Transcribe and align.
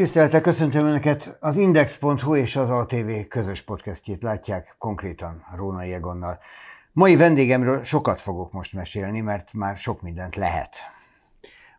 Tisztelettel 0.00 0.40
köszöntöm 0.40 0.86
Önöket! 0.86 1.36
Az 1.40 1.56
Index.hu 1.56 2.36
és 2.36 2.56
az 2.56 2.70
ATV 2.70 3.10
közös 3.28 3.62
podcastjét 3.62 4.22
látják 4.22 4.74
konkrétan 4.78 5.44
Róna 5.54 5.82
Egonnal. 5.82 6.38
Mai 6.92 7.16
vendégemről 7.16 7.84
sokat 7.84 8.20
fogok 8.20 8.52
most 8.52 8.74
mesélni, 8.74 9.20
mert 9.20 9.52
már 9.52 9.76
sok 9.76 10.02
mindent 10.02 10.36
lehet. 10.36 10.76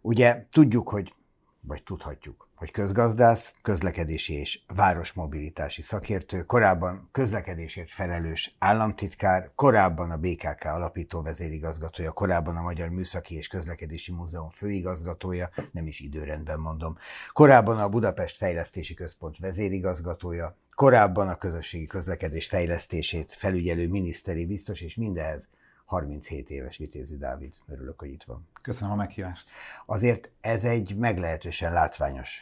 Ugye 0.02 0.46
tudjuk, 0.52 0.90
hogy, 0.90 1.14
vagy 1.62 1.84
tudhatjuk, 1.84 2.48
hogy 2.56 2.72
közgazdász, 2.72 3.54
közlekedési 3.62 4.34
és 4.34 4.60
városmobilitási 4.76 5.82
szakértő, 5.82 6.44
korábban 6.44 7.10
közlekedésért 7.12 7.90
felelős 7.90 8.56
államtitkár, 8.60 9.52
korábban 9.56 10.12
a 10.12 10.18
BKK 10.18 10.64
alapító 10.64 11.22
vezérigazgatója, 11.22 12.12
korábban 12.12 12.58
a 12.58 12.62
Magyar 12.62 12.90
Műszaki 12.90 13.36
és 13.36 13.48
Közlekedési 13.48 14.12
Múzeum 14.12 14.50
főigazgatója, 14.50 15.50
nem 15.72 15.88
is 15.88 16.00
időrendben 16.00 16.60
mondom, 16.60 16.98
korábban 17.32 17.78
a 17.78 17.90
Budapest 17.90 18.38
Fejlesztési 18.38 18.94
Központ 18.94 19.38
vezérigazgatója, 19.38 20.58
korábban 20.76 21.28
a 21.28 21.36
közösségi 21.36 21.86
közlekedés 21.86 22.48
fejlesztését 22.48 23.34
felügyelő 23.34 23.88
miniszteri 23.88 24.46
biztos, 24.46 24.82
és 24.82 24.96
mindehez 24.96 25.50
37 25.92 26.50
éves 26.50 26.78
Vitézi 26.78 27.18
Dávid. 27.18 27.54
Örülök, 27.68 28.00
hogy 28.00 28.10
itt 28.10 28.24
van. 28.24 28.48
Köszönöm 28.62 28.94
a 28.94 28.96
meghívást. 28.96 29.50
Azért 29.86 30.30
ez 30.42 30.64
egy 30.64 30.96
meglehetősen 30.98 31.74
látványos 31.74 32.42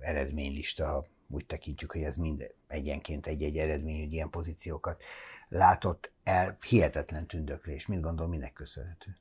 eredménylista, 0.00 0.86
ha 0.86 1.06
úgy 1.28 1.46
tekintjük, 1.46 1.92
hogy 1.92 2.02
ez 2.02 2.16
mind 2.16 2.54
egyenként 2.66 3.26
egy-egy 3.26 3.56
eredmény, 3.56 4.00
hogy 4.00 4.12
ilyen 4.12 4.30
pozíciókat 4.30 5.02
látott 5.48 6.12
el. 6.24 6.56
Hihetetlen 6.68 7.26
tündöklés. 7.26 7.86
Mit 7.86 8.00
gondol, 8.00 8.28
minek 8.28 8.52
köszönhető? 8.52 9.16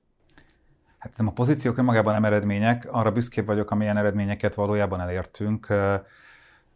Hát 0.97 1.17
nem 1.17 1.27
a 1.27 1.31
pozíciók 1.31 1.77
önmagában 1.77 2.13
nem 2.13 2.25
eredmények, 2.25 2.87
arra 2.91 3.11
büszkébb 3.11 3.45
vagyok, 3.45 3.71
amilyen 3.71 3.97
eredményeket 3.97 4.53
valójában 4.53 4.99
elértünk. 4.99 5.67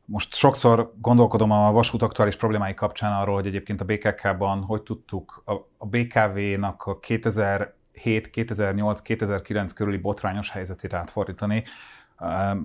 Most 0.05 0.33
sokszor 0.33 0.93
gondolkodom 1.01 1.51
a 1.51 1.71
vasút 1.71 2.01
aktuális 2.01 2.35
problémái 2.35 2.73
kapcsán 2.73 3.13
arról, 3.13 3.35
hogy 3.35 3.47
egyébként 3.47 3.81
a 3.81 3.85
BKK-ban 3.85 4.63
hogy 4.63 4.81
tudtuk 4.81 5.43
a 5.77 5.85
BKV-nak 5.85 6.83
a 6.83 6.99
2007, 6.99 8.29
2008, 8.29 9.01
2009 9.01 9.73
körüli 9.73 9.97
botrányos 9.97 10.49
helyzetét 10.49 10.93
átfordítani. 10.93 11.63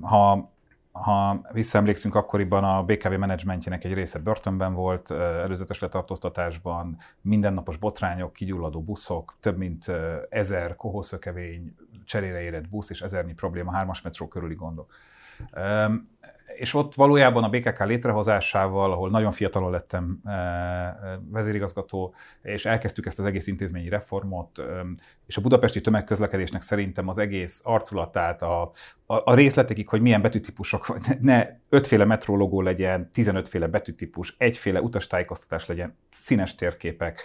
Ha 0.00 0.56
ha 0.92 1.40
visszaemlékszünk, 1.52 2.14
akkoriban 2.14 2.64
a 2.64 2.82
BKV 2.82 3.12
menedzsmentjének 3.12 3.84
egy 3.84 3.94
része 3.94 4.18
börtönben 4.18 4.74
volt, 4.74 5.10
előzetes 5.10 5.78
letartóztatásban, 5.78 6.96
mindennapos 7.20 7.76
botrányok, 7.76 8.32
kigyulladó 8.32 8.82
buszok, 8.82 9.36
több 9.40 9.56
mint 9.56 9.92
ezer 10.28 10.76
kohószökevény, 10.76 11.74
cserére 12.04 12.40
érett 12.40 12.68
busz 12.68 12.90
és 12.90 13.00
ezernyi 13.00 13.32
probléma, 13.32 13.72
hármas 13.72 14.02
metró 14.02 14.28
körüli 14.28 14.54
gondok 14.54 14.94
és 16.58 16.74
ott 16.74 16.94
valójában 16.94 17.44
a 17.44 17.48
BKK 17.48 17.84
létrehozásával, 17.84 18.92
ahol 18.92 19.10
nagyon 19.10 19.30
fiatalon 19.30 19.70
lettem 19.70 20.20
eh, 20.24 20.86
eh, 20.86 20.92
vezérigazgató, 21.30 22.14
és 22.42 22.64
elkezdtük 22.64 23.06
ezt 23.06 23.18
az 23.18 23.24
egész 23.24 23.46
intézményi 23.46 23.88
reformot, 23.88 24.62
és 25.26 25.36
a 25.36 25.40
budapesti 25.40 25.80
tömegközlekedésnek 25.80 26.62
szerintem 26.62 27.08
az 27.08 27.18
egész 27.18 27.60
arculatát, 27.64 28.42
a, 28.42 28.70
a, 29.06 29.34
részletekig, 29.34 29.88
hogy 29.88 30.00
milyen 30.00 30.22
betűtípusok, 30.22 30.98
ne 31.20 31.46
ötféle 31.68 32.04
metrólogó 32.04 32.60
legyen, 32.60 33.10
15 33.12 33.48
féle 33.48 33.66
betűtípus, 33.66 34.34
egyféle 34.38 34.80
utastájékoztatás 34.80 35.66
legyen, 35.66 35.96
színes 36.10 36.54
térképek, 36.54 37.22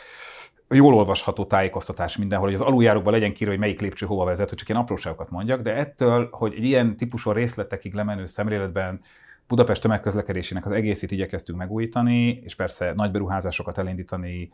jól 0.69 0.93
olvasható 0.93 1.45
tájékoztatás 1.45 2.17
mindenhol, 2.17 2.47
hogy 2.47 2.55
az 2.55 2.65
aluljárókban 2.65 3.13
legyen 3.13 3.33
kírva, 3.33 3.51
hogy 3.51 3.61
melyik 3.61 3.81
lépcső 3.81 4.05
hova 4.05 4.25
vezet, 4.25 4.49
hogy 4.49 4.57
csak 4.57 4.69
ilyen 4.69 4.81
apróságokat 4.81 5.29
mondjak, 5.29 5.61
de 5.61 5.73
ettől, 5.73 6.27
hogy 6.31 6.53
egy 6.53 6.63
ilyen 6.65 6.97
típusú 6.97 7.31
részletekig 7.31 7.93
lemenő 7.93 8.25
szemléletben 8.25 9.01
Budapest 9.47 9.81
tömegközlekedésének 9.81 10.65
az 10.65 10.71
egészét 10.71 11.11
igyekeztünk 11.11 11.57
megújítani, 11.57 12.27
és 12.43 12.55
persze 12.55 12.93
nagy 12.95 13.11
beruházásokat 13.11 13.77
elindítani 13.77 14.49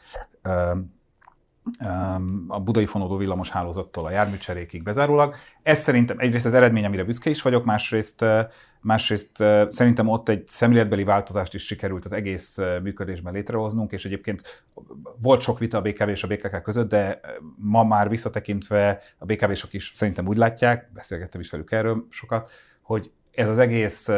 a 2.47 2.59
budai 2.59 2.85
fonódó 2.85 3.17
villamos 3.17 3.49
hálózattól 3.49 4.05
a 4.05 4.09
járműcserékig 4.09 4.83
bezárólag. 4.83 5.35
Ez 5.63 5.79
szerintem 5.79 6.19
egyrészt 6.19 6.45
az 6.45 6.53
eredmény, 6.53 6.85
amire 6.85 7.03
büszke 7.03 7.29
is 7.29 7.41
vagyok, 7.41 7.66
másrészt, 7.66 8.25
másrészt 8.81 9.44
szerintem 9.67 10.07
ott 10.07 10.29
egy 10.29 10.47
szemléletbeli 10.47 11.03
változást 11.03 11.53
is 11.53 11.66
sikerült 11.66 12.05
az 12.05 12.13
egész 12.13 12.57
működésben 12.81 13.33
létrehoznunk, 13.33 13.91
és 13.91 14.05
egyébként 14.05 14.63
volt 15.22 15.41
sok 15.41 15.59
vita 15.59 15.78
a 15.78 15.81
BKV 15.81 16.09
és 16.09 16.23
a 16.23 16.28
BKK 16.28 16.61
között, 16.61 16.89
de 16.89 17.19
ma 17.55 17.83
már 17.83 18.09
visszatekintve 18.09 19.01
a 19.17 19.25
BKV-sok 19.25 19.73
is 19.73 19.91
szerintem 19.95 20.28
úgy 20.28 20.38
látják, 20.38 20.89
beszélgettem 20.94 21.41
is 21.41 21.49
velük 21.49 21.72
erről 21.72 22.05
sokat, 22.09 22.51
hogy 22.81 23.11
ez 23.31 23.49
az 23.49 23.57
egész 23.57 24.09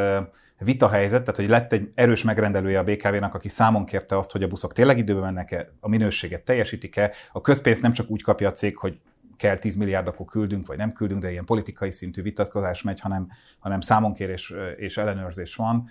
vita 0.64 0.90
helyzet, 0.90 1.20
tehát 1.20 1.36
hogy 1.36 1.48
lett 1.48 1.72
egy 1.74 1.92
erős 1.96 2.24
megrendelője 2.24 2.80
a 2.80 2.84
BKV-nak, 2.84 3.34
aki 3.34 3.48
számon 3.48 3.86
kérte 3.86 4.18
azt, 4.18 4.32
hogy 4.32 4.44
a 4.44 4.48
buszok 4.48 4.74
tényleg 4.74 4.98
időben 4.98 5.24
mennek-e, 5.24 5.74
a 5.80 5.90
minőséget 5.90 6.44
teljesítik-e, 6.44 7.12
a 7.32 7.42
közpénzt 7.42 7.82
nem 7.82 7.92
csak 7.92 8.10
úgy 8.10 8.24
kapja 8.24 8.48
a 8.48 8.52
cég, 8.52 8.78
hogy 8.78 9.00
kell 9.38 9.58
10 9.58 9.76
milliárd, 9.76 10.08
akkor 10.08 10.26
küldünk, 10.26 10.68
vagy 10.68 10.78
nem 10.78 10.92
küldünk, 10.92 11.22
de 11.22 11.32
ilyen 11.32 11.46
politikai 11.46 11.92
szintű 11.92 12.22
vitatkozás 12.22 12.82
megy, 12.82 13.00
hanem, 13.00 13.28
hanem 13.60 13.80
számonkérés 13.80 14.54
és 14.78 14.98
ellenőrzés 14.98 15.56
van. 15.56 15.90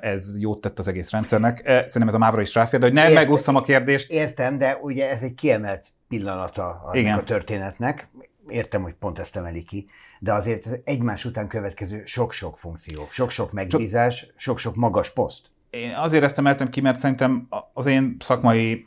Ez 0.00 0.40
jót 0.40 0.60
tett 0.60 0.78
az 0.78 0.88
egész 0.88 1.10
rendszernek. 1.10 1.62
Szerintem 1.64 2.08
ez 2.08 2.14
a 2.14 2.18
mávra 2.18 2.40
is 2.40 2.54
ráfér, 2.54 2.80
de 2.80 2.86
hogy 2.86 2.94
nem 2.94 3.12
megúszom 3.12 3.56
a 3.56 3.62
kérdést. 3.62 4.10
Értem, 4.10 4.58
de 4.58 4.78
ugye 4.82 5.10
ez 5.10 5.22
egy 5.22 5.34
kiemelt 5.34 5.86
pillanata 6.08 6.90
a 6.92 7.22
történetnek 7.24 8.08
értem, 8.48 8.82
hogy 8.82 8.94
pont 8.94 9.18
ezt 9.18 9.36
emeli 9.36 9.62
ki, 9.62 9.88
de 10.20 10.32
azért 10.32 10.80
egymás 10.84 11.24
után 11.24 11.48
következő 11.48 12.02
sok-sok 12.04 12.56
funkció, 12.56 13.06
sok-sok 13.08 13.52
megbízás, 13.52 14.32
sok-sok 14.36 14.74
magas 14.74 15.10
poszt. 15.10 15.46
Én 15.70 15.94
azért 15.94 16.24
ezt 16.24 16.38
emeltem 16.38 16.68
ki, 16.68 16.80
mert 16.80 16.96
szerintem 16.96 17.48
az 17.72 17.86
én 17.86 18.16
szakmai 18.20 18.86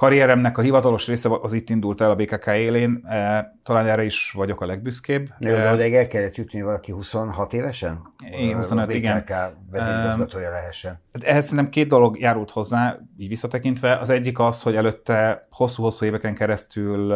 karrieremnek 0.00 0.58
a 0.58 0.60
hivatalos 0.60 1.06
része 1.06 1.28
az 1.42 1.52
itt 1.52 1.70
indult 1.70 2.00
el 2.00 2.10
a 2.10 2.14
BKK 2.14 2.46
élén, 2.46 3.06
e, 3.06 3.52
talán 3.62 3.86
erre 3.86 4.04
is 4.04 4.32
vagyok 4.36 4.60
a 4.60 4.66
legbüszkébb. 4.66 5.28
De 5.38 5.56
e, 5.56 5.72
odáig 5.72 5.94
el 5.94 6.06
kellett 6.06 6.34
jutni 6.34 6.62
valaki 6.62 6.92
26 6.92 7.52
évesen? 7.52 8.14
Én 8.30 8.54
25, 8.54 8.84
a 8.84 8.86
BKK 8.86 8.96
igen. 8.96 9.24
vezérigazgatója 9.70 10.50
lehessen. 10.50 11.00
Ehhez 11.20 11.44
szerintem 11.44 11.68
két 11.68 11.88
dolog 11.88 12.18
járult 12.18 12.50
hozzá, 12.50 12.98
így 13.18 13.28
visszatekintve. 13.28 13.98
Az 13.98 14.08
egyik 14.08 14.38
az, 14.38 14.62
hogy 14.62 14.76
előtte 14.76 15.46
hosszú-hosszú 15.50 16.04
éveken 16.04 16.34
keresztül 16.34 17.14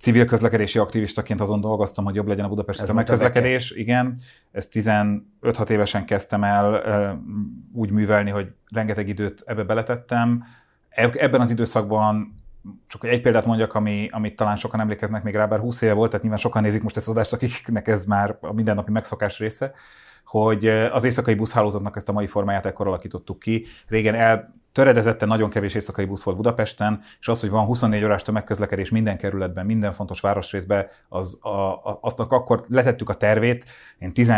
civil 0.00 0.24
közlekedési 0.24 0.78
aktivistaként 0.78 1.40
azon 1.40 1.60
dolgoztam, 1.60 2.04
hogy 2.04 2.14
jobb 2.14 2.26
legyen 2.26 2.44
a 2.44 2.48
budapesti 2.48 2.84
tömegközlekedés. 2.84 3.70
Igen, 3.70 4.20
ezt 4.52 4.72
15-6 5.42 5.68
évesen 5.68 6.04
kezdtem 6.04 6.44
el 6.44 6.82
úgy 7.72 7.90
művelni, 7.90 8.30
hogy 8.30 8.48
rengeteg 8.74 9.08
időt 9.08 9.42
ebbe 9.46 9.62
beletettem. 9.62 10.44
Ebben 10.88 11.40
az 11.40 11.50
időszakban 11.50 12.34
csak 12.86 13.04
egy 13.04 13.20
példát 13.20 13.46
mondjak, 13.46 13.74
ami, 13.74 14.08
amit 14.12 14.36
talán 14.36 14.56
sokan 14.56 14.80
emlékeznek 14.80 15.22
még 15.22 15.34
rá, 15.34 15.46
bár 15.46 15.60
20 15.60 15.82
éve 15.82 15.92
volt, 15.92 16.08
tehát 16.08 16.22
nyilván 16.22 16.42
sokan 16.42 16.62
nézik 16.62 16.82
most 16.82 16.96
ezt 16.96 17.08
az 17.08 17.14
adást, 17.14 17.32
akiknek 17.32 17.88
ez 17.88 18.04
már 18.04 18.36
a 18.40 18.52
mindennapi 18.52 18.90
megszokás 18.90 19.38
része, 19.38 19.72
hogy 20.24 20.66
az 20.66 21.04
éjszakai 21.04 21.34
buszhálózatnak 21.34 21.96
ezt 21.96 22.08
a 22.08 22.12
mai 22.12 22.26
formáját 22.26 22.66
ekkor 22.66 22.86
alakítottuk 22.86 23.38
ki. 23.38 23.66
Régen 23.88 24.14
el 24.14 24.59
töredezetten 24.72 25.28
nagyon 25.28 25.50
kevés 25.50 25.74
éjszakai 25.74 26.04
busz 26.04 26.22
volt 26.22 26.36
Budapesten, 26.36 27.00
és 27.20 27.28
az, 27.28 27.40
hogy 27.40 27.50
van 27.50 27.64
24 27.64 28.04
órás 28.04 28.22
tömegközlekedés 28.22 28.90
minden 28.90 29.16
kerületben, 29.16 29.66
minden 29.66 29.92
fontos 29.92 30.20
városrészben, 30.20 30.86
az, 31.08 31.38
a, 31.42 31.48
a, 31.48 31.98
azt 32.00 32.20
akkor 32.20 32.64
letettük 32.68 33.08
a 33.08 33.14
tervét. 33.14 33.64
Én 33.98 34.12
10 34.12 34.32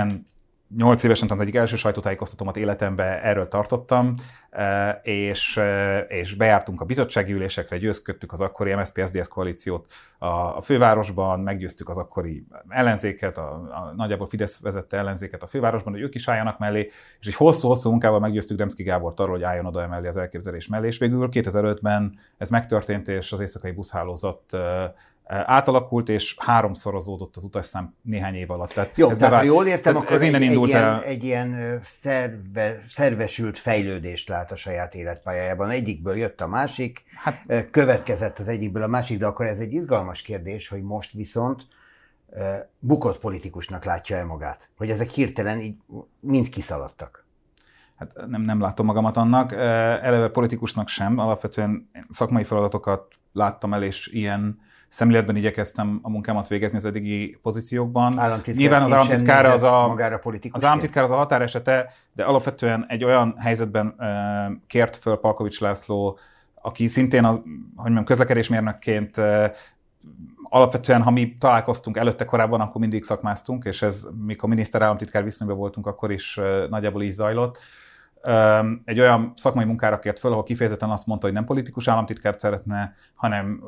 8 0.76 1.02
évesen 1.02 1.30
az 1.30 1.40
egyik 1.40 1.54
első 1.54 1.76
sajtótájékoztatómat 1.76 2.56
életemben 2.56 3.18
erről 3.22 3.48
tartottam, 3.48 4.14
e, 4.50 4.90
és, 5.02 5.56
e, 5.56 5.98
és 5.98 6.34
bejártunk 6.34 6.80
a 6.80 6.84
bizottsági 6.84 7.32
ülésekre, 7.32 7.78
győzködtük 7.78 8.32
az 8.32 8.40
akkori 8.40 8.74
MSZP 8.74 9.00
SZDSZ 9.04 9.28
koalíciót 9.28 9.86
a, 10.18 10.60
fővárosban, 10.60 11.40
meggyőztük 11.40 11.88
az 11.88 11.98
akkori 11.98 12.46
ellenzéket, 12.68 13.38
a, 13.38 13.52
a 13.52 13.92
nagyjából 13.96 14.26
Fidesz 14.26 14.60
vezette 14.60 14.96
ellenzéket 14.96 15.42
a 15.42 15.46
fővárosban, 15.46 15.92
hogy 15.92 16.02
ők 16.02 16.14
is 16.14 16.28
álljanak 16.28 16.58
mellé, 16.58 16.90
és 17.20 17.26
egy 17.26 17.34
hosszú-hosszú 17.34 17.90
munkával 17.90 18.20
meggyőztük 18.20 18.56
Demszki 18.56 18.82
Gábort 18.82 19.20
arról, 19.20 19.34
hogy 19.34 19.42
álljon 19.42 19.66
oda 19.66 19.82
emellé 19.82 20.08
az 20.08 20.16
elképzelés 20.16 20.66
mellé, 20.66 20.86
és 20.86 20.98
végül 20.98 21.28
2005-ben 21.32 22.18
ez 22.38 22.50
megtörtént, 22.50 23.08
és 23.08 23.32
az 23.32 23.40
éjszakai 23.40 23.72
buszhálózat 23.72 24.52
e, 24.52 24.94
átalakult, 25.32 26.08
és 26.08 26.36
háromszorozódott 26.38 27.36
az 27.36 27.44
utasszám 27.44 27.94
néhány 28.02 28.34
év 28.34 28.50
alatt. 28.50 28.72
Tehát 28.72 28.96
Jó, 28.96 29.10
ez 29.10 29.18
tehát 29.18 29.34
ha 29.34 29.42
jól 29.42 29.66
értem, 29.66 29.96
akkor 29.96 30.12
ez 30.12 30.22
innen 30.22 30.42
egy, 30.42 30.48
indult 30.48 30.70
egy, 30.70 30.74
el... 30.74 30.82
ilyen, 30.82 31.02
egy 31.02 31.24
ilyen 31.24 31.80
szerve, 31.82 32.80
szervesült 32.88 33.58
fejlődést 33.58 34.28
lát 34.28 34.52
a 34.52 34.54
saját 34.54 34.94
életpályájában. 34.94 35.70
Egyikből 35.70 36.16
jött 36.16 36.40
a 36.40 36.46
másik, 36.46 37.04
hát, 37.14 37.70
következett 37.70 38.38
az 38.38 38.48
egyikből 38.48 38.82
a 38.82 38.86
másik, 38.86 39.18
de 39.18 39.26
akkor 39.26 39.46
ez 39.46 39.58
egy 39.58 39.72
izgalmas 39.72 40.22
kérdés, 40.22 40.68
hogy 40.68 40.82
most 40.82 41.12
viszont 41.12 41.66
bukott 42.78 43.18
politikusnak 43.18 43.84
látja-e 43.84 44.24
magát? 44.24 44.68
Hogy 44.76 44.90
ezek 44.90 45.10
hirtelen 45.10 45.58
így 45.58 45.76
mind 46.20 46.48
kiszaladtak? 46.48 47.22
hát 48.02 48.26
nem, 48.28 48.42
nem 48.42 48.60
látom 48.60 48.86
magamat 48.86 49.16
annak. 49.16 49.52
Eleve 49.52 50.28
politikusnak 50.28 50.88
sem, 50.88 51.18
alapvetően 51.18 51.90
szakmai 52.08 52.44
feladatokat 52.44 53.14
láttam 53.32 53.72
el, 53.72 53.82
és 53.82 54.06
ilyen 54.06 54.60
szemléletben 54.92 55.36
igyekeztem 55.36 55.98
a 56.02 56.10
munkámat 56.10 56.48
végezni 56.48 56.76
az 56.76 56.84
eddigi 56.84 57.38
pozíciókban. 57.42 58.18
Államtitkár 58.18 58.56
Nyilván 58.56 58.82
az 58.82 58.92
államtitkár 58.92 59.46
az 59.46 59.62
a, 59.62 59.86
magára 59.86 60.20
az 60.50 60.64
államtitkár 60.64 61.04
az 61.04 61.10
a 61.10 61.16
határesete, 61.16 61.92
de 62.12 62.24
alapvetően 62.24 62.84
egy 62.88 63.04
olyan 63.04 63.34
helyzetben 63.38 63.94
kért 64.66 64.96
föl 64.96 65.16
Palkovics 65.16 65.60
László, 65.60 66.18
aki 66.54 66.86
szintén 66.86 67.24
az, 67.24 67.34
hogy 67.34 67.44
mondjam, 67.74 68.04
közlekedésmérnökként 68.04 69.20
alapvetően, 70.42 71.02
ha 71.02 71.10
mi 71.10 71.36
találkoztunk 71.38 71.96
előtte 71.96 72.24
korábban, 72.24 72.60
akkor 72.60 72.80
mindig 72.80 73.04
szakmáztunk, 73.04 73.64
és 73.64 73.82
ez, 73.82 74.08
mikor 74.26 74.48
miniszterállamtitkár 74.48 75.24
viszonyban 75.24 75.56
voltunk, 75.56 75.86
akkor 75.86 76.12
is 76.12 76.40
nagyjából 76.68 77.02
így 77.02 77.10
zajlott 77.10 77.58
egy 78.84 79.00
olyan 79.00 79.32
szakmai 79.36 79.64
munkára 79.64 79.98
kért 79.98 80.18
föl, 80.18 80.30
ahol 80.30 80.42
kifejezetten 80.42 80.90
azt 80.90 81.06
mondta, 81.06 81.26
hogy 81.26 81.34
nem 81.34 81.44
politikus 81.44 81.88
államtitkárt 81.88 82.38
szeretne, 82.38 82.94
hanem 83.14 83.62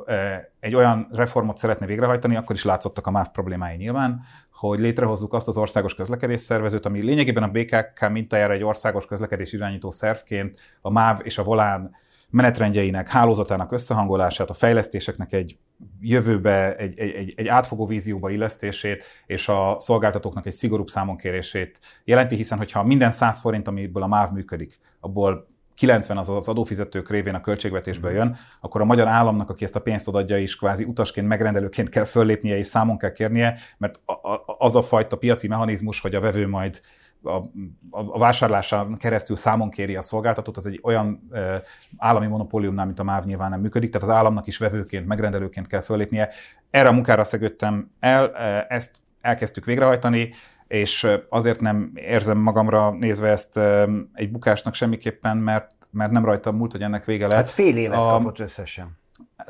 egy 0.61 0.75
olyan 0.75 1.09
reformot 1.13 1.57
szeretne 1.57 1.87
végrehajtani, 1.87 2.37
akkor 2.37 2.57
is 2.57 2.65
látszottak 2.65 3.07
a 3.07 3.11
MÁV 3.11 3.31
problémái 3.31 3.77
nyilván, 3.77 4.21
hogy 4.53 4.79
létrehozzuk 4.79 5.33
azt 5.33 5.49
az 5.49 5.57
országos 5.57 5.95
közlekedés 5.95 6.41
szervezőt, 6.41 6.87
ami 6.87 7.03
lényegében 7.03 7.43
a 7.43 7.49
BKK 7.49 8.09
mintájára 8.11 8.53
egy 8.53 8.65
országos 8.65 9.07
közlekedés 9.07 9.53
irányító 9.53 9.91
szervként 9.91 10.61
a 10.81 10.91
MÁV 10.91 11.21
és 11.23 11.39
a 11.39 11.43
Volán 11.43 11.97
menetrendjeinek, 12.35 13.09
hálózatának 13.09 13.73
összehangolását, 13.73 14.51
a 14.51 14.55
fejlesztéseknek 14.55 15.33
egy 15.33 15.59
jövőbe, 16.01 16.77
egy, 16.77 16.99
egy, 16.99 17.33
egy 17.37 17.49
átfogó 17.49 17.87
vízióba 17.87 18.31
illesztését, 18.31 19.05
és 19.27 19.49
a 19.49 19.77
szolgáltatóknak 19.79 20.47
egy 20.47 20.53
szigorúbb 20.53 20.89
számonkérését 20.89 21.79
jelenti, 22.05 22.37
hiszen 22.37 22.59
hogyha 22.59 22.83
minden 22.83 23.11
100 23.11 23.41
forint, 23.41 23.69
amiből 23.69 24.03
a 24.03 24.07
MÁV 24.07 24.33
működik, 24.33 24.81
abból 25.01 25.49
90 25.75 26.17
az 26.17 26.29
az 26.29 26.49
adófizetők 26.49 27.11
révén 27.11 27.35
a 27.35 27.41
költségvetésből 27.41 28.13
jön, 28.13 28.37
akkor 28.61 28.81
a 28.81 28.85
magyar 28.85 29.07
államnak, 29.07 29.51
aki 29.51 29.65
ezt 29.65 29.77
a 29.77 29.81
pénzt 29.81 30.09
odaadja 30.09 30.39
is 30.39 30.57
kvázi 30.57 30.85
utasként, 30.85 31.27
megrendelőként 31.27 31.89
kell 31.89 32.05
föllépnie 32.05 32.57
és 32.57 32.67
számon 32.67 32.99
kell 32.99 33.13
kérnie, 33.13 33.59
mert 33.79 34.01
az 34.59 34.77
a 34.77 34.83
fajta 34.83 35.17
piaci 35.17 35.49
mechanizmus, 35.49 36.01
hogy 36.01 36.15
a 36.15 36.21
vevő 36.21 36.49
majd 36.49 36.81
a, 37.25 37.43
a 37.91 38.19
vásárlásán 38.19 38.95
keresztül 38.95 39.37
számon 39.37 39.71
kéri 39.71 39.97
a 39.97 40.03
szolgáltatót, 40.03 40.57
az 40.57 40.67
egy 40.67 40.81
olyan 40.83 41.29
e, 41.33 41.63
állami 41.97 42.27
monopóliumnál, 42.27 42.87
mint 42.87 42.99
a 42.99 43.05
MÁV 43.05 43.25
nyilván 43.25 43.51
nem 43.51 43.61
működik, 43.61 43.93
tehát 43.93 44.09
az 44.09 44.15
államnak 44.15 44.47
is 44.47 44.59
vevőként, 44.59 45.07
megrendelőként 45.07 45.67
kell 45.67 45.81
föllépnie. 45.81 46.29
Erre 46.71 46.89
a 46.89 46.93
munkára 46.93 47.25
szegődtem 47.25 47.91
el, 48.01 48.37
ezt 48.69 48.97
elkezdtük 49.21 49.65
végrehajtani, 49.65 50.33
és 50.67 51.09
azért 51.29 51.61
nem 51.61 51.93
érzem 51.95 52.39
magamra 52.39 52.91
nézve 52.91 53.29
ezt 53.29 53.61
egy 54.13 54.31
bukásnak 54.31 54.75
semmiképpen, 54.75 55.37
mert, 55.37 55.71
mert 55.91 56.11
nem 56.11 56.25
rajta 56.25 56.53
múlt, 56.53 56.73
hogy 56.73 56.83
ennek 56.83 57.05
vége 57.05 57.27
lett. 57.27 57.37
Hát 57.37 57.51
fél 57.51 57.77
évet 57.77 57.99
a, 57.99 58.07
kapott 58.07 58.39
összesen. 58.39 58.99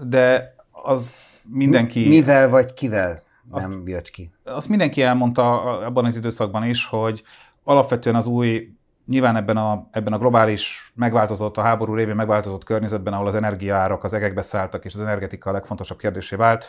De 0.02 0.54
az 0.70 1.14
mindenki... 1.48 2.08
Mivel 2.08 2.48
vagy 2.48 2.72
kivel 2.72 3.22
nem 3.50 3.78
azt, 3.78 3.88
jött 3.88 4.10
ki? 4.10 4.32
Azt 4.44 4.68
mindenki 4.68 5.02
elmondta 5.02 5.62
abban 5.62 6.04
az 6.04 6.16
időszakban 6.16 6.64
is, 6.64 6.86
hogy 6.86 7.22
alapvetően 7.64 8.16
az 8.16 8.26
új, 8.26 8.74
nyilván 9.06 9.36
ebben 9.36 9.56
a, 9.56 9.88
ebben 9.90 10.12
a 10.12 10.18
globális, 10.18 10.92
megváltozott, 10.94 11.56
a 11.56 11.62
háború 11.62 11.94
révén 11.94 12.14
megváltozott 12.14 12.64
környezetben, 12.64 13.12
ahol 13.12 13.26
az 13.26 13.34
energiaárak 13.34 14.04
az 14.04 14.12
egekbe 14.12 14.42
szálltak, 14.42 14.84
és 14.84 14.94
az 14.94 15.00
energetika 15.00 15.50
a 15.50 15.52
legfontosabb 15.52 15.98
kérdésé 15.98 16.36
vált, 16.36 16.64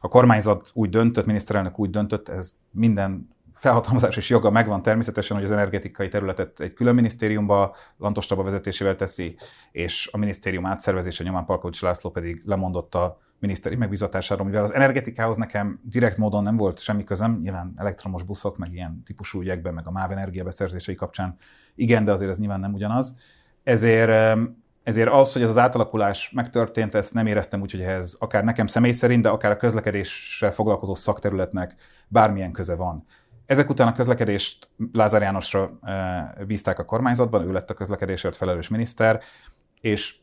a 0.00 0.08
kormányzat 0.08 0.70
úgy 0.72 0.90
döntött, 0.90 1.26
miniszterelnök 1.26 1.78
úgy 1.78 1.90
döntött, 1.90 2.28
ez 2.28 2.52
minden 2.70 3.28
felhatalmazás 3.54 4.16
és 4.16 4.28
joga 4.28 4.50
megvan 4.50 4.82
természetesen, 4.82 5.36
hogy 5.36 5.44
az 5.44 5.52
energetikai 5.52 6.08
területet 6.08 6.60
egy 6.60 6.72
külön 6.72 6.94
minisztériumba, 6.94 7.76
Lantostaba 7.98 8.42
vezetésével 8.42 8.96
teszi, 8.96 9.36
és 9.72 10.08
a 10.12 10.16
minisztérium 10.16 10.66
átszervezése 10.66 11.24
nyomán 11.24 11.44
Palkovics 11.44 11.82
László 11.82 12.10
pedig 12.10 12.42
lemondott 12.44 12.94
a 12.94 13.20
miniszteri 13.38 13.76
megbizatásáról, 13.76 14.46
mivel 14.46 14.62
az 14.62 14.74
energetikához 14.74 15.36
nekem 15.36 15.80
direkt 15.82 16.16
módon 16.16 16.42
nem 16.42 16.56
volt 16.56 16.80
semmi 16.80 17.04
közöm, 17.04 17.38
nyilván 17.42 17.72
elektromos 17.76 18.22
buszok, 18.22 18.56
meg 18.58 18.72
ilyen 18.72 19.02
típusú 19.04 19.40
ügyekben, 19.40 19.74
meg 19.74 19.86
a 19.86 19.90
MÁV 19.90 20.10
energia 20.10 20.44
beszerzései 20.44 20.94
kapcsán 20.94 21.36
igen, 21.74 22.04
de 22.04 22.12
azért 22.12 22.30
ez 22.30 22.38
nyilván 22.38 22.60
nem 22.60 22.72
ugyanaz. 22.72 23.16
Ezért 23.62 24.38
ezért 24.86 25.08
az, 25.08 25.32
hogy 25.32 25.42
ez 25.42 25.48
az 25.48 25.58
átalakulás 25.58 26.30
megtörtént, 26.30 26.94
ezt 26.94 27.14
nem 27.14 27.26
éreztem 27.26 27.60
úgy, 27.60 27.70
hogy 27.70 27.80
ehhez 27.80 28.16
akár 28.18 28.44
nekem 28.44 28.66
személy 28.66 28.92
szerint, 28.92 29.22
de 29.22 29.28
akár 29.28 29.50
a 29.50 29.56
közlekedéssel 29.56 30.52
foglalkozó 30.52 30.94
szakterületnek 30.94 31.74
bármilyen 32.08 32.52
köze 32.52 32.74
van. 32.74 33.04
Ezek 33.46 33.70
után 33.70 33.88
a 33.88 33.92
közlekedést 33.92 34.68
Lázár 34.92 35.22
Jánosra 35.22 35.78
bízták 36.46 36.78
a 36.78 36.84
kormányzatban, 36.84 37.48
ő 37.48 37.52
lett 37.52 37.70
a 37.70 37.74
közlekedésért 37.74 38.36
felelős 38.36 38.68
miniszter, 38.68 39.20
és 39.80 40.16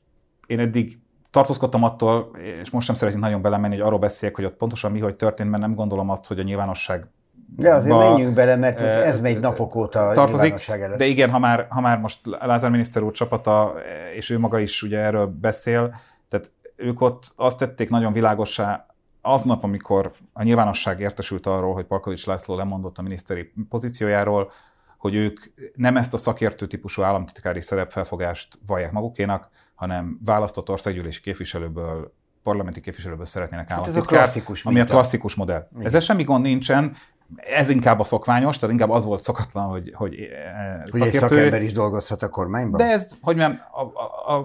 én 0.47 0.59
eddig 0.59 0.99
tartózkodtam 1.33 1.83
attól, 1.83 2.31
és 2.61 2.69
most 2.69 2.85
sem 2.85 2.95
szeretnék 2.95 3.23
nagyon 3.23 3.41
belemenni, 3.41 3.75
hogy 3.75 3.83
arról 3.85 3.99
beszéljek, 3.99 4.37
hogy 4.37 4.45
ott 4.45 4.55
pontosan 4.55 4.91
mi 4.91 4.99
hogy 4.99 5.15
történt, 5.15 5.49
mert 5.49 5.61
nem 5.61 5.75
gondolom 5.75 6.09
azt, 6.09 6.25
hogy 6.25 6.39
a 6.39 6.43
nyilvánosság 6.43 7.07
de 7.55 7.73
azért 7.73 7.95
ba, 7.95 8.09
menjünk 8.09 8.33
bele, 8.33 8.55
mert 8.55 8.79
ez 8.81 9.19
megy 9.19 9.39
napok 9.39 9.75
óta 9.75 10.11
tartozik, 10.13 10.67
előtt. 10.67 10.97
De 10.97 11.05
igen, 11.05 11.29
ha 11.29 11.39
már, 11.39 11.67
ha 11.69 11.81
már 11.81 11.99
most 11.99 12.19
Lázár 12.23 12.71
miniszter 12.71 13.03
úr 13.03 13.11
csapata, 13.11 13.73
és 14.15 14.29
ő 14.29 14.39
maga 14.39 14.59
is 14.59 14.81
ugye 14.81 14.99
erről 14.99 15.25
beszél, 15.41 15.95
tehát 16.29 16.51
ők 16.75 17.01
ott 17.01 17.31
azt 17.35 17.57
tették 17.57 17.89
nagyon 17.89 18.13
világossá, 18.13 18.85
aznap, 19.21 19.63
amikor 19.63 20.11
a 20.33 20.43
nyilvánosság 20.43 20.99
értesült 20.99 21.45
arról, 21.45 21.73
hogy 21.73 21.85
Parkovics 21.85 22.25
László 22.25 22.55
lemondott 22.55 22.97
a 22.97 23.01
miniszteri 23.01 23.53
pozíciójáról, 23.69 24.51
hogy 24.97 25.15
ők 25.15 25.39
nem 25.75 25.97
ezt 25.97 26.13
a 26.13 26.17
szakértő 26.17 26.67
típusú 26.67 27.01
államtitkári 27.01 27.61
szerepfelfogást 27.61 28.59
vallják 28.65 28.91
magukénak, 28.91 29.49
hanem 29.75 30.19
választott 30.25 30.69
országgyűlési 30.69 31.21
képviselőből 31.21 32.13
parlamenti 32.43 32.81
képviselőből 32.81 33.25
szeretnének 33.25 33.71
államtitkár, 33.71 34.03
hát 34.03 34.11
ez 34.11 34.19
a 34.19 34.23
klasszikus 34.23 34.65
ami 34.65 34.79
a 34.79 34.85
klasszikus 34.85 35.35
modell. 35.35 35.67
Igen. 35.73 35.85
Ezzel 35.85 35.99
semmi 35.99 36.23
gond 36.23 36.43
nincsen, 36.43 36.95
ez 37.35 37.69
inkább 37.69 37.99
a 37.99 38.03
szokványos, 38.03 38.57
tehát 38.57 38.73
inkább 38.73 38.89
az 38.89 39.05
volt 39.05 39.21
szokatlan, 39.21 39.69
hogy, 39.69 39.91
hogy 39.95 40.13
eh, 40.13 40.81
Hogy 40.91 41.01
egy 41.01 41.13
szakember 41.13 41.61
is 41.61 41.73
dolgozhat 41.73 42.23
a 42.23 42.29
kormányban? 42.29 42.77
De 42.77 42.91
ez, 42.91 43.09
hogy 43.21 43.39
a, 43.39 43.53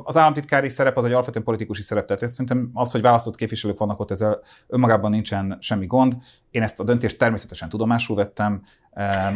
az 0.04 0.16
államtitkári 0.16 0.68
szerep 0.68 0.96
az 0.96 1.04
egy 1.04 1.12
alapvetően 1.12 1.44
politikusi 1.44 1.82
szerep, 1.82 2.06
tehát 2.06 2.22
ez 2.22 2.30
szerintem 2.30 2.70
az, 2.74 2.90
hogy 2.90 3.00
választott 3.00 3.36
képviselők 3.36 3.78
vannak 3.78 4.00
ott, 4.00 4.10
ezzel 4.10 4.40
önmagában 4.66 5.10
nincsen 5.10 5.58
semmi 5.60 5.86
gond. 5.86 6.16
Én 6.50 6.62
ezt 6.62 6.80
a 6.80 6.84
döntést 6.84 7.18
természetesen 7.18 7.68
tudomásul 7.68 8.16
vettem. 8.16 8.62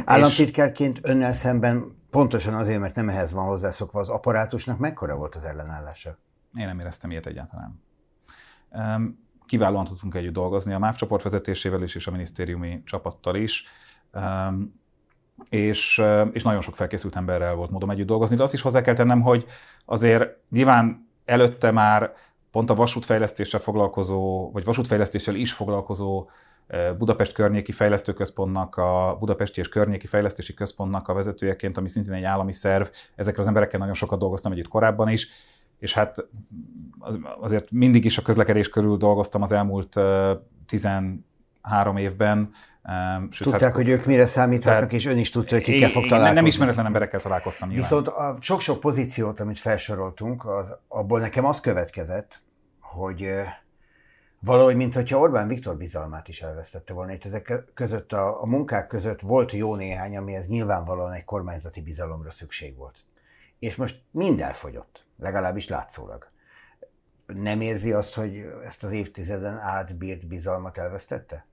Államtitkárként 0.05 0.99
és... 1.03 1.11
önnel 1.11 1.33
szemben 1.33 2.01
pontosan 2.13 2.55
azért, 2.55 2.81
mert 2.81 2.95
nem 2.95 3.09
ehhez 3.09 3.33
van 3.33 3.47
hozzászokva 3.47 4.01
az 4.01 4.09
apparátusnak, 4.09 4.79
mekkora 4.79 5.17
volt 5.17 5.35
az 5.35 5.45
ellenállása? 5.45 6.19
Én 6.55 6.67
nem 6.67 6.79
éreztem 6.79 7.11
ilyet 7.11 7.27
egyáltalán 7.27 7.83
kiválóan 9.47 9.85
tudtunk 9.85 10.15
együtt 10.15 10.33
dolgozni 10.33 10.73
a 10.73 10.79
MÁV 10.79 10.95
csoport 10.95 11.23
vezetésével 11.23 11.83
is, 11.83 11.95
és 11.95 12.07
a 12.07 12.11
minisztériumi 12.11 12.81
csapattal 12.85 13.37
is. 13.37 13.65
És, 15.49 16.03
és 16.33 16.43
nagyon 16.43 16.61
sok 16.61 16.77
felkészült 16.77 17.17
emberrel 17.17 17.55
volt 17.55 17.71
módom 17.71 17.91
együtt 17.91 18.07
dolgozni, 18.07 18.37
de 18.37 18.43
azt 18.43 18.53
is 18.53 18.63
hozzá 18.63 18.81
kell 18.81 18.95
tennem, 18.95 19.21
hogy 19.21 19.47
azért 19.85 20.29
nyilván 20.51 21.09
előtte 21.25 21.71
már 21.71 22.13
pont 22.51 22.71
a 22.71 22.75
vasútfejlesztéssel 22.75 23.61
foglalkozó, 23.61 24.51
vagy 24.53 24.65
vasútfejlesztéssel 24.65 25.35
is 25.35 25.53
foglalkozó 25.53 26.29
Budapest 26.99 27.33
Környéki 27.33 27.73
Fejlesztőközpontnak, 27.73 28.77
a 28.77 29.17
Budapesti 29.19 29.61
és 29.61 29.69
Környéki 29.69 30.07
Fejlesztési 30.07 30.55
Központnak 30.55 31.09
a 31.09 31.15
vezetőjeként, 31.15 31.77
ami 31.77 31.89
szintén 31.89 32.13
egy 32.13 32.25
állami 32.25 32.53
szerv. 32.53 32.87
Ezekkel 33.15 33.41
az 33.41 33.47
emberekkel 33.47 33.79
nagyon 33.79 33.95
sokat 33.95 34.19
dolgoztam 34.19 34.53
együtt 34.53 34.69
korábban 34.69 35.09
is, 35.09 35.29
és 35.79 35.95
hát 35.95 36.17
azért 37.41 37.71
mindig 37.71 38.05
is 38.05 38.19
a 38.19 38.23
közlekedés 38.23 38.69
körül 38.69 38.97
dolgoztam 38.97 39.43
az 39.43 39.53
elmúlt 39.53 40.01
13 40.67 41.97
évben. 41.97 42.51
Sőt, 43.31 43.49
Tudták, 43.49 43.61
hát, 43.61 43.75
hogy 43.75 43.89
ők 43.89 44.07
mire 44.07 44.27
számíthatnak, 44.27 44.75
tehát, 44.75 44.93
és 44.93 45.07
ön 45.07 45.19
is 45.19 45.31
tudta, 45.31 45.55
hogy 45.55 45.65
kikkel 45.65 45.89
fog 45.89 46.07
találkozni. 46.07 46.35
Nem 46.35 46.47
ismeretlen 46.47 46.87
emberekkel 46.87 47.21
találkoztam 47.21 47.69
nyilván. 47.69 47.89
Viszont 47.89 48.09
a 48.09 48.37
sok-sok 48.41 48.81
pozíciót, 48.81 49.41
amit 49.41 49.59
felsoroltunk, 49.59 50.47
az, 50.47 50.75
abból 50.89 51.21
nekem 51.21 51.45
az 51.45 51.61
következett, 51.61 52.41
hogy 52.81 53.29
valahogy, 54.45 54.77
mint 54.77 54.95
hogyha 54.95 55.19
Orbán 55.19 55.49
Viktor 55.49 55.77
bizalmát 55.77 56.29
is 56.29 56.43
elvesztette 56.43 56.93
volna. 56.93 57.13
Itt 57.13 57.25
ezek 57.25 57.65
között, 57.75 58.13
a, 58.13 58.43
a 58.43 58.47
munkák 58.47 58.87
között 58.87 59.21
volt 59.21 59.53
jó 59.53 59.75
néhány, 59.75 60.17
amihez 60.17 60.49
nyilvánvalóan 60.49 61.13
egy 61.13 61.25
kormányzati 61.25 61.83
bizalomra 61.83 62.31
szükség 62.31 62.77
volt. 62.77 63.05
És 63.59 63.77
most 63.77 64.03
mind 64.11 64.41
elfogyott, 64.41 65.07
legalábbis 65.19 65.69
látszólag 65.69 66.31
nem 67.27 67.61
érzi 67.61 67.93
azt, 67.93 68.15
hogy 68.15 68.45
ezt 68.65 68.85
az 68.85 68.93
évtizeden 68.93 69.59
átbírt 69.59 70.27
bizalmat 70.27 70.79
elvesztette? 70.79 71.47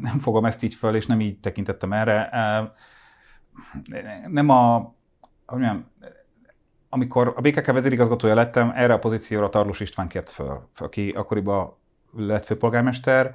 Nem 0.00 0.18
fogom 0.18 0.44
ezt 0.44 0.62
így 0.62 0.74
föl, 0.74 0.96
és 0.96 1.06
nem 1.06 1.20
így 1.20 1.40
tekintettem 1.40 1.92
erre. 1.92 2.30
Nem 4.26 4.48
a, 4.48 4.78
hogy 5.46 5.58
mondjam, 5.58 5.90
amikor 6.88 7.32
a 7.36 7.40
BKK 7.40 7.66
vezérigazgatója 7.72 8.34
lettem, 8.34 8.72
erre 8.74 8.92
a 8.92 8.98
pozícióra 8.98 9.48
Tarlós 9.48 9.80
István 9.80 10.08
kért 10.08 10.30
föl, 10.30 10.68
aki 10.74 11.10
akkoriban 11.10 11.76
lett 12.16 12.44
főpolgármester, 12.44 13.34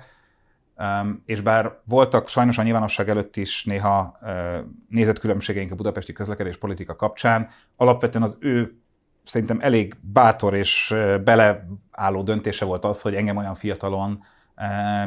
és 1.26 1.42
bár 1.42 1.80
voltak 1.84 2.28
sajnos 2.28 2.58
a 2.58 2.64
nyilvánosság 2.64 3.10
előtt 3.10 3.36
is 3.36 3.66
néha 3.66 4.18
nézetkülönbségeink 4.90 5.72
a 5.72 5.76
budapesti 5.76 6.14
közlekedés 6.14 6.58
politika 6.58 6.96
kapcsán, 6.96 7.48
alapvetően 7.76 8.24
az 8.24 8.38
ő 8.40 8.78
szerintem 9.24 9.58
elég 9.62 9.96
bátor 10.02 10.56
és 10.56 10.96
beleálló 11.24 12.22
döntése 12.24 12.66
volt 12.66 12.86
az, 12.86 13.02
hogy 13.02 13.16
engem 13.16 13.38
olyan 13.38 13.56
fiatalon 13.56 14.24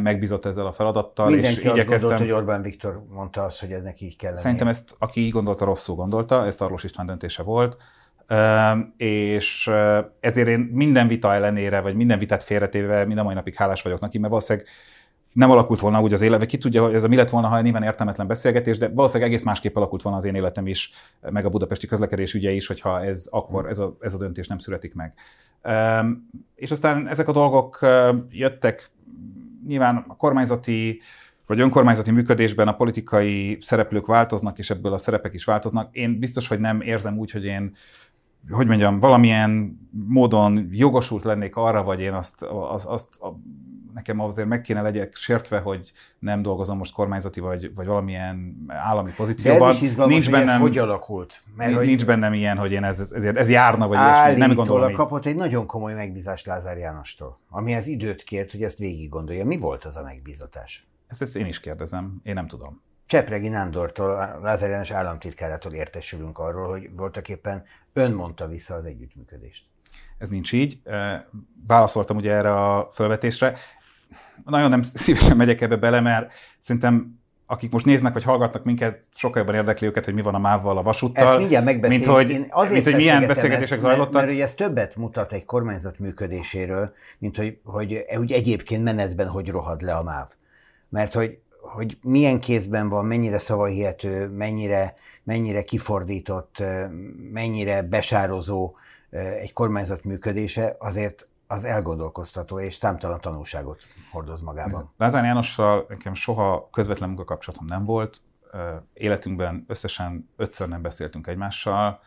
megbízott 0.02 0.44
ezzel 0.44 0.66
a 0.66 0.72
feladattal. 0.72 1.26
Mindenki 1.26 1.60
és 1.60 1.64
azt 1.64 1.74
igyekeztem... 1.74 2.08
gondolt, 2.08 2.30
hogy 2.30 2.40
Orbán 2.40 2.62
Viktor 2.62 3.04
mondta 3.08 3.42
azt, 3.42 3.60
hogy 3.60 3.72
ez 3.72 3.82
neki 3.82 4.04
így 4.04 4.16
kellene. 4.16 4.40
Szerintem 4.40 4.68
ezt, 4.68 4.96
aki 4.98 5.20
így 5.20 5.32
gondolta, 5.32 5.64
rosszul 5.64 5.94
gondolta, 5.94 6.46
ez 6.46 6.54
Tarlós 6.54 6.84
István 6.84 7.06
döntése 7.06 7.42
volt, 7.42 7.76
és 8.96 9.70
ezért 10.20 10.48
én 10.48 10.58
minden 10.72 11.08
vita 11.08 11.34
ellenére, 11.34 11.80
vagy 11.80 11.94
minden 11.94 12.18
vitát 12.18 12.42
félretéve 12.42 13.04
mind 13.04 13.18
a 13.18 13.22
mai 13.22 13.34
napig 13.34 13.54
hálás 13.54 13.82
vagyok 13.82 14.00
neki, 14.00 14.18
mert 14.18 14.30
valószínűleg 14.30 14.68
nem 15.32 15.50
alakult 15.50 15.80
volna 15.80 16.00
úgy 16.00 16.12
az 16.12 16.20
élet, 16.20 16.38
vagy 16.38 16.48
ki 16.48 16.58
tudja, 16.58 16.82
hogy 16.82 16.94
ez 16.94 17.04
a 17.04 17.08
mi 17.08 17.16
lett 17.16 17.30
volna, 17.30 17.48
ha 17.48 17.60
nyilván 17.60 17.82
értelmetlen 17.82 18.26
beszélgetés, 18.26 18.78
de 18.78 18.88
valószínűleg 18.88 19.28
egész 19.28 19.44
másképp 19.44 19.76
alakult 19.76 20.02
volna 20.02 20.18
az 20.18 20.24
én 20.24 20.34
életem 20.34 20.66
is, 20.66 20.90
meg 21.30 21.44
a 21.44 21.48
budapesti 21.48 21.86
közlekedés 21.86 22.34
ügye 22.34 22.50
is, 22.50 22.66
hogyha 22.66 23.04
ez 23.04 23.26
akkor 23.30 23.68
ez 23.68 23.78
a, 23.78 23.96
ez 24.00 24.14
a 24.14 24.18
döntés 24.18 24.46
nem 24.46 24.58
születik 24.58 24.94
meg. 24.94 25.14
És 26.54 26.70
aztán 26.70 27.08
ezek 27.08 27.28
a 27.28 27.32
dolgok 27.32 27.78
jöttek, 28.30 28.90
nyilván 29.66 30.04
a 30.08 30.16
kormányzati 30.16 31.00
vagy 31.46 31.60
önkormányzati 31.60 32.10
működésben 32.10 32.68
a 32.68 32.76
politikai 32.76 33.58
szereplők 33.60 34.06
változnak, 34.06 34.58
és 34.58 34.70
ebből 34.70 34.92
a 34.92 34.98
szerepek 34.98 35.34
is 35.34 35.44
változnak. 35.44 35.94
Én 35.94 36.18
biztos, 36.18 36.48
hogy 36.48 36.58
nem 36.58 36.80
érzem 36.80 37.18
úgy, 37.18 37.30
hogy 37.30 37.44
én 37.44 37.70
hogy 38.50 38.66
mondjam, 38.66 39.00
valamilyen 39.00 39.78
módon 40.08 40.68
jogosult 40.70 41.24
lennék 41.24 41.56
arra, 41.56 41.82
vagy 41.82 42.00
én 42.00 42.12
azt, 42.12 42.42
azt, 42.42 42.86
azt 42.86 43.18
nekem 43.96 44.20
azért 44.20 44.48
meg 44.48 44.60
kéne 44.60 44.82
legyek 44.82 45.14
sértve, 45.14 45.58
hogy 45.58 45.92
nem 46.18 46.42
dolgozom 46.42 46.76
most 46.76 46.92
kormányzati 46.92 47.40
vagy, 47.40 47.74
vagy 47.74 47.86
valamilyen 47.86 48.64
állami 48.66 49.10
pozícióban. 49.16 49.68
De 49.68 49.74
ez 49.74 49.82
is 49.82 49.88
izgalmas, 49.88 50.14
nincs 50.14 50.30
bennem, 50.30 50.54
ez 50.54 50.60
hogy 50.60 50.78
alakult. 50.78 51.42
Mert 51.56 51.68
nincs, 51.68 51.78
hogy 51.78 51.88
nincs 51.88 52.06
bennem 52.06 52.32
ilyen, 52.32 52.56
hogy 52.56 52.72
én 52.72 52.84
ez, 52.84 53.12
ezért, 53.12 53.36
ez 53.36 53.48
járna, 53.48 53.88
vagy 53.88 53.98
nem 54.36 54.54
gondolom. 54.54 54.92
kapott 54.92 55.26
egy 55.26 55.36
nagyon 55.36 55.66
komoly 55.66 55.94
megbízást 55.94 56.46
Lázár 56.46 56.78
Jánostól, 56.78 57.40
amihez 57.48 57.86
időt 57.86 58.22
kért, 58.22 58.52
hogy 58.52 58.62
ezt 58.62 58.78
végig 58.78 59.08
gondolja. 59.08 59.44
Mi 59.44 59.58
volt 59.58 59.84
az 59.84 59.96
a 59.96 60.02
megbízatás? 60.02 60.86
Ezt, 61.06 61.22
ezt 61.22 61.36
én 61.36 61.46
is 61.46 61.60
kérdezem, 61.60 62.20
én 62.22 62.34
nem 62.34 62.46
tudom. 62.46 62.80
Csepregi 63.06 63.48
Nándortól, 63.48 64.38
Lázár 64.42 64.70
János 64.70 64.90
államtitkárától 64.90 65.72
értesülünk 65.72 66.38
arról, 66.38 66.68
hogy 66.68 66.90
voltak 66.96 67.28
éppen 67.28 67.64
ön 67.96 68.12
mondta 68.12 68.46
vissza 68.46 68.74
az 68.74 68.84
együttműködést. 68.84 69.64
Ez 70.18 70.28
nincs 70.28 70.52
így. 70.52 70.80
Válaszoltam 71.66 72.16
ugye 72.16 72.32
erre 72.32 72.52
a 72.52 72.88
felvetésre 72.90 73.58
nagyon 74.44 74.70
nem 74.70 74.82
szívesen 75.04 75.36
megyek 75.36 75.60
ebbe 75.60 75.76
bele, 75.76 76.00
mert 76.00 76.32
szerintem 76.60 77.24
akik 77.48 77.72
most 77.72 77.84
néznek 77.84 78.12
vagy 78.12 78.22
hallgatnak 78.22 78.64
minket, 78.64 79.04
sokkal 79.14 79.38
jobban 79.38 79.54
érdekli 79.54 79.86
őket, 79.86 80.04
hogy 80.04 80.14
mi 80.14 80.22
van 80.22 80.34
a 80.34 80.38
mávval, 80.38 80.78
a 80.78 80.82
vasúttal. 80.82 81.26
Ezt 81.26 81.38
mindjárt 81.38 81.64
megbeszéljük. 81.64 82.06
Mint 82.06 82.16
hogy, 82.16 82.30
Én 82.30 82.46
azért 82.50 82.72
mint, 82.72 82.84
hogy 82.84 82.94
milyen 82.94 83.26
beszélgetések 83.26 83.72
ezt, 83.72 83.80
zajlottak. 83.80 84.12
Mert, 84.12 84.26
mert, 84.26 84.40
ez 84.40 84.54
többet 84.54 84.96
mutat 84.96 85.32
egy 85.32 85.44
kormányzat 85.44 85.98
működéséről, 85.98 86.92
mint 87.18 87.36
hogy, 87.36 87.58
hogy, 87.64 88.04
hogy 88.16 88.32
egyébként 88.32 88.82
menetben 88.82 89.28
hogy 89.28 89.48
rohad 89.48 89.82
le 89.82 89.94
a 89.94 90.02
máv. 90.02 90.28
Mert 90.88 91.14
hogy, 91.14 91.38
hogy 91.66 91.98
milyen 92.02 92.40
kézben 92.40 92.88
van, 92.88 93.04
mennyire 93.04 93.38
szavahihető, 93.38 94.28
mennyire, 94.28 94.94
mennyire 95.22 95.62
kifordított, 95.62 96.62
mennyire 97.32 97.82
besározó 97.82 98.74
egy 99.40 99.52
kormányzat 99.52 100.04
működése, 100.04 100.76
azért 100.78 101.28
az 101.46 101.64
elgondolkoztató 101.64 102.60
és 102.60 102.74
számtalan 102.74 103.20
tanulságot 103.20 103.82
hordoz 104.12 104.40
magában. 104.40 104.92
Lázár 104.96 105.24
Jánossal 105.24 105.86
nekem 105.88 106.14
soha 106.14 106.68
közvetlen 106.72 107.08
munkakapcsolatom 107.08 107.66
nem 107.66 107.84
volt. 107.84 108.20
Életünkben 108.94 109.64
összesen 109.66 110.28
ötször 110.36 110.68
nem 110.68 110.82
beszéltünk 110.82 111.26
egymással. 111.26 112.00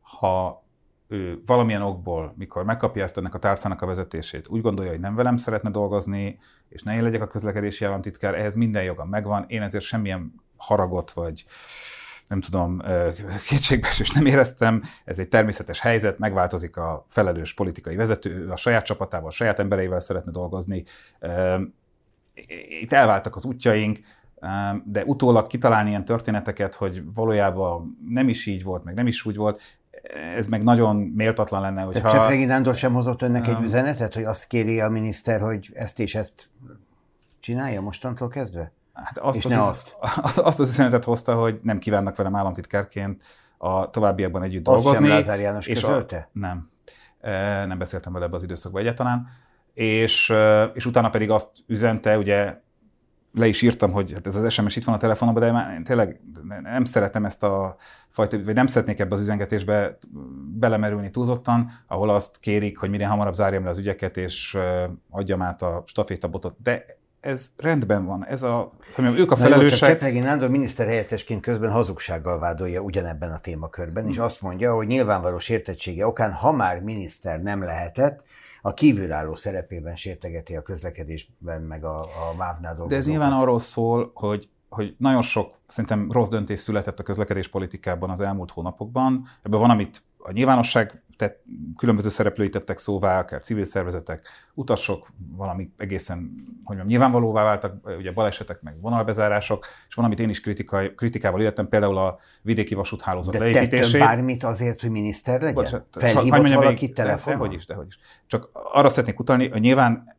Ha 0.00 0.62
ő 1.10 1.40
valamilyen 1.46 1.82
okból, 1.82 2.34
mikor 2.36 2.64
megkapja 2.64 3.02
ezt 3.02 3.18
ennek 3.18 3.34
a 3.34 3.38
tárcának 3.38 3.82
a 3.82 3.86
vezetését, 3.86 4.48
úgy 4.48 4.60
gondolja, 4.60 4.90
hogy 4.90 5.00
nem 5.00 5.14
velem 5.14 5.36
szeretne 5.36 5.70
dolgozni, 5.70 6.38
és 6.68 6.82
ne 6.82 6.94
én 6.94 7.02
legyek 7.02 7.22
a 7.22 7.26
közlekedési 7.26 7.84
államtitkár, 7.84 8.34
ehhez 8.34 8.56
minden 8.56 8.82
joga 8.82 9.04
megvan. 9.04 9.44
Én 9.48 9.62
ezért 9.62 9.84
semmilyen 9.84 10.34
haragot 10.56 11.10
vagy 11.10 11.44
nem 12.28 12.40
tudom, 12.40 12.82
kétségbeesés 13.46 14.10
nem 14.10 14.26
éreztem, 14.26 14.82
ez 15.04 15.18
egy 15.18 15.28
természetes 15.28 15.80
helyzet, 15.80 16.18
megváltozik 16.18 16.76
a 16.76 17.04
felelős 17.08 17.54
politikai 17.54 17.96
vezető, 17.96 18.48
a 18.48 18.56
saját 18.56 18.84
csapatával, 18.84 19.28
a 19.28 19.32
saját 19.32 19.58
embereivel 19.58 20.00
szeretne 20.00 20.30
dolgozni. 20.30 20.84
Itt 22.80 22.92
elváltak 22.92 23.36
az 23.36 23.44
útjaink, 23.44 23.98
de 24.84 25.04
utólag 25.04 25.46
kitalálni 25.46 25.88
ilyen 25.88 26.04
történeteket, 26.04 26.74
hogy 26.74 27.02
valójában 27.14 27.98
nem 28.08 28.28
is 28.28 28.46
így 28.46 28.62
volt, 28.62 28.84
meg 28.84 28.94
nem 28.94 29.06
is 29.06 29.24
úgy 29.24 29.36
volt, 29.36 29.60
ez 30.36 30.46
meg 30.46 30.62
nagyon 30.62 30.96
méltatlan 30.96 31.60
lenne, 31.60 31.82
hogyha... 31.82 32.00
Tehát 32.00 32.16
Csepregi 32.16 32.44
Nándor 32.44 32.74
sem 32.74 32.92
hozott 32.92 33.22
önnek 33.22 33.46
egy 33.46 33.62
üzenetet, 33.62 34.14
hogy 34.14 34.24
azt 34.24 34.46
kéri 34.46 34.80
a 34.80 34.88
miniszter, 34.88 35.40
hogy 35.40 35.70
ezt 35.74 36.00
és 36.00 36.14
ezt 36.14 36.48
csinálja 37.40 37.80
mostantól 37.80 38.28
kezdve? 38.28 38.72
Hát 38.92 39.18
azt, 39.18 39.38
és 39.38 39.44
az, 39.44 39.50
ne 39.50 39.62
azt. 39.62 39.96
azt 40.48 40.60
az 40.60 40.68
üzenetet 40.68 41.04
hozta, 41.04 41.34
hogy 41.34 41.60
nem 41.62 41.78
kívánnak 41.78 42.16
velem 42.16 42.36
államtitkárként 42.36 43.22
a 43.58 43.90
továbbiakban 43.90 44.42
együtt 44.42 44.68
azt 44.68 44.82
dolgozni. 44.82 45.06
Sem 45.06 45.14
Lázár 45.14 45.40
János 45.40 45.66
és 45.66 45.80
közölte? 45.80 46.16
A, 46.16 46.38
nem. 46.38 46.70
Nem 47.66 47.78
beszéltem 47.78 48.12
vele 48.12 48.24
ebbe 48.24 48.36
az 48.36 48.42
időszakban 48.42 48.80
egyáltalán. 48.80 49.28
És, 49.74 50.32
és 50.72 50.86
utána 50.86 51.10
pedig 51.10 51.30
azt 51.30 51.50
üzente, 51.66 52.18
ugye 52.18 52.60
le 53.32 53.46
is 53.46 53.62
írtam, 53.62 53.90
hogy 53.90 54.12
hát 54.12 54.26
ez 54.26 54.36
az 54.36 54.52
SMS 54.52 54.76
itt 54.76 54.84
van 54.84 54.94
a 54.94 54.98
telefonomban, 54.98 55.42
de 55.42 55.52
már 55.52 55.80
tényleg 55.84 56.20
nem 56.62 56.84
szeretem 56.84 57.24
ezt 57.24 57.42
a 57.42 57.76
fajta, 58.08 58.44
vagy 58.44 58.54
nem 58.54 58.66
szeretnék 58.66 58.98
ebbe 58.98 59.14
az 59.14 59.20
üzengetésbe 59.20 59.98
belemerülni 60.58 61.10
túlzottan, 61.10 61.70
ahol 61.86 62.10
azt 62.10 62.38
kérik, 62.40 62.78
hogy 62.78 62.90
minél 62.90 63.08
hamarabb 63.08 63.34
zárjam 63.34 63.64
le 63.64 63.70
az 63.70 63.78
ügyeket, 63.78 64.16
és 64.16 64.58
adjam 65.10 65.42
át 65.42 65.62
a 65.62 65.82
stafétabotot. 65.86 66.56
De 66.62 66.98
ez 67.20 67.50
rendben 67.56 68.04
van. 68.04 68.26
Ez 68.26 68.42
a, 68.42 68.72
hogy 68.94 69.04
mondjam, 69.04 69.24
ők 69.24 69.30
a 69.30 69.36
felelősek. 69.36 69.78
Jó, 69.80 69.86
Csepregi 69.86 70.18
Nándor 70.18 70.50
miniszterhelyettesként 70.50 71.42
közben 71.42 71.70
hazugsággal 71.70 72.38
vádolja 72.38 72.80
ugyanebben 72.80 73.30
a 73.30 73.38
témakörben, 73.38 74.08
és 74.08 74.18
azt 74.18 74.42
mondja, 74.42 74.74
hogy 74.74 74.86
nyilvánvaló 74.86 75.38
sértettsége 75.38 76.06
okán, 76.06 76.32
ha 76.32 76.52
már 76.52 76.80
miniszter 76.80 77.42
nem 77.42 77.62
lehetett, 77.62 78.24
a 78.62 78.74
kívülálló 78.74 79.34
szerepében 79.34 79.94
sértegeti 79.94 80.56
a 80.56 80.62
közlekedésben, 80.62 81.62
meg 81.62 81.84
a, 81.84 81.98
a 81.98 82.34
MÁV-nál 82.38 82.86
De 82.88 82.96
ez 82.96 83.06
nyilván 83.06 83.32
arról 83.32 83.58
szól, 83.58 84.10
hogy 84.14 84.48
hogy 84.70 84.94
nagyon 84.98 85.22
sok 85.22 85.58
szerintem 85.66 86.10
rossz 86.12 86.28
döntés 86.28 86.58
született 86.58 86.98
a 86.98 87.02
közlekedés 87.02 87.48
politikában 87.48 88.10
az 88.10 88.20
elmúlt 88.20 88.50
hónapokban. 88.50 89.28
Ebből 89.42 89.60
van, 89.60 89.70
amit 89.70 90.02
a 90.18 90.32
nyilvánosság 90.32 91.02
tett, 91.20 91.44
különböző 91.76 92.08
szereplői 92.08 92.48
tettek 92.48 92.78
szóvá, 92.78 93.18
akár 93.18 93.40
civil 93.40 93.64
szervezetek, 93.64 94.28
utasok, 94.54 95.12
valami 95.36 95.70
egészen, 95.76 96.16
hogy 96.64 96.76
mondjam, 96.76 96.86
nyilvánvalóvá 96.86 97.42
váltak, 97.42 97.86
ugye 97.98 98.12
balesetek, 98.12 98.62
meg 98.62 98.80
vonalbezárások, 98.80 99.66
és 99.88 99.94
van, 99.94 100.04
amit 100.04 100.20
én 100.20 100.28
is 100.28 100.40
kritikai, 100.40 100.94
kritikával 100.94 101.42
jöttem, 101.42 101.68
például 101.68 101.98
a 101.98 102.18
vidéki 102.42 102.74
vasúthálózat 102.74 103.32
de 103.32 103.38
leépítését. 103.38 104.00
Bármit 104.00 104.42
azért, 104.44 104.80
hogy 104.80 104.90
miniszter 104.90 105.40
legyen? 105.40 105.54
Bocsánat, 105.54 105.86
Felhívott 105.90 106.48
ha, 106.48 106.54
valakit 106.54 106.94
telefonon? 106.94 107.38
Dehogy 107.38 107.56
is, 107.56 107.66
dehogy 107.66 107.86
is. 107.86 107.98
Csak 108.26 108.48
arra 108.52 108.88
szeretnék 108.88 109.20
utalni, 109.20 109.48
hogy 109.48 109.60
nyilván 109.60 110.16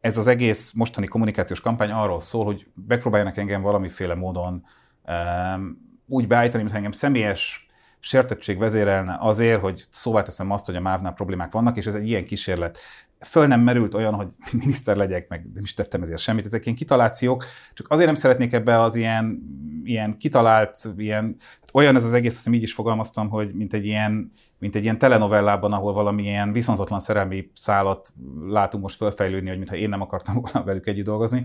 ez 0.00 0.16
az 0.16 0.26
egész 0.26 0.72
mostani 0.72 1.06
kommunikációs 1.06 1.60
kampány 1.60 1.90
arról 1.90 2.20
szól, 2.20 2.44
hogy 2.44 2.66
megpróbáljanak 2.88 3.36
engem 3.36 3.62
valamiféle 3.62 4.14
módon 4.14 4.64
um, 5.06 5.84
úgy 6.06 6.26
beállítani, 6.26 6.58
mintha 6.58 6.76
engem 6.76 6.92
személyes 6.92 7.65
sértettség 8.00 8.58
vezérelne 8.58 9.16
azért, 9.20 9.60
hogy 9.60 9.86
szóvá 9.88 10.22
teszem 10.22 10.50
azt, 10.50 10.66
hogy 10.66 10.76
a 10.76 10.80
MÁV-nál 10.80 11.12
problémák 11.12 11.52
vannak, 11.52 11.76
és 11.76 11.86
ez 11.86 11.94
egy 11.94 12.08
ilyen 12.08 12.24
kísérlet. 12.24 12.78
Föl 13.20 13.46
nem 13.46 13.60
merült 13.60 13.94
olyan, 13.94 14.14
hogy 14.14 14.28
miniszter 14.60 14.96
legyek, 14.96 15.28
meg 15.28 15.46
nem 15.54 15.62
is 15.62 15.74
tettem 15.74 16.02
ezért 16.02 16.18
semmit, 16.18 16.46
ezek 16.46 16.64
ilyen 16.64 16.76
kitalációk, 16.76 17.44
csak 17.74 17.90
azért 17.90 18.06
nem 18.06 18.14
szeretnék 18.14 18.52
ebbe 18.52 18.80
az 18.80 18.94
ilyen, 18.94 19.42
ilyen 19.84 20.16
kitalált, 20.16 20.78
ilyen, 20.96 21.36
olyan 21.72 21.96
ez 21.96 22.04
az 22.04 22.12
egész, 22.12 22.36
azt 22.36 22.54
így 22.54 22.62
is 22.62 22.72
fogalmaztam, 22.72 23.28
hogy 23.28 23.54
mint 23.54 23.72
egy 23.74 23.84
ilyen, 23.84 24.32
mint 24.58 24.74
egy 24.74 24.82
ilyen 24.82 24.98
telenovellában, 24.98 25.72
ahol 25.72 25.92
valamilyen 25.92 26.52
viszonzatlan 26.52 26.98
szerelmi 26.98 27.50
szállat 27.54 28.12
látunk 28.46 28.82
most 28.82 28.96
fölfejlődni, 28.96 29.48
hogy 29.48 29.58
mintha 29.58 29.76
én 29.76 29.88
nem 29.88 30.00
akartam 30.00 30.40
volna 30.40 30.64
velük 30.64 30.86
együtt 30.86 31.04
dolgozni 31.04 31.44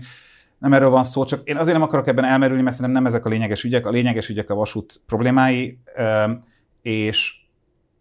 nem 0.62 0.72
erről 0.72 0.90
van 0.90 1.04
szó, 1.04 1.24
csak 1.24 1.40
én 1.44 1.56
azért 1.56 1.76
nem 1.76 1.86
akarok 1.86 2.06
ebben 2.06 2.24
elmerülni, 2.24 2.62
mert 2.62 2.76
szerintem 2.76 3.02
nem 3.02 3.12
ezek 3.12 3.26
a 3.26 3.28
lényeges 3.28 3.64
ügyek. 3.64 3.86
A 3.86 3.90
lényeges 3.90 4.28
ügyek 4.28 4.50
a 4.50 4.54
vasút 4.54 5.00
problémái, 5.06 5.78
és 6.82 7.40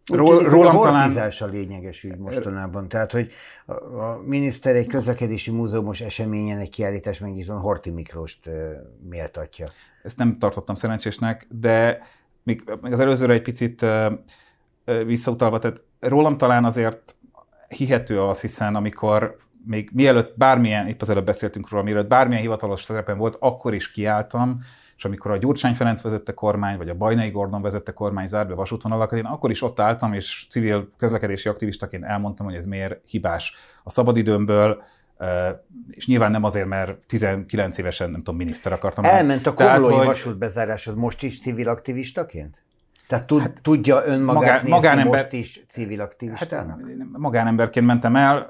Ról, 0.06 0.44
rólam 0.44 0.78
a 0.78 0.82
talán... 0.82 1.32
a 1.40 1.46
lényeges 1.46 2.04
ügy 2.04 2.18
mostanában. 2.18 2.88
Tehát, 2.88 3.12
hogy 3.12 3.32
a, 3.66 3.74
a 3.74 4.22
miniszter 4.26 4.76
egy 4.76 4.88
közlekedési 4.88 5.52
múzeumos 5.52 6.02
eseményen 6.02 6.60
egy 6.60 6.70
kiállítás 6.70 7.20
megnyitón 7.20 7.60
Horti 7.60 7.90
Miklóst 7.90 8.48
uh, 8.48 8.54
méltatja. 9.10 9.68
Ezt 10.04 10.18
nem 10.18 10.38
tartottam 10.40 10.76
szerencsésnek, 10.76 11.48
de 11.50 12.02
még, 12.44 12.64
még 12.82 12.92
az 12.92 13.00
előzőre 13.00 13.34
egy 13.34 13.42
picit 13.42 13.82
uh, 13.82 14.14
visszautalva, 15.06 15.60
tehát 15.60 15.84
rólam 16.00 16.38
talán 16.38 16.66
azért 16.66 17.16
hihető 17.68 18.22
az, 18.22 18.42
hiszen 18.42 18.76
amikor 18.76 19.38
még 19.66 19.90
mielőtt 19.94 20.38
bármilyen, 20.38 20.88
épp 20.88 21.02
az 21.02 21.10
előbb 21.10 21.26
beszéltünk 21.26 21.70
róla, 21.70 21.84
mielőtt 21.84 22.08
bármilyen 22.08 22.42
hivatalos 22.42 22.84
szerepen 22.84 23.18
volt, 23.18 23.38
akkor 23.40 23.74
is 23.74 23.92
kiálltam, 23.92 24.60
és 24.98 25.06
amikor 25.06 25.32
a 25.32 25.38
Gyurcsány 25.38 25.74
Ferenc 25.74 26.02
vezette 26.02 26.34
kormány, 26.34 26.78
vagy 26.78 26.90
a 26.90 26.96
Bajnai 26.96 27.30
Gordon 27.30 27.62
vezette 27.62 27.92
kormány 27.92 28.28
zárt 28.28 28.48
be 28.48 28.54
vasútvonalakat, 28.54 29.18
én 29.18 29.26
akkor 29.26 29.50
is 29.50 29.62
ott 29.62 29.80
álltam, 29.80 30.14
és 30.14 30.46
civil 30.50 30.90
közlekedési 30.98 31.50
aktivistaként 31.50 32.04
elmondtam, 32.04 32.46
hogy 32.46 32.56
ez 32.56 32.66
miért 32.66 33.00
hibás. 33.06 33.54
A 33.84 33.90
szabadidőmből 33.90 34.84
és 35.90 36.08
nyilván 36.08 36.32
nem 36.32 36.44
azért, 36.44 36.68
mert 36.68 36.98
19 37.06 37.78
évesen, 37.78 38.10
nem 38.10 38.20
tudom, 38.20 38.36
miniszter 38.36 38.74
akartam. 38.74 39.04
Elment 39.04 39.48
a 39.48 39.54
Komlói 39.54 39.94
hogy... 39.94 40.06
vasút 40.06 40.38
bezáráshoz 40.38 40.94
most 40.94 41.24
is 41.24 41.42
civil 41.42 41.70
aktivistaként? 41.70 42.64
Tehát 43.12 43.26
tud, 43.28 43.42
hát, 43.42 43.62
tudja 43.62 44.04
önmagát 44.06 44.42
magán, 44.42 44.54
nézni 44.54 44.70
magánember, 44.70 45.22
most 45.22 45.34
is 45.34 45.64
civil 45.68 46.02
aktivistának? 46.02 46.80
Hát, 46.80 47.18
magánemberként 47.18 47.86
mentem 47.86 48.16
el, 48.16 48.50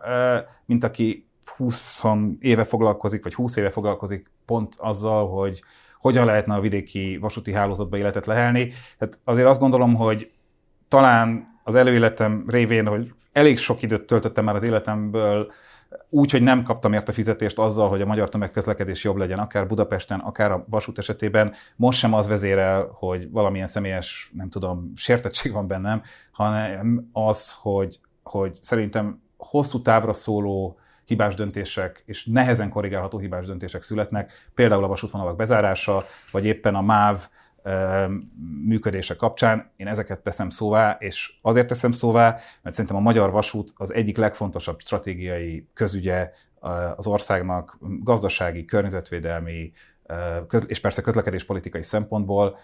mint 0.65 0.83
aki 0.83 1.27
20 1.57 2.03
éve 2.39 2.63
foglalkozik, 2.63 3.23
vagy 3.23 3.33
20 3.33 3.55
éve 3.55 3.69
foglalkozik 3.69 4.31
pont 4.45 4.75
azzal, 4.77 5.29
hogy 5.29 5.63
hogyan 5.99 6.25
lehetne 6.25 6.55
a 6.55 6.59
vidéki 6.59 7.17
vasúti 7.17 7.53
hálózatba 7.53 7.97
életet 7.97 8.25
lehelni. 8.25 8.73
Tehát 8.97 9.19
azért 9.23 9.47
azt 9.47 9.59
gondolom, 9.59 9.95
hogy 9.95 10.31
talán 10.87 11.59
az 11.63 11.75
előéletem 11.75 12.43
révén, 12.47 12.87
hogy 12.87 13.13
elég 13.31 13.57
sok 13.57 13.81
időt 13.81 14.05
töltöttem 14.05 14.43
már 14.43 14.55
az 14.55 14.63
életemből 14.63 15.51
úgy, 16.09 16.31
hogy 16.31 16.41
nem 16.41 16.63
kaptam 16.63 16.93
érte 16.93 17.11
fizetést 17.11 17.59
azzal, 17.59 17.89
hogy 17.89 18.01
a 18.01 18.05
magyar 18.05 18.29
tömegközlekedés 18.29 19.03
jobb 19.03 19.15
legyen, 19.15 19.37
akár 19.37 19.67
Budapesten, 19.67 20.19
akár 20.19 20.51
a 20.51 20.65
vasút 20.69 20.97
esetében. 20.97 21.53
Most 21.75 21.99
sem 21.99 22.13
az 22.13 22.27
vezérel, 22.27 22.89
hogy 22.93 23.31
valamilyen 23.31 23.67
személyes, 23.67 24.31
nem 24.35 24.49
tudom, 24.49 24.91
sértettség 24.95 25.51
van 25.51 25.67
bennem, 25.67 26.01
hanem 26.31 27.09
az, 27.13 27.55
hogy, 27.61 27.99
hogy 28.23 28.57
szerintem 28.61 29.21
hosszú 29.37 29.81
távra 29.81 30.13
szóló 30.13 30.79
hibás 31.05 31.35
döntések 31.35 32.03
és 32.05 32.25
nehezen 32.25 32.69
korrigálható 32.69 33.17
hibás 33.17 33.45
döntések 33.45 33.81
születnek, 33.81 34.49
például 34.53 34.83
a 34.83 34.87
vasútvonalak 34.87 35.35
bezárása, 35.35 36.03
vagy 36.31 36.45
éppen 36.45 36.75
a 36.75 36.81
MÁV 36.81 37.29
működése 38.65 39.15
kapcsán. 39.15 39.71
Én 39.75 39.87
ezeket 39.87 40.19
teszem 40.19 40.49
szóvá, 40.49 40.95
és 40.99 41.33
azért 41.41 41.67
teszem 41.67 41.91
szóvá, 41.91 42.37
mert 42.61 42.75
szerintem 42.75 42.99
a 42.99 43.03
magyar 43.03 43.31
vasút 43.31 43.73
az 43.75 43.93
egyik 43.93 44.17
legfontosabb 44.17 44.79
stratégiai 44.79 45.67
közügye 45.73 46.31
az 46.95 47.07
országnak 47.07 47.77
gazdasági, 48.03 48.65
környezetvédelmi, 48.65 49.71
és 50.67 50.79
persze 50.79 51.01
közlekedéspolitikai 51.01 51.83
szempontból, 51.83 52.57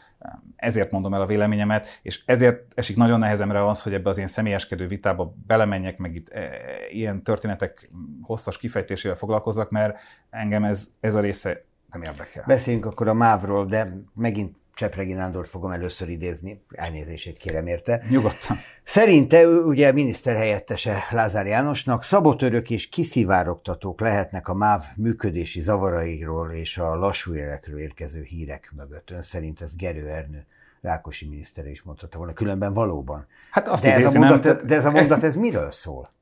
ezért 0.56 0.92
mondom 0.92 1.14
el 1.14 1.22
a 1.22 1.26
véleményemet, 1.26 2.00
és 2.02 2.24
ezért 2.26 2.74
esik 2.76 2.96
nagyon 2.96 3.20
nehezemre 3.20 3.68
az, 3.68 3.84
hogy 3.84 3.94
ebbe 3.94 4.10
az 4.10 4.18
én 4.18 4.28
személyeskedő 4.28 4.88
vitába 4.88 5.34
belemenjek, 5.48 5.98
meg 5.98 6.16
itt 6.16 6.30
e, 6.30 6.50
ilyen 6.90 7.24
történetek 7.24 7.90
hosszas 8.22 8.58
kifejtésével 8.58 9.18
foglalkozzak, 9.18 9.70
mert 9.70 9.98
engem 10.30 10.64
ez, 10.64 10.88
ez 11.00 11.16
a 11.16 11.20
része 11.20 11.64
nem 11.92 12.02
érdekel. 12.02 12.44
Beszéljünk 12.48 12.86
akkor 12.86 13.08
a 13.08 13.14
MÁV-ról, 13.14 13.66
de 13.66 14.04
megint 14.14 14.56
Csepregi 14.78 15.14
Nándort 15.14 15.48
fogom 15.48 15.72
először 15.72 16.10
idézni, 16.10 16.64
elnézését 16.70 17.38
kérem 17.38 17.68
érte. 17.68 18.02
Nyugodtan. 18.10 18.58
Szerinte 18.84 19.48
ugye 19.48 19.92
miniszterhelyettese 19.92 21.04
Lázár 21.12 21.46
Jánosnak 21.46 22.04
szabotörök 22.04 22.70
és 22.70 22.90
kiszivárogtatók 22.90 24.00
lehetnek 24.00 24.48
a 24.48 24.54
MÁV 24.54 24.84
működési 24.96 25.60
zavarairól 25.60 26.52
és 26.52 26.78
a 26.78 26.96
lassú 26.96 27.36
élekről 27.36 27.80
érkező 27.80 28.22
hírek 28.22 28.72
mögött. 28.76 29.12
Ön 29.12 29.22
szerint 29.22 29.62
ez 29.62 29.76
Gerő 29.76 30.08
Ernő 30.08 30.46
Rákosi 30.82 31.28
miniszter 31.28 31.68
is 31.68 31.82
mondhatta 31.82 32.18
volna, 32.18 32.34
különben 32.34 32.74
valóban. 32.74 33.28
Hát 33.52 33.68
azt 33.68 33.84
de, 33.84 33.94
ez 33.94 34.16
a 34.16 34.20
mondat, 34.20 34.44
nem... 34.44 34.66
de 34.66 34.76
ez 34.76 34.86
a 34.86 34.92
mondat, 34.92 35.24
ez 35.24 35.36
miről 35.36 35.72
szól? 35.72 36.16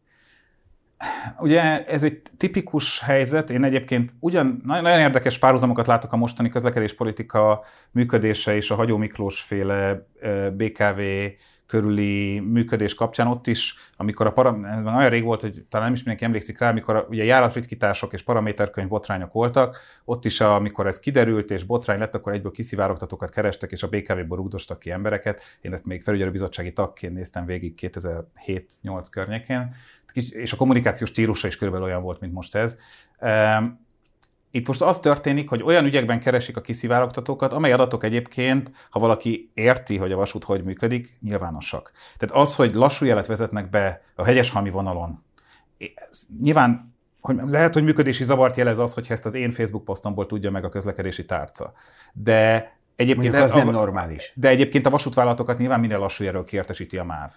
Ugye 1.40 1.86
ez 1.86 2.04
egy 2.04 2.22
tipikus 2.38 3.00
helyzet, 3.02 3.50
én 3.50 3.64
egyébként 3.64 4.14
ugyan 4.20 4.62
nagyon 4.66 5.00
érdekes 5.00 5.38
párhuzamokat 5.38 5.88
látok 5.88 6.14
a 6.14 6.18
mostani 6.18 6.50
közlekedéspolitika 6.50 7.64
működése 7.92 8.56
és 8.56 8.72
a 8.72 8.76
Hagyó 8.76 8.98
Miklós 8.98 9.42
féle 9.42 10.08
BKV 10.54 11.00
körüli 11.76 12.40
működés 12.40 12.94
kapcsán 12.94 13.28
ott 13.28 13.48
is, 13.48 13.76
amikor 13.98 14.26
a 14.26 14.32
param, 14.32 14.64
olyan 14.86 15.10
rég 15.10 15.24
volt, 15.24 15.42
hogy 15.42 15.66
talán 15.70 15.86
nem 15.86 15.96
is 15.96 16.00
mindenki 16.00 16.26
emlékszik 16.26 16.60
rá, 16.60 16.70
amikor 16.70 16.96
a, 16.96 17.06
ugye 17.10 17.24
járatritkítások 17.24 18.14
és 18.14 18.24
paraméterkönyv 18.24 18.88
botrányok 18.88 19.34
voltak, 19.34 19.78
ott 20.06 20.26
is, 20.26 20.42
amikor 20.42 20.88
ez 20.88 21.00
kiderült 21.00 21.52
és 21.52 21.64
botrány 21.64 22.00
lett, 22.00 22.16
akkor 22.16 22.34
egyből 22.34 22.52
kiszivárogtatókat 22.52 23.32
kerestek, 23.32 23.72
és 23.72 23.84
a 23.84 23.88
BKV-ból 23.88 24.38
rúgdostak 24.38 24.80
ki 24.80 24.92
embereket. 24.92 25.42
Én 25.62 25.74
ezt 25.74 25.86
még 25.86 26.02
felügyelőbizottsági 26.02 26.74
tagként 26.74 27.14
néztem 27.14 27.46
végig 27.46 27.74
2007-8 27.82 29.06
környékén, 29.12 29.76
és 30.14 30.54
a 30.54 30.58
kommunikációs 30.58 31.10
stílusa 31.10 31.48
is 31.48 31.58
körülbelül 31.58 31.88
olyan 31.88 32.02
volt, 32.02 32.20
mint 32.20 32.34
most 32.34 32.56
ez. 32.56 32.78
Itt 34.56 34.68
most 34.68 34.82
az 34.82 35.00
történik, 35.00 35.50
hogy 35.50 35.64
olyan 35.64 35.86
ügyekben 35.86 36.20
keresik 36.20 36.58
a 36.58 36.62
kiszivárogtatókat, 36.62 37.54
amely 37.54 37.72
adatok 37.72 38.04
egyébként, 38.04 38.72
ha 38.90 39.00
valaki 39.00 39.52
érti, 39.54 39.98
hogy 39.98 40.12
a 40.12 40.16
vasút 40.16 40.44
hogy 40.44 40.64
működik, 40.64 41.18
nyilvánosak. 41.22 41.92
Tehát 42.18 42.36
az, 42.36 42.56
hogy 42.56 42.74
lassú 42.74 43.06
jelet 43.06 43.28
vezetnek 43.28 43.70
be 43.70 44.02
a 44.16 44.24
hegyeshalmi 44.24 44.70
vonalon, 44.70 45.24
ez 46.10 46.22
nyilván 46.42 46.96
hogy 47.22 47.40
lehet, 47.48 47.74
hogy 47.74 47.84
működési 47.84 48.24
zavart 48.24 48.56
jelez 48.56 48.80
az, 48.80 48.94
hogyha 48.94 49.14
ezt 49.14 49.26
az 49.26 49.34
én 49.34 49.52
Facebook 49.52 49.86
posztomból 49.86 50.26
tudja 50.26 50.52
meg 50.52 50.64
a 50.64 50.70
közlekedési 50.70 51.26
tárca. 51.26 51.74
De 52.14 52.75
Egyébként 52.96 53.32
Mondjuk 53.32 53.52
az 53.52 53.62
a, 53.62 53.64
nem 53.64 53.74
normális. 53.74 54.34
De 54.36 54.48
egyébként 54.48 54.86
a 54.86 54.90
vasútvállalatokat 54.90 55.58
nyilván 55.58 55.80
minden 55.80 56.00
lassú 56.00 56.26
erről 56.26 56.44
kiértesíti 56.44 56.98
a 56.98 57.04
MÁV. 57.04 57.32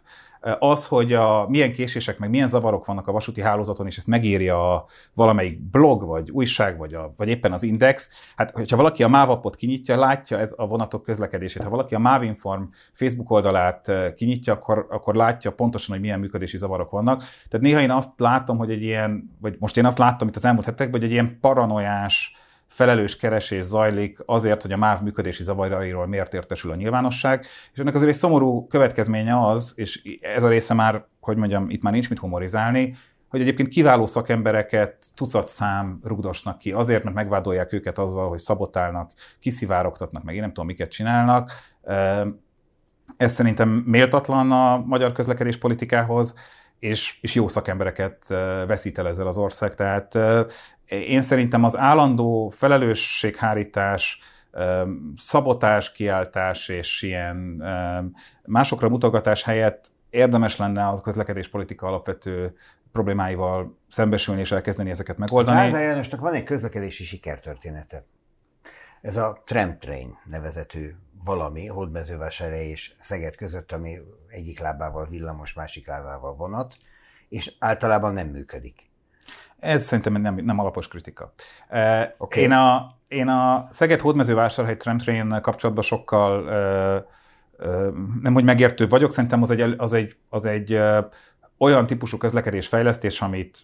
Az, 0.58 0.86
hogy 0.86 1.12
a, 1.12 1.46
milyen 1.48 1.72
késések, 1.72 2.18
meg 2.18 2.30
milyen 2.30 2.48
zavarok 2.48 2.86
vannak 2.86 3.06
a 3.06 3.12
vasúti 3.12 3.40
hálózaton, 3.40 3.86
és 3.86 3.96
ezt 3.96 4.06
megírja 4.06 4.74
a 4.74 4.86
valamelyik 5.14 5.60
blog, 5.60 6.06
vagy 6.06 6.30
újság, 6.30 6.78
vagy, 6.78 6.94
a, 6.94 7.12
vagy 7.16 7.28
éppen 7.28 7.52
az 7.52 7.62
Index, 7.62 8.10
hát 8.36 8.50
hogyha 8.50 8.76
valaki 8.76 9.02
a 9.02 9.08
MÁV 9.08 9.30
appot 9.30 9.56
kinyitja, 9.56 9.98
látja 9.98 10.38
ez 10.38 10.54
a 10.56 10.66
vonatok 10.66 11.02
közlekedését. 11.02 11.62
Ha 11.62 11.70
valaki 11.70 11.94
a 11.94 11.98
MÁV 11.98 12.22
Inform 12.22 12.62
Facebook 12.92 13.30
oldalát 13.30 13.92
kinyitja, 14.14 14.52
akkor, 14.52 14.86
akkor 14.90 15.14
látja 15.14 15.52
pontosan, 15.52 15.94
hogy 15.94 16.04
milyen 16.04 16.20
működési 16.20 16.56
zavarok 16.56 16.90
vannak. 16.90 17.18
Tehát 17.18 17.66
néha 17.66 17.80
én 17.80 17.90
azt 17.90 18.20
látom, 18.20 18.56
hogy 18.58 18.70
egy 18.70 18.82
ilyen, 18.82 19.36
vagy 19.40 19.56
most 19.58 19.76
én 19.76 19.84
azt 19.84 19.98
láttam 19.98 20.28
itt 20.28 20.36
az 20.36 20.44
elmúlt 20.44 20.64
hetekben, 20.64 21.00
hogy 21.00 21.08
egy 21.08 21.14
ilyen 21.14 21.38
paranoiás, 21.40 22.32
felelős 22.68 23.16
keresés 23.16 23.64
zajlik 23.64 24.18
azért, 24.26 24.62
hogy 24.62 24.72
a 24.72 24.76
MÁV 24.76 25.02
működési 25.02 25.42
zavarairól 25.42 26.06
miért 26.06 26.34
értesül 26.34 26.70
a 26.70 26.74
nyilvánosság, 26.74 27.46
és 27.72 27.78
ennek 27.78 27.94
azért 27.94 28.10
egy 28.10 28.16
szomorú 28.16 28.66
következménye 28.66 29.46
az, 29.46 29.72
és 29.76 30.18
ez 30.20 30.42
a 30.42 30.48
része 30.48 30.74
már, 30.74 31.06
hogy 31.20 31.36
mondjam, 31.36 31.70
itt 31.70 31.82
már 31.82 31.92
nincs 31.92 32.08
mit 32.08 32.18
humorizálni, 32.18 32.94
hogy 33.28 33.40
egyébként 33.40 33.68
kiváló 33.68 34.06
szakembereket 34.06 35.06
tucat 35.14 35.48
szám 35.48 35.98
rugdosnak 36.02 36.58
ki, 36.58 36.72
azért, 36.72 37.04
mert 37.04 37.16
megvádolják 37.16 37.72
őket 37.72 37.98
azzal, 37.98 38.28
hogy 38.28 38.38
szabotálnak, 38.38 39.12
kiszivárogtatnak, 39.40 40.22
meg 40.22 40.34
én 40.34 40.40
nem 40.40 40.52
tudom, 40.52 40.66
miket 40.66 40.90
csinálnak. 40.90 41.52
Ez 43.16 43.32
szerintem 43.32 43.68
méltatlan 43.68 44.52
a 44.52 44.78
magyar 44.78 45.12
közlekedés 45.12 45.56
politikához, 45.56 46.34
és, 46.78 47.18
és 47.20 47.34
jó 47.34 47.48
szakembereket 47.48 48.26
veszít 48.66 48.98
el 48.98 49.08
ezzel 49.08 49.26
az 49.26 49.38
ország. 49.38 49.74
Tehát 49.74 50.18
én 50.88 51.22
szerintem 51.22 51.64
az 51.64 51.76
állandó 51.76 52.48
felelősséghárítás, 52.48 54.20
szabotás, 55.16 55.92
kiáltás 55.92 56.68
és 56.68 57.02
ilyen 57.02 57.36
másokra 58.44 58.88
mutogatás 58.88 59.42
helyett 59.42 59.90
érdemes 60.10 60.56
lenne 60.56 60.86
a 60.86 61.00
közlekedéspolitika 61.00 61.86
alapvető 61.86 62.56
problémáival 62.92 63.78
szembesülni 63.88 64.40
és 64.40 64.52
elkezdeni 64.52 64.90
ezeket 64.90 65.18
megoldani. 65.18 65.56
Lázár 65.56 65.82
Jánosnak 65.82 66.20
van 66.20 66.34
egy 66.34 66.44
közlekedési 66.44 67.04
sikertörténete. 67.04 68.04
Ez 69.00 69.16
a 69.16 69.42
Tramtrain 69.44 70.18
nevezetű 70.24 70.90
valami, 71.24 71.66
Hódmezővásárhely 71.66 72.68
és 72.68 72.94
Szeged 73.00 73.36
között, 73.36 73.72
ami 73.72 73.98
egyik 74.28 74.60
lábával 74.60 75.06
villamos, 75.06 75.54
másik 75.54 75.86
lábával 75.86 76.34
vonat, 76.34 76.76
és 77.28 77.52
általában 77.58 78.12
nem 78.12 78.28
működik. 78.28 78.87
Ez 79.60 79.84
szerintem 79.84 80.12
nem, 80.12 80.34
nem 80.34 80.58
alapos 80.58 80.88
kritika. 80.88 81.32
Okay. 82.18 82.42
Én, 82.42 82.52
a, 82.52 82.96
én 83.08 83.28
a 83.28 83.68
Szeged 83.70 84.00
Hódmezővásárhely 84.00 84.76
Tramtrain 84.76 85.40
kapcsolatban 85.40 85.84
sokkal 85.84 86.42
nem 88.22 88.34
hogy 88.34 88.44
megértő 88.44 88.88
vagyok, 88.88 89.12
szerintem 89.12 89.42
az 89.42 89.50
egy, 89.50 89.74
az 89.76 89.92
egy, 89.92 90.16
az 90.28 90.44
egy 90.44 90.80
olyan 91.58 91.86
típusú 91.86 92.18
közlekedés 92.18 92.68
fejlesztés, 92.68 93.20
amit 93.20 93.58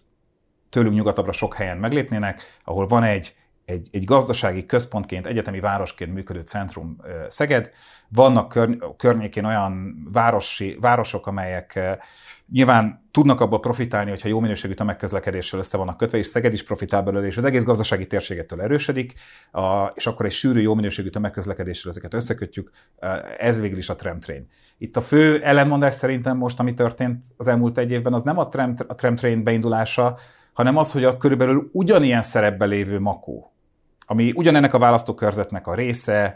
tőlünk 0.69 0.95
nyugatabbra 0.95 1.31
sok 1.31 1.53
helyen 1.53 1.77
meglépnének, 1.77 2.41
ahol 2.63 2.87
van 2.87 3.03
egy 3.03 3.35
egy, 3.65 3.89
egy 3.91 4.03
gazdasági 4.03 4.65
központként, 4.65 5.27
egyetemi 5.27 5.59
városként 5.59 6.13
működő 6.13 6.41
centrum 6.41 6.97
Szeged. 7.27 7.71
Vannak 8.07 8.49
kör, 8.49 8.77
környékén 8.97 9.45
olyan 9.45 9.95
városi, 10.11 10.77
városok, 10.81 11.27
amelyek 11.27 11.79
nyilván 12.51 13.07
tudnak 13.11 13.39
abból 13.41 13.59
profitálni, 13.59 14.09
hogyha 14.09 14.27
jó 14.27 14.39
minőségű 14.39 14.73
tömegközlekedéssel 14.73 15.59
össze 15.59 15.77
vannak 15.77 15.97
kötve, 15.97 16.17
és 16.17 16.27
Szeged 16.27 16.53
is 16.53 16.63
profitál 16.63 17.01
belőle, 17.01 17.25
és 17.25 17.37
az 17.37 17.45
egész 17.45 17.63
gazdasági 17.63 18.07
térségettől 18.07 18.61
erősödik, 18.61 19.13
és 19.93 20.07
akkor 20.07 20.25
egy 20.25 20.31
sűrű, 20.31 20.61
jó 20.61 20.75
minőségű 20.75 21.09
tömegközlekedéssel 21.09 21.91
ezeket 21.91 22.13
összekötjük, 22.13 22.71
ez 23.37 23.61
végül 23.61 23.77
is 23.77 23.89
a 23.89 23.95
tramtrain. 23.95 24.47
Itt 24.77 24.97
a 24.97 25.01
fő 25.01 25.43
ellenmondás 25.43 25.93
szerintem 25.93 26.37
most, 26.37 26.59
ami 26.59 26.73
történt 26.73 27.23
az 27.37 27.47
elmúlt 27.47 27.77
egy 27.77 27.91
évben, 27.91 28.13
az 28.13 28.23
nem 28.23 28.37
a, 28.37 28.47
tram, 28.47 28.73
a 28.87 28.95
tramtrain 28.95 29.43
beindulása, 29.43 30.17
hanem 30.53 30.77
az, 30.77 30.91
hogy 30.91 31.03
a 31.03 31.17
körülbelül 31.17 31.69
ugyanilyen 31.71 32.21
szerepben 32.21 32.69
lévő 32.69 32.99
Makó, 32.99 33.53
ami 34.05 34.31
ugyanennek 34.35 34.73
a 34.73 34.79
választókörzetnek 34.79 35.67
a 35.67 35.75
része, 35.75 36.35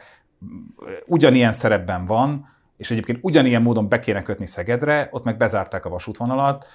ugyanilyen 1.06 1.52
szerepben 1.52 2.06
van, 2.06 2.58
és 2.80 2.92
egyébként 2.92 3.20
ugyanilyen 3.22 3.62
módon 3.62 3.90
be 3.90 4.00
kéne 4.00 4.24
kötni 4.24 4.46
Szegedre, 4.46 5.10
ott 5.12 5.24
meg 5.24 5.38
bezárták 5.38 5.86
a 5.86 5.90
vasútvonalat. 5.90 6.66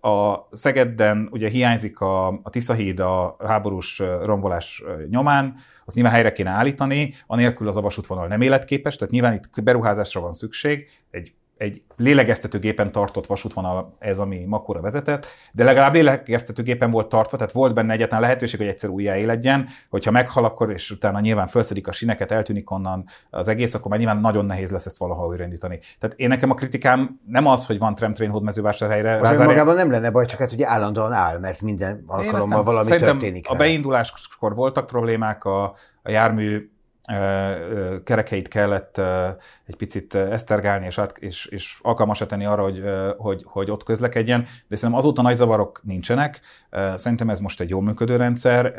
A 0.00 0.36
Szegedden 0.50 1.28
ugye 1.30 1.48
hiányzik 1.48 2.00
a, 2.00 2.28
a 2.28 2.50
Tiszahíd 2.50 3.00
a 3.00 3.36
háborús 3.46 4.02
rombolás 4.22 4.82
nyomán, 5.08 5.54
azt 5.84 5.94
nyilván 5.94 6.14
helyre 6.14 6.32
kéne 6.32 6.50
állítani, 6.50 7.14
anélkül 7.26 7.68
az 7.68 7.76
a 7.76 7.80
vasútvonal 7.80 8.26
nem 8.26 8.40
életképes, 8.40 8.96
tehát 8.96 9.12
nyilván 9.12 9.32
itt 9.32 9.62
beruházásra 9.62 10.20
van 10.20 10.32
szükség, 10.32 10.90
egy 11.10 11.34
egy 11.62 11.82
lélegeztetőgépen 11.96 12.92
tartott 12.92 13.26
vasútvonal 13.26 13.96
ez, 13.98 14.18
ami 14.18 14.44
Makóra 14.44 14.80
vezetett, 14.80 15.26
de 15.52 15.64
legalább 15.64 15.94
lélegeztetőgépen 15.94 16.90
volt 16.90 17.08
tartva, 17.08 17.36
tehát 17.36 17.52
volt 17.52 17.74
benne 17.74 17.92
egyetlen 17.92 18.20
lehetőség, 18.20 18.58
hogy 18.58 18.68
egyszer 18.68 18.90
újjáéledjen, 18.90 19.68
hogyha 19.90 20.10
meghal, 20.10 20.44
akkor 20.44 20.70
és 20.70 20.90
utána 20.90 21.20
nyilván 21.20 21.46
felszedik 21.46 21.88
a 21.88 21.92
sineket, 21.92 22.30
eltűnik 22.30 22.70
onnan 22.70 23.04
az 23.30 23.48
egész, 23.48 23.74
akkor 23.74 23.90
már 23.90 23.98
nyilván 23.98 24.20
nagyon 24.20 24.44
nehéz 24.44 24.70
lesz 24.70 24.86
ezt 24.86 24.98
valaha 24.98 25.26
újraindítani. 25.26 25.78
Tehát 25.98 26.16
én 26.18 26.28
nekem 26.28 26.50
a 26.50 26.54
kritikám 26.54 27.20
nem 27.26 27.46
az, 27.46 27.66
hogy 27.66 27.78
van 27.78 27.94
tramtrain 27.94 28.30
hódmezővásárhelyre. 28.30 29.16
Az 29.16 29.38
magában 29.38 29.74
nem 29.74 29.90
lenne 29.90 30.10
baj, 30.10 30.26
csak 30.26 30.38
hát 30.38 30.52
ugye 30.52 30.68
állandóan 30.68 31.12
áll, 31.12 31.38
mert 31.38 31.60
minden 31.60 32.04
alkalommal 32.06 32.62
valami 32.62 32.96
történik. 32.96 33.48
A 33.48 33.54
beinduláskor 33.54 34.54
voltak 34.54 34.86
problémák, 34.86 35.44
a, 35.44 35.62
a 36.02 36.10
jármű 36.10 36.70
kerekeit 38.04 38.48
kellett 38.48 39.00
egy 39.66 39.76
picit 39.76 40.14
esztergálni 40.14 40.86
és, 40.86 40.98
át, 40.98 41.18
és, 41.18 41.46
és 41.46 41.78
alkalmasra 41.82 42.26
tenni 42.26 42.44
arra, 42.44 42.62
hogy, 42.62 42.82
hogy, 43.16 43.42
hogy 43.46 43.70
ott 43.70 43.82
közlekedjen, 43.82 44.46
de 44.68 44.76
szerintem 44.76 44.98
azóta 44.98 45.22
nagy 45.22 45.36
zavarok 45.36 45.80
nincsenek. 45.84 46.40
Szerintem 46.96 47.30
ez 47.30 47.38
most 47.38 47.60
egy 47.60 47.68
jól 47.68 47.82
működő 47.82 48.16
rendszer. 48.16 48.74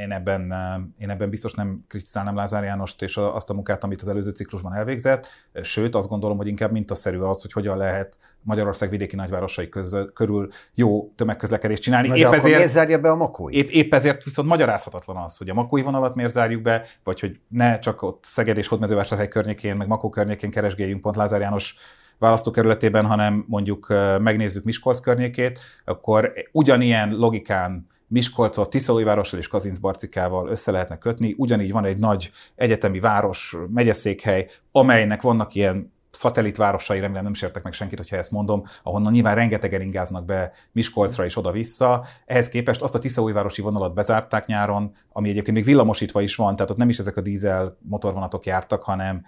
Én 0.00 0.12
ebben, 0.12 0.54
én 0.98 1.10
ebben 1.10 1.30
biztos 1.30 1.54
nem 1.54 1.84
kritizálnám 1.88 2.36
Lázár 2.36 2.64
Jánost 2.64 3.02
és 3.02 3.16
azt 3.16 3.50
a 3.50 3.54
munkát, 3.54 3.84
amit 3.84 4.00
az 4.02 4.08
előző 4.08 4.30
ciklusban 4.30 4.74
elvégzett, 4.74 5.26
sőt 5.62 5.94
azt 5.94 6.08
gondolom, 6.08 6.36
hogy 6.36 6.46
inkább 6.46 6.72
mintaszerű 6.72 7.18
az, 7.18 7.42
hogy 7.42 7.52
hogyan 7.52 7.76
lehet 7.76 8.18
Magyarország 8.44 8.90
vidéki 8.90 9.16
nagyvárosai 9.16 9.68
közül, 9.68 10.12
körül 10.12 10.48
jó 10.74 11.12
tömegközlekedést 11.14 11.82
csinálni. 11.82 12.08
Na, 12.08 12.16
épp 12.16 12.24
akkor 12.24 12.38
ezért, 12.38 12.54
miért 12.54 12.70
zárja 12.70 13.00
be 13.00 13.10
a 13.10 13.14
makói? 13.14 13.54
Épp, 13.54 13.68
épp 13.68 13.94
ezért 13.94 14.24
viszont 14.24 14.48
magyarázhatatlan 14.48 15.16
az, 15.16 15.36
hogy 15.36 15.48
a 15.48 15.54
makói 15.54 15.82
vonalat 15.82 16.14
miért 16.14 16.30
zárjuk 16.30 16.62
be, 16.62 16.84
vagy 17.04 17.20
hogy 17.20 17.40
ne 17.62 17.78
csak 17.78 18.02
ott 18.02 18.24
Szeged 18.24 18.56
és 18.56 18.68
Hódmezővásárhely 18.68 19.28
környékén, 19.28 19.76
meg 19.76 19.86
Makó 19.86 20.08
környékén 20.08 20.50
keresgéljünk 20.50 21.00
pont 21.00 21.16
Lázár 21.16 21.40
János 21.40 21.74
választókerületében, 22.18 23.06
hanem 23.06 23.44
mondjuk 23.48 23.86
megnézzük 24.18 24.64
Miskolc 24.64 25.00
környékét, 25.00 25.60
akkor 25.84 26.32
ugyanilyen 26.52 27.14
logikán 27.14 27.90
Miskolcot 28.06 28.70
Tiszaújvárossal 28.70 29.38
és 29.38 29.48
Kazincbarcikával 29.48 30.48
össze 30.48 30.70
lehetne 30.70 30.98
kötni. 30.98 31.34
Ugyanígy 31.38 31.72
van 31.72 31.84
egy 31.84 31.98
nagy 31.98 32.30
egyetemi 32.54 33.00
város, 33.00 33.56
megyeszékhely, 33.68 34.48
amelynek 34.72 35.22
vannak 35.22 35.54
ilyen 35.54 35.92
szatellitvárosai, 36.12 37.00
remélem 37.00 37.22
nem 37.22 37.34
sértek 37.34 37.62
meg 37.62 37.72
senkit, 37.72 37.98
hogyha 37.98 38.16
ezt 38.16 38.30
mondom, 38.30 38.64
ahonnan 38.82 39.12
nyilván 39.12 39.34
rengetegen 39.34 39.80
ingáznak 39.80 40.24
be 40.24 40.52
Miskolcra 40.72 41.24
és 41.24 41.36
oda-vissza. 41.36 42.04
Ehhez 42.26 42.48
képest 42.48 42.82
azt 42.82 42.94
a 42.94 42.98
Tiszaújvárosi 42.98 43.62
vonalat 43.62 43.94
bezárták 43.94 44.46
nyáron, 44.46 44.92
ami 45.12 45.28
egyébként 45.28 45.56
még 45.56 45.64
villamosítva 45.64 46.20
is 46.20 46.36
van, 46.36 46.56
tehát 46.56 46.70
ott 46.70 46.76
nem 46.76 46.88
is 46.88 46.98
ezek 46.98 47.16
a 47.16 47.20
dízel 47.20 47.76
motorvonatok 47.80 48.46
jártak, 48.46 48.82
hanem 48.82 49.24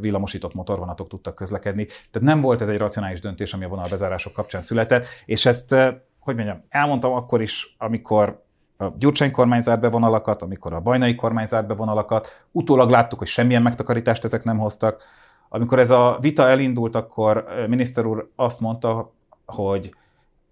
villamosított 0.00 0.54
motorvonatok 0.54 1.08
tudtak 1.08 1.34
közlekedni. 1.34 1.84
Tehát 1.84 2.28
nem 2.28 2.40
volt 2.40 2.60
ez 2.60 2.68
egy 2.68 2.78
racionális 2.78 3.20
döntés, 3.20 3.52
ami 3.52 3.64
a 3.64 3.68
vonalbezárások 3.68 4.32
kapcsán 4.32 4.60
született, 4.60 5.06
és 5.24 5.46
ezt, 5.46 5.74
hogy 6.20 6.34
mondjam, 6.34 6.64
elmondtam 6.68 7.12
akkor 7.12 7.42
is, 7.42 7.74
amikor 7.78 8.42
a 8.76 8.88
Gyurcsány 8.98 9.30
kormány 9.30 9.60
zárt 9.60 9.80
be 9.80 9.88
vonalakat, 9.88 10.42
amikor 10.42 10.74
a 10.74 10.80
Bajnai 10.80 11.14
kormány 11.14 11.46
zárt 11.46 11.66
be 11.66 11.74
vonalakat, 11.74 12.44
utólag 12.52 12.90
láttuk, 12.90 13.18
hogy 13.18 13.28
semmilyen 13.28 13.62
megtakarítást 13.62 14.24
ezek 14.24 14.44
nem 14.44 14.58
hoztak, 14.58 15.02
amikor 15.52 15.78
ez 15.78 15.90
a 15.90 16.18
vita 16.20 16.48
elindult, 16.48 16.94
akkor 16.94 17.44
miniszter 17.68 18.06
úr 18.06 18.30
azt 18.36 18.60
mondta, 18.60 19.12
hogy 19.46 19.94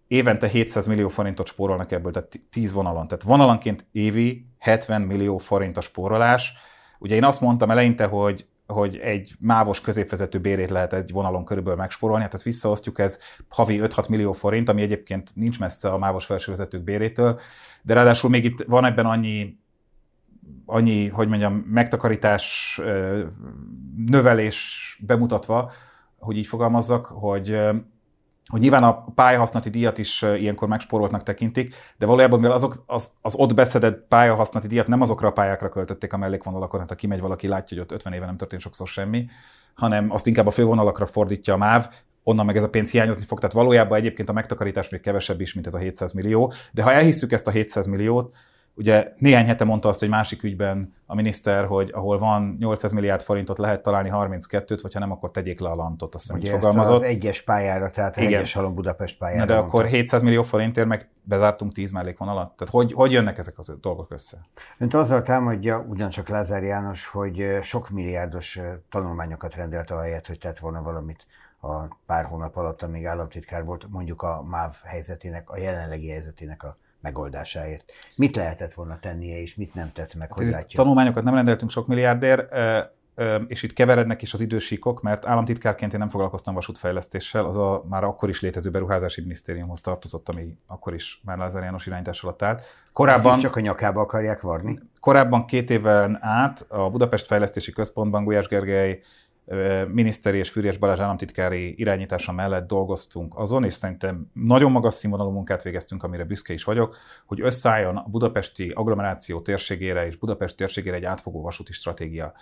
évente 0.08 0.46
700 0.46 0.86
millió 0.86 1.08
forintot 1.08 1.46
spórolnak 1.46 1.92
ebből, 1.92 2.12
tehát 2.12 2.40
10 2.50 2.72
vonalon. 2.72 3.08
Tehát 3.08 3.24
vonalanként 3.24 3.86
évi 3.92 4.46
70 4.58 5.02
millió 5.02 5.38
forint 5.38 5.76
a 5.76 5.80
spórolás. 5.80 6.52
Ugye 6.98 7.14
én 7.14 7.24
azt 7.24 7.40
mondtam 7.40 7.70
eleinte, 7.70 8.06
hogy 8.06 8.46
hogy 8.72 8.96
egy 8.96 9.34
mávos 9.38 9.80
középvezető 9.80 10.38
bérét 10.38 10.70
lehet 10.70 10.92
egy 10.92 11.12
vonalon 11.12 11.44
körülbelül 11.44 11.78
megspórolni, 11.78 12.22
hát 12.22 12.34
ezt 12.34 12.42
visszaosztjuk, 12.42 12.98
ez 12.98 13.18
havi 13.48 13.80
5-6 13.82 14.08
millió 14.08 14.32
forint, 14.32 14.68
ami 14.68 14.82
egyébként 14.82 15.30
nincs 15.34 15.58
messze 15.58 15.88
a 15.88 15.98
mávos 15.98 16.24
felsővezetők 16.24 16.82
bérétől, 16.82 17.40
de 17.82 17.94
ráadásul 17.94 18.30
még 18.30 18.44
itt 18.44 18.64
van 18.66 18.84
ebben 18.84 19.06
annyi 19.06 19.58
annyi, 20.70 21.08
hogy 21.08 21.28
mondjam, 21.28 21.54
megtakarítás, 21.54 22.80
növelés 24.06 24.98
bemutatva, 25.06 25.72
hogy 26.18 26.36
így 26.36 26.46
fogalmazzak, 26.46 27.06
hogy 27.06 27.58
hogy 28.50 28.60
nyilván 28.60 28.82
a 28.82 29.04
pályahasználati 29.14 29.70
díjat 29.70 29.98
is 29.98 30.22
ilyenkor 30.22 30.68
megspóroltnak 30.68 31.22
tekintik, 31.22 31.74
de 31.98 32.06
valójában 32.06 32.38
mivel 32.38 32.54
azok, 32.54 32.82
az, 32.86 33.10
az 33.22 33.34
ott 33.34 33.54
beszedett 33.54 34.06
pályahasználati 34.08 34.68
díjat 34.68 34.86
nem 34.86 35.00
azokra 35.00 35.28
a 35.28 35.32
pályákra 35.32 35.68
költötték 35.68 36.12
a 36.12 36.16
mellékvonalakon, 36.16 36.80
hát 36.80 36.88
ha 36.88 36.94
kimegy 36.94 37.20
valaki, 37.20 37.46
látja, 37.48 37.76
hogy 37.76 37.86
ott 37.86 37.92
50 37.92 38.12
éve 38.12 38.26
nem 38.26 38.36
történt 38.36 38.62
sokszor 38.62 38.86
semmi, 38.86 39.26
hanem 39.74 40.10
azt 40.10 40.26
inkább 40.26 40.46
a 40.46 40.50
fővonalakra 40.50 41.06
fordítja 41.06 41.54
a 41.54 41.56
MÁV, 41.56 41.88
onnan 42.22 42.46
meg 42.46 42.56
ez 42.56 42.62
a 42.62 42.70
pénz 42.70 42.90
hiányozni 42.90 43.24
fog. 43.24 43.38
Tehát 43.38 43.54
valójában 43.54 43.98
egyébként 43.98 44.28
a 44.28 44.32
megtakarítás 44.32 44.88
még 44.88 45.00
kevesebb 45.00 45.40
is, 45.40 45.54
mint 45.54 45.66
ez 45.66 45.74
a 45.74 45.78
700 45.78 46.12
millió. 46.12 46.52
De 46.72 46.82
ha 46.82 46.92
elhisszük 46.92 47.32
ezt 47.32 47.46
a 47.46 47.50
700 47.50 47.86
milliót, 47.86 48.34
Ugye 48.78 49.12
néhány 49.16 49.46
hete 49.46 49.64
mondta 49.64 49.88
azt, 49.88 50.00
hogy 50.00 50.08
másik 50.08 50.42
ügyben 50.42 50.94
a 51.06 51.14
miniszter, 51.14 51.64
hogy 51.64 51.90
ahol 51.94 52.18
van 52.18 52.56
800 52.58 52.92
milliárd 52.92 53.22
forintot 53.22 53.58
lehet 53.58 53.82
találni 53.82 54.10
32-t, 54.12 54.78
vagy 54.82 54.92
ha 54.92 54.98
nem, 54.98 55.12
akkor 55.12 55.30
tegyék 55.30 55.60
le 55.60 55.68
a 55.68 55.74
lantot, 55.74 56.14
azt 56.14 56.32
hiszem, 56.32 56.58
fogalmazott. 56.58 56.94
az 56.94 57.02
egyes 57.02 57.42
pályára, 57.42 57.90
tehát 57.90 58.16
az 58.16 58.22
egyes 58.22 58.52
halom 58.52 58.74
Budapest 58.74 59.18
pályára. 59.18 59.40
Na 59.40 59.46
de 59.46 59.54
mondta. 59.54 59.76
akkor 59.76 59.86
700 59.90 60.22
millió 60.22 60.42
forintért 60.42 60.86
meg 60.86 61.08
bezártunk 61.22 61.72
10 61.72 61.90
mellékvonalat. 61.90 62.56
Tehát 62.56 62.68
hogy, 62.74 62.92
hogy 62.92 63.12
jönnek 63.12 63.38
ezek 63.38 63.58
az 63.58 63.76
dolgok 63.80 64.10
össze? 64.10 64.46
Önt 64.78 64.94
azzal 64.94 65.22
támadja 65.22 65.84
ugyancsak 65.88 66.28
Lázár 66.28 66.62
János, 66.62 67.06
hogy 67.06 67.58
sok 67.62 67.90
milliárdos 67.90 68.60
tanulmányokat 68.88 69.54
rendelt 69.54 69.90
ahelyett, 69.90 70.26
hogy 70.26 70.38
tett 70.38 70.58
volna 70.58 70.82
valamit 70.82 71.26
a 71.60 71.96
pár 72.06 72.24
hónap 72.24 72.56
alatt, 72.56 72.82
amíg 72.82 73.06
államtitkár 73.06 73.64
volt, 73.64 73.86
mondjuk 73.90 74.22
a 74.22 74.42
MÁV 74.42 74.72
helyzetének, 74.84 75.50
a 75.50 75.58
jelenlegi 75.58 76.10
helyzetének 76.10 76.62
a 76.62 76.76
megoldásáért. 77.00 77.92
Mit 78.16 78.36
lehetett 78.36 78.74
volna 78.74 78.98
tennie, 79.00 79.40
és 79.40 79.54
mit 79.54 79.74
nem 79.74 79.90
tett 79.92 80.14
meg, 80.14 80.32
hogy 80.32 80.46
látja? 80.46 80.78
Tanulmányokat 80.78 81.24
nem 81.24 81.34
rendeltünk 81.34 81.70
sok 81.70 81.86
milliárdért, 81.86 82.54
és 83.46 83.62
itt 83.62 83.72
keverednek 83.72 84.22
is 84.22 84.32
az 84.32 84.40
idősíkok, 84.40 85.02
mert 85.02 85.26
államtitkárként 85.26 85.92
én 85.92 85.98
nem 85.98 86.08
foglalkoztam 86.08 86.54
vasútfejlesztéssel, 86.54 87.44
az 87.44 87.56
a 87.56 87.84
már 87.88 88.04
akkor 88.04 88.28
is 88.28 88.40
létező 88.40 88.70
beruházási 88.70 89.20
minisztériumhoz 89.20 89.80
tartozott, 89.80 90.28
ami 90.28 90.58
akkor 90.66 90.94
is 90.94 91.20
már 91.24 91.38
Lázár 91.38 91.62
János 91.62 91.86
irányítás 91.86 92.22
alatt 92.22 92.42
állt. 92.42 92.62
Korábban, 92.92 93.32
Ezt 93.32 93.40
csak 93.40 93.56
a 93.56 93.60
nyakába 93.60 94.00
akarják 94.00 94.40
varni? 94.40 94.78
Korábban 95.00 95.44
két 95.44 95.70
éven 95.70 96.18
át 96.20 96.66
a 96.68 96.90
Budapest 96.90 97.26
Fejlesztési 97.26 97.72
Központban 97.72 98.24
Gulyás 98.24 98.48
Gergely 98.48 99.00
miniszteri 99.92 100.38
és 100.38 100.50
Fűrjes 100.50 100.76
Balázs 100.76 101.00
államtitkári 101.00 101.78
irányítása 101.78 102.32
mellett 102.32 102.66
dolgoztunk 102.66 103.38
azon, 103.38 103.64
és 103.64 103.74
szerintem 103.74 104.30
nagyon 104.32 104.70
magas 104.70 104.94
színvonalú 104.94 105.30
munkát 105.30 105.62
végeztünk, 105.62 106.02
amire 106.02 106.24
büszke 106.24 106.52
is 106.52 106.64
vagyok, 106.64 106.96
hogy 107.26 107.40
összeálljon 107.40 107.96
a 107.96 108.08
budapesti 108.10 108.68
agglomeráció 108.68 109.40
térségére 109.40 110.06
és 110.06 110.16
Budapest 110.16 110.56
térségére 110.56 110.96
egy 110.96 111.04
átfogó 111.04 111.42
vasúti 111.42 111.72
stratégia. 111.72 112.32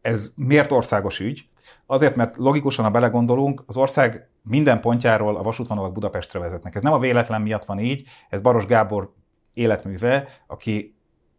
Ez 0.00 0.32
miért 0.36 0.72
országos 0.72 1.20
ügy? 1.20 1.48
Azért, 1.86 2.16
mert 2.16 2.36
logikusan, 2.36 2.84
ha 2.84 2.90
belegondolunk, 2.90 3.62
az 3.66 3.76
ország 3.76 4.28
minden 4.42 4.80
pontjáról 4.80 5.36
a 5.36 5.42
vasútvonalak 5.42 5.92
Budapestre 5.92 6.38
vezetnek. 6.38 6.74
Ez 6.74 6.82
nem 6.82 6.92
a 6.92 6.98
véletlen 6.98 7.42
miatt 7.42 7.64
van 7.64 7.78
így, 7.78 8.08
ez 8.28 8.40
Baros 8.40 8.66
Gábor 8.66 9.12
életműve, 9.52 10.28
aki 10.46 10.94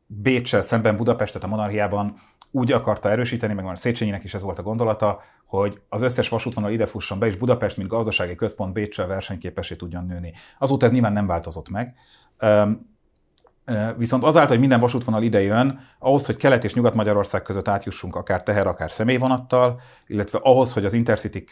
Bécsel 0.08 0.62
szemben 0.62 0.98
Budapestet 0.98 1.44
a 1.44 1.48
monarchiában 1.48 2.14
úgy 2.52 2.72
akarta 2.72 3.10
erősíteni, 3.10 3.54
meg 3.54 3.66
már 3.66 3.80
Széchenyinek 3.80 4.24
is 4.24 4.34
ez 4.34 4.44
volt 4.44 4.60
a 4.60 4.64
gondolata, 4.64 5.22
hogy 5.46 5.82
az 5.90 6.02
összes 6.02 6.30
vasútvonal 6.30 6.72
ide 6.72 6.86
fusson 6.86 7.20
be, 7.20 7.26
és 7.26 7.36
Budapest, 7.36 7.78
mint 7.78 7.90
gazdasági 7.90 8.36
központ 8.36 8.74
Bécsel 8.74 9.08
versenyképesé 9.08 9.76
tudjon 9.76 10.06
nőni. 10.06 10.34
Azóta 10.60 10.86
ez 10.86 10.92
nyilván 10.92 11.14
nem 11.14 11.28
változott 11.28 11.70
meg. 11.70 11.96
Viszont 13.98 14.24
azáltal, 14.24 14.50
hogy 14.50 14.60
minden 14.60 14.80
vasútvonal 14.80 15.24
ide 15.24 15.42
jön, 15.42 15.80
ahhoz, 16.00 16.26
hogy 16.26 16.36
Kelet 16.36 16.64
és 16.64 16.74
Nyugat-Magyarország 16.74 17.42
között 17.42 17.68
átjussunk 17.68 18.16
akár 18.16 18.44
teher, 18.44 18.68
akár 18.68 18.92
személyvonattal, 18.92 19.82
illetve 20.08 20.40
ahhoz, 20.42 20.74
hogy 20.74 20.86
az 20.86 20.94
intercity 20.94 21.46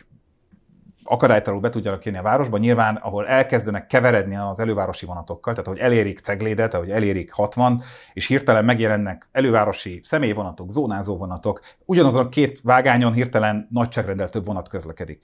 akadálytalanul 1.09 1.61
be 1.61 1.69
tudjanak 1.69 2.05
jönni 2.05 2.17
a 2.17 2.21
városba, 2.21 2.57
nyilván, 2.57 2.95
ahol 2.95 3.27
elkezdenek 3.27 3.87
keveredni 3.87 4.35
az 4.35 4.59
elővárosi 4.59 5.05
vonatokkal, 5.05 5.53
tehát 5.53 5.67
ahogy 5.67 5.79
elérik 5.79 6.19
Ceglédet, 6.19 6.73
ahogy 6.73 6.91
elérik 6.91 7.31
60, 7.31 7.81
és 8.13 8.27
hirtelen 8.27 8.65
megjelennek 8.65 9.29
elővárosi 9.31 9.99
személyvonatok, 10.03 10.69
zónázó 10.69 11.17
vonatok, 11.17 11.59
ugyanazon 11.85 12.25
a 12.25 12.29
két 12.29 12.59
vágányon 12.63 13.13
hirtelen 13.13 13.67
nagyságrendel 13.71 14.29
több 14.29 14.45
vonat 14.45 14.69
közlekedik. 14.69 15.19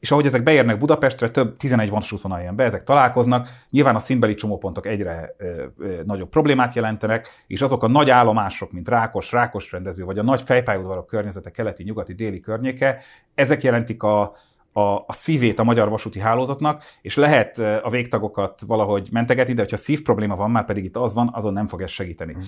és 0.00 0.10
ahogy 0.10 0.26
ezek 0.26 0.42
beérnek 0.42 0.78
Budapestre, 0.78 1.30
több 1.30 1.56
11 1.56 1.90
vasútvonal 1.90 2.40
jön 2.40 2.56
be, 2.56 2.64
ezek 2.64 2.82
találkoznak, 2.82 3.48
nyilván 3.70 3.94
a 3.94 3.98
színbeli 3.98 4.34
csomópontok 4.34 4.86
egyre 4.86 5.34
ö, 5.38 5.64
ö, 5.78 6.00
nagyobb 6.04 6.28
problémát 6.28 6.74
jelentenek, 6.74 7.28
és 7.46 7.62
azok 7.62 7.82
a 7.82 7.88
nagy 7.88 8.10
állomások, 8.10 8.72
mint 8.72 8.88
Rákos, 8.88 9.32
Rákos 9.32 9.72
rendező, 9.72 10.04
vagy 10.04 10.18
a 10.18 10.22
nagy 10.22 10.42
fejpályaudvarok 10.42 11.06
környezete 11.06 11.50
keleti, 11.50 11.82
nyugati, 11.82 12.14
déli 12.14 12.40
környéke, 12.40 13.02
ezek 13.34 13.62
jelentik 13.62 14.02
a, 14.02 14.34
a, 14.72 14.80
a 14.80 15.12
szívét 15.12 15.58
a 15.58 15.64
magyar 15.64 15.88
vasúti 15.88 16.20
hálózatnak, 16.20 16.84
és 17.02 17.16
lehet 17.16 17.58
a 17.58 17.90
végtagokat 17.90 18.60
valahogy 18.66 19.08
mentegetni, 19.10 19.52
de 19.52 19.60
hogyha 19.60 19.76
szív 19.76 20.02
probléma 20.02 20.36
van, 20.36 20.50
már 20.50 20.64
pedig 20.64 20.84
itt 20.84 20.96
az 20.96 21.14
van, 21.14 21.30
azon 21.32 21.52
nem 21.52 21.66
fog 21.66 21.82
ez 21.82 21.90
segíteni. 21.90 22.36
Mm. 22.36 22.40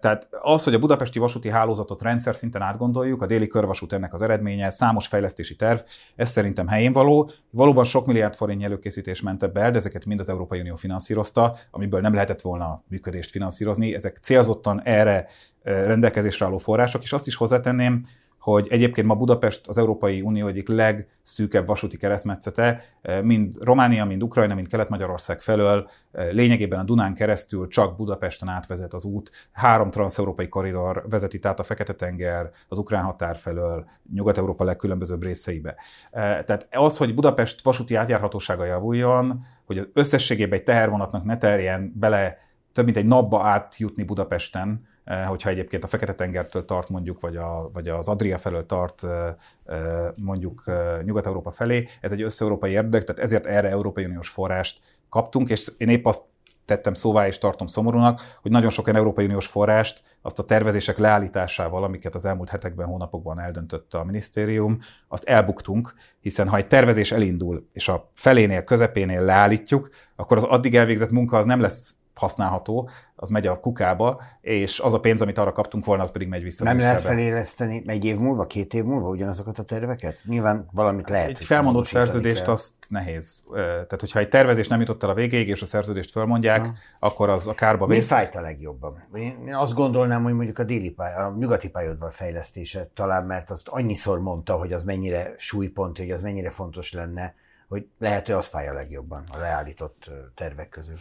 Tehát 0.00 0.28
az, 0.30 0.64
hogy 0.64 0.74
a 0.74 0.78
budapesti 0.78 1.18
vasúti 1.18 1.48
hálózatot 1.48 2.02
rendszer 2.02 2.36
szinten 2.36 2.62
átgondoljuk, 2.62 3.22
a 3.22 3.26
déli 3.26 3.46
körvasút 3.46 3.92
ennek 3.92 4.14
az 4.14 4.22
eredménye, 4.22 4.70
számos 4.70 5.06
fejlesztési 5.06 5.56
terv, 5.56 5.78
ez 6.16 6.30
szerintem 6.30 6.66
helyén 6.66 6.92
való. 6.92 7.30
Valóban 7.50 7.84
sok 7.84 8.06
milliárd 8.06 8.34
forint 8.34 8.64
előkészítés 8.64 9.22
ment 9.22 9.42
ebbe 9.42 9.60
el, 9.60 9.70
de 9.70 9.76
ezeket 9.76 10.04
mind 10.04 10.20
az 10.20 10.28
Európai 10.28 10.60
Unió 10.60 10.76
finanszírozta, 10.76 11.56
amiből 11.70 12.00
nem 12.00 12.14
lehetett 12.14 12.40
volna 12.40 12.82
működést 12.88 13.30
finanszírozni. 13.30 13.94
Ezek 13.94 14.16
célzottan 14.16 14.82
erre 14.82 15.26
rendelkezésre 15.62 16.46
álló 16.46 16.56
források, 16.56 17.02
és 17.02 17.12
azt 17.12 17.26
is 17.26 17.34
hozzátenném, 17.34 18.02
hogy 18.38 18.66
egyébként 18.70 19.06
ma 19.06 19.14
Budapest 19.14 19.66
az 19.66 19.78
Európai 19.78 20.20
Unió 20.20 20.46
egyik 20.46 20.68
legszűkebb 20.68 21.66
vasúti 21.66 21.96
keresztmetszete, 21.96 22.82
mind 23.22 23.54
Románia, 23.60 24.04
mind 24.04 24.22
Ukrajna, 24.22 24.54
mind 24.54 24.68
Kelet-Magyarország 24.68 25.40
felől 25.40 25.88
lényegében 26.12 26.78
a 26.78 26.84
Dunán 26.84 27.14
keresztül 27.14 27.68
csak 27.68 27.96
Budapesten 27.96 28.48
átvezet 28.48 28.94
az 28.94 29.04
út. 29.04 29.30
Három 29.52 29.90
transeurópai 29.90 30.48
koridor 30.48 31.04
vezeti 31.10 31.38
át 31.42 31.60
a 31.60 31.62
Fekete-tenger, 31.62 32.50
az 32.68 32.78
ukrán 32.78 33.04
határ 33.04 33.36
felől, 33.36 33.84
Nyugat-Európa 34.14 34.64
legkülönbözőbb 34.64 35.22
részeibe. 35.22 35.74
Eh, 36.10 36.42
tehát 36.44 36.68
az, 36.70 36.96
hogy 36.96 37.14
Budapest 37.14 37.62
vasúti 37.62 37.94
átjárhatósága 37.94 38.64
javuljon, 38.64 39.44
hogy 39.66 39.90
összességében 39.92 40.58
egy 40.58 40.64
tehervonatnak 40.64 41.24
ne 41.24 41.36
terjen 41.36 41.92
bele 41.96 42.46
több 42.72 42.86
mint 42.86 42.96
egy 42.96 43.06
napba 43.06 43.44
átjutni 43.44 44.02
Budapesten, 44.02 44.86
hogyha 45.26 45.50
egyébként 45.50 45.84
a 45.84 45.86
Fekete-tengertől 45.86 46.64
tart 46.64 46.88
mondjuk, 46.88 47.20
vagy, 47.20 47.36
a, 47.36 47.70
vagy 47.72 47.88
az 47.88 48.08
Adria 48.08 48.38
felől 48.38 48.66
tart 48.66 49.04
eh, 49.04 49.34
eh, 49.64 50.08
mondjuk 50.22 50.64
Nyugat-Európa 51.04 51.50
felé, 51.50 51.88
ez 52.00 52.12
egy 52.12 52.22
összeurópai 52.22 52.70
érdek, 52.70 53.04
tehát 53.04 53.22
ezért 53.22 53.46
erre 53.46 53.68
Európai 53.68 54.04
Uniós 54.04 54.28
forrást 54.28 54.80
kaptunk, 55.08 55.50
és 55.50 55.72
én 55.78 55.88
épp 55.88 56.06
azt 56.06 56.22
tettem 56.64 56.94
szóvá 56.94 57.26
és 57.26 57.38
tartom 57.38 57.66
szomorúnak, 57.66 58.38
hogy 58.42 58.50
nagyon 58.50 58.70
sok 58.70 58.86
olyan 58.86 58.98
Európai 58.98 59.24
Uniós 59.24 59.46
forrást 59.46 60.02
azt 60.22 60.38
a 60.38 60.44
tervezések 60.44 60.98
leállításával, 60.98 61.84
amiket 61.84 62.14
az 62.14 62.24
elmúlt 62.24 62.48
hetekben, 62.48 62.86
hónapokban 62.86 63.40
eldöntött 63.40 63.94
a 63.94 64.04
minisztérium, 64.04 64.78
azt 65.08 65.24
elbuktunk, 65.24 65.94
hiszen 66.20 66.48
ha 66.48 66.56
egy 66.56 66.66
tervezés 66.66 67.12
elindul, 67.12 67.68
és 67.72 67.88
a 67.88 68.10
felénél, 68.14 68.64
közepénél 68.64 69.22
leállítjuk, 69.22 69.90
akkor 70.16 70.36
az 70.36 70.42
addig 70.42 70.76
elvégzett 70.76 71.10
munka 71.10 71.38
az 71.38 71.46
nem 71.46 71.60
lesz 71.60 71.94
használható, 72.18 72.88
az 73.16 73.28
megy 73.28 73.46
a 73.46 73.60
kukába, 73.60 74.20
és 74.40 74.80
az 74.80 74.94
a 74.94 75.00
pénz, 75.00 75.22
amit 75.22 75.38
arra 75.38 75.52
kaptunk 75.52 75.84
volna, 75.84 76.02
az 76.02 76.10
pedig 76.10 76.28
megy 76.28 76.42
vissza. 76.42 76.64
Nem 76.64 76.78
lehet 76.78 77.00
feléleszteni 77.00 77.82
egy 77.86 78.04
év 78.04 78.18
múlva, 78.18 78.46
két 78.46 78.74
év 78.74 78.84
múlva 78.84 79.08
ugyanazokat 79.08 79.58
a 79.58 79.62
terveket? 79.62 80.22
Nyilván 80.24 80.68
valamit 80.72 81.08
lehet. 81.08 81.28
Egy 81.28 81.44
felmondott 81.44 81.84
szerződést 81.84 82.42
kell. 82.42 82.52
azt 82.52 82.74
nehéz. 82.88 83.44
Tehát, 83.52 84.00
hogyha 84.00 84.18
egy 84.18 84.28
tervezés 84.28 84.68
nem 84.68 84.80
jutott 84.80 85.02
el 85.02 85.10
a 85.10 85.14
végéig, 85.14 85.48
és 85.48 85.62
a 85.62 85.66
szerződést 85.66 86.10
fölmondják, 86.10 86.64
ha. 86.64 86.72
akkor 86.98 87.28
az 87.28 87.46
a 87.46 87.54
kárba 87.54 87.86
vész. 87.86 87.98
Mi 87.98 88.04
fájt 88.04 88.34
a 88.34 88.40
legjobban? 88.40 89.08
Én 89.14 89.54
azt 89.54 89.74
gondolnám, 89.74 90.22
hogy 90.22 90.32
mondjuk 90.32 90.58
a 90.58 90.64
déli 90.64 90.90
pály, 90.90 91.14
a 91.14 91.34
nyugati 91.38 91.70
pályadvar 91.70 92.12
fejlesztése 92.12 92.90
talán, 92.94 93.24
mert 93.24 93.50
azt 93.50 93.68
annyiszor 93.68 94.20
mondta, 94.20 94.54
hogy 94.54 94.72
az 94.72 94.84
mennyire 94.84 95.32
súlypont, 95.36 95.98
hogy 95.98 96.10
az 96.10 96.22
mennyire 96.22 96.50
fontos 96.50 96.92
lenne, 96.92 97.34
hogy 97.68 97.86
lehet, 97.98 98.26
hogy 98.26 98.34
az 98.34 98.46
fáj 98.46 98.68
a 98.68 98.72
legjobban 98.72 99.24
a 99.32 99.38
leállított 99.38 100.10
tervek 100.34 100.68
közül 100.68 100.96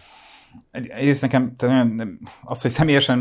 egyrészt 0.72 1.22
nekem 1.22 1.56
az, 2.44 2.62
hogy 2.62 2.72
személyesen 2.72 3.18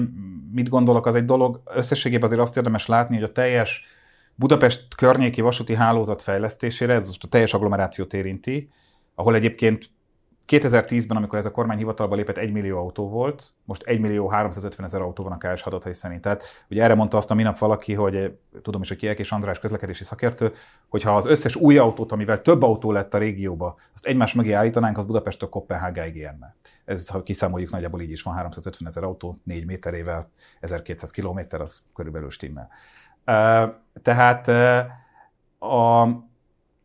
mit 0.53 0.69
gondolok, 0.69 1.07
az 1.07 1.15
egy 1.15 1.25
dolog. 1.25 1.63
Összességében 1.75 2.25
azért 2.25 2.41
azt 2.41 2.57
érdemes 2.57 2.87
látni, 2.87 3.15
hogy 3.15 3.25
a 3.25 3.33
teljes 3.33 3.85
Budapest 4.35 4.95
környéki 4.95 5.41
vasúti 5.41 5.75
hálózat 5.75 6.23
fejlesztésére, 6.23 6.95
ez 6.95 7.07
most 7.07 7.25
a 7.25 7.29
teljes 7.29 7.55
agglomerációt 7.55 8.15
érinti, 8.15 8.69
ahol 9.15 9.35
egyébként 9.35 9.91
2010-ben, 10.49 11.17
amikor 11.17 11.39
ez 11.39 11.47
a 11.47 11.51
kormány 11.51 11.77
hivatalba 11.77 12.15
lépett, 12.15 12.37
1 12.37 12.53
millió 12.53 12.79
autó 12.79 13.09
volt, 13.09 13.53
most 13.65 13.83
1 13.83 14.01
millió 14.01 14.29
350 14.29 14.87
ezer 14.87 15.01
autó 15.01 15.23
van 15.23 15.33
a 15.33 15.37
KS 15.37 15.63
adatai 15.63 15.93
szerint. 15.93 16.21
Tehát 16.21 16.43
ugye 16.71 16.83
erre 16.83 16.95
mondta 16.95 17.17
azt 17.17 17.31
a 17.31 17.35
minap 17.35 17.59
valaki, 17.59 17.95
hogy 17.95 18.39
tudom 18.63 18.83
is, 18.83 18.89
hogy 18.89 18.97
Kiek 18.97 19.19
és 19.19 19.33
András 19.33 19.59
közlekedési 19.59 20.05
szakértő, 20.05 20.53
hogyha 20.89 21.17
az 21.17 21.27
összes 21.27 21.57
új 21.57 21.79
autót, 21.79 22.13
amivel 22.13 22.43
több 22.43 22.63
autó 22.63 22.93
lett 22.93 23.15
a 23.15 23.19
régióba, 23.19 23.77
azt 23.95 24.07
egymás 24.07 24.35
mögé 24.35 24.53
állítanánk, 24.53 24.99
az 24.99 25.05
Budapesttől 25.05 25.49
Kopenhágáig 25.49 26.17
érne. 26.17 26.57
Ez, 26.85 27.09
ha 27.09 27.23
kiszámoljuk, 27.23 27.71
nagyjából 27.71 28.01
így 28.01 28.11
is 28.11 28.23
van 28.23 28.35
350 28.35 28.89
ezer 28.89 29.05
autó, 29.05 29.37
4 29.45 29.67
méterével, 29.67 30.31
1200 30.61 31.11
kilométer, 31.11 31.61
az 31.61 31.83
körülbelül 31.95 32.31
stimmel. 32.31 32.69
Tehát 34.03 34.49
a, 35.59 36.09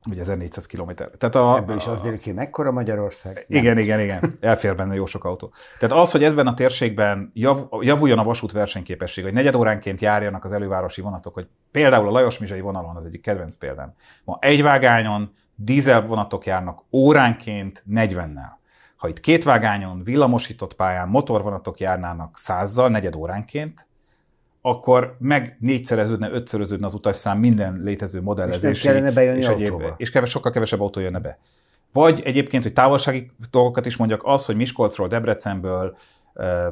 Ugye 0.10 0.22
1400 0.22 0.66
km. 0.66 0.90
Tehát 0.96 1.36
a, 1.36 1.56
Ebből 1.58 1.76
is 1.76 1.88
az 1.88 2.02
derül 2.02 2.20
ki, 2.20 2.32
mekkora 2.32 2.72
Magyarország? 2.72 3.46
Nem. 3.48 3.60
Igen, 3.60 3.78
igen, 3.78 4.00
igen. 4.00 4.34
Elfér 4.40 4.76
benne 4.76 4.96
jó 4.96 5.06
sok 5.06 5.24
autó. 5.24 5.54
Tehát 5.80 5.96
az, 5.96 6.12
hogy 6.12 6.24
ebben 6.24 6.48
a 6.48 6.54
térségben 6.54 7.32
jav, 7.34 7.58
javuljon 7.80 8.20
a 8.20 8.24
vasút 8.24 8.52
versenyképesség, 8.52 9.24
hogy 9.24 9.34
negyed 9.34 9.56
óránként 9.56 10.02
járjanak 10.02 10.46
az 10.46 10.52
elővárosi 10.54 11.02
vonatok, 11.02 11.34
hogy 11.34 11.48
például 11.72 12.08
a 12.08 12.12
Lajos 12.12 12.38
Mizsai 12.38 12.62
vonalon, 12.62 12.96
az 12.96 13.06
egyik 13.06 13.22
kedvenc 13.22 13.56
példám. 13.56 13.94
Ma 14.24 14.38
egy 14.42 14.62
vágányon 14.62 15.34
dízel 15.56 16.02
vonatok 16.02 16.46
járnak 16.46 16.84
óránként 16.92 17.84
40-nel. 17.92 18.60
Ha 18.96 19.08
itt 19.08 19.20
két 19.20 19.44
vágányon, 19.44 20.04
villamosított 20.04 20.74
pályán 20.74 21.08
motorvonatok 21.08 21.80
járnának 21.80 22.38
százzal, 22.38 22.90
negyed 22.90 23.16
óránként, 23.16 23.88
akkor 24.62 25.16
meg 25.20 25.58
négyszereződne, 25.60 26.32
ötszöröződne 26.32 26.86
az 26.86 26.94
utasszám 26.94 27.40
minden 27.40 27.80
létező 27.84 28.22
modellezés. 28.22 28.70
És 28.70 28.84
nem 28.84 28.94
kellene 28.94 29.14
bejönni 29.14 29.40
és, 29.40 29.48
egyéb, 29.48 29.84
és 29.98 30.10
kevés, 30.10 30.30
sokkal 30.30 30.52
kevesebb 30.52 30.82
autó 30.82 31.00
jönne 31.00 31.20
be. 31.20 31.40
Vagy 31.94 32.22
egyébként, 32.26 32.64
hogy 32.64 32.74
távolsági 32.74 33.32
dolgokat 33.52 33.86
is 33.86 33.98
mondjak, 33.98 34.22
az, 34.24 34.46
hogy 34.46 34.56
Miskolcról, 34.56 35.08
Debrecenből 35.08 35.98
ö, 36.34 36.68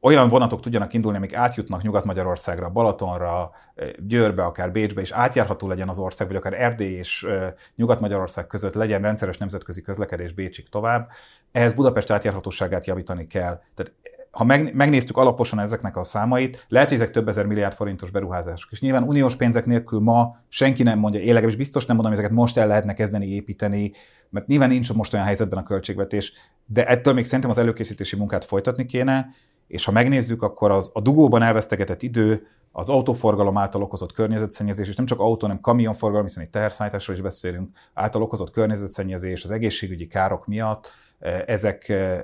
olyan 0.00 0.28
vonatok 0.28 0.60
tudjanak 0.60 0.94
indulni, 0.94 1.16
amik 1.16 1.34
átjutnak 1.34 1.82
Nyugat-Magyarországra, 1.82 2.70
Balatonra, 2.70 3.50
Győrbe, 3.98 4.44
akár 4.44 4.72
Bécsbe, 4.72 5.00
és 5.00 5.10
átjárható 5.10 5.68
legyen 5.68 5.88
az 5.88 5.98
ország, 5.98 6.26
vagy 6.26 6.36
akár 6.36 6.60
Erdély 6.60 6.94
és 6.94 7.26
Nyugat-Magyarország 7.76 8.46
között 8.46 8.74
legyen 8.74 9.02
rendszeres 9.02 9.38
nemzetközi 9.38 9.82
közlekedés 9.82 10.32
Bécsig 10.32 10.68
tovább. 10.68 11.10
Ehhez 11.52 11.72
Budapest 11.72 12.10
átjárhatóságát 12.10 12.86
javítani 12.86 13.26
kell. 13.26 13.60
Tehát 13.74 13.92
ha 14.32 14.44
megnéztük 14.72 15.16
alaposan 15.16 15.58
ezeknek 15.58 15.96
a 15.96 16.04
számait, 16.04 16.66
lehet, 16.68 16.88
hogy 16.88 16.96
ezek 16.96 17.10
több 17.10 17.28
ezer 17.28 17.46
milliárd 17.46 17.74
forintos 17.74 18.10
beruházások. 18.10 18.70
És 18.70 18.80
nyilván 18.80 19.02
uniós 19.02 19.36
pénzek 19.36 19.66
nélkül 19.66 20.00
ma 20.00 20.36
senki 20.48 20.82
nem 20.82 20.98
mondja, 20.98 21.20
én 21.20 21.26
legalábbis 21.26 21.56
biztos 21.56 21.86
nem 21.86 21.96
mondom, 21.96 22.12
hogy 22.12 22.22
ezeket 22.22 22.38
most 22.38 22.56
el 22.56 22.66
lehetne 22.66 22.94
kezdeni 22.94 23.26
építeni, 23.26 23.92
mert 24.28 24.46
nyilván 24.46 24.68
nincs 24.68 24.92
most 24.92 25.12
olyan 25.12 25.26
helyzetben 25.26 25.58
a 25.58 25.62
költségvetés, 25.62 26.32
de 26.66 26.86
ettől 26.86 27.14
még 27.14 27.24
szerintem 27.24 27.50
az 27.50 27.58
előkészítési 27.58 28.16
munkát 28.16 28.44
folytatni 28.44 28.86
kéne, 28.86 29.28
és 29.66 29.84
ha 29.84 29.92
megnézzük, 29.92 30.42
akkor 30.42 30.70
az 30.70 30.90
a 30.94 31.00
dugóban 31.00 31.42
elvesztegetett 31.42 32.02
idő, 32.02 32.46
az 32.70 32.88
autóforgalom 32.88 33.58
által 33.58 33.82
okozott 33.82 34.12
környezetszennyezés, 34.12 34.88
és 34.88 34.96
nem 34.96 35.06
csak 35.06 35.20
autó, 35.20 35.46
hanem 35.46 35.60
kamionforgalom, 35.60 36.26
hiszen 36.26 36.44
itt 36.44 36.50
teherszállításról 36.50 37.16
is 37.16 37.22
beszélünk, 37.22 37.76
által 37.94 38.22
okozott 38.22 38.50
környezetszennyezés, 38.50 39.44
az 39.44 39.50
egészségügyi 39.50 40.06
károk 40.06 40.46
miatt, 40.46 40.94
eh, 41.18 41.42
ezek 41.46 41.88
eh, 41.88 42.20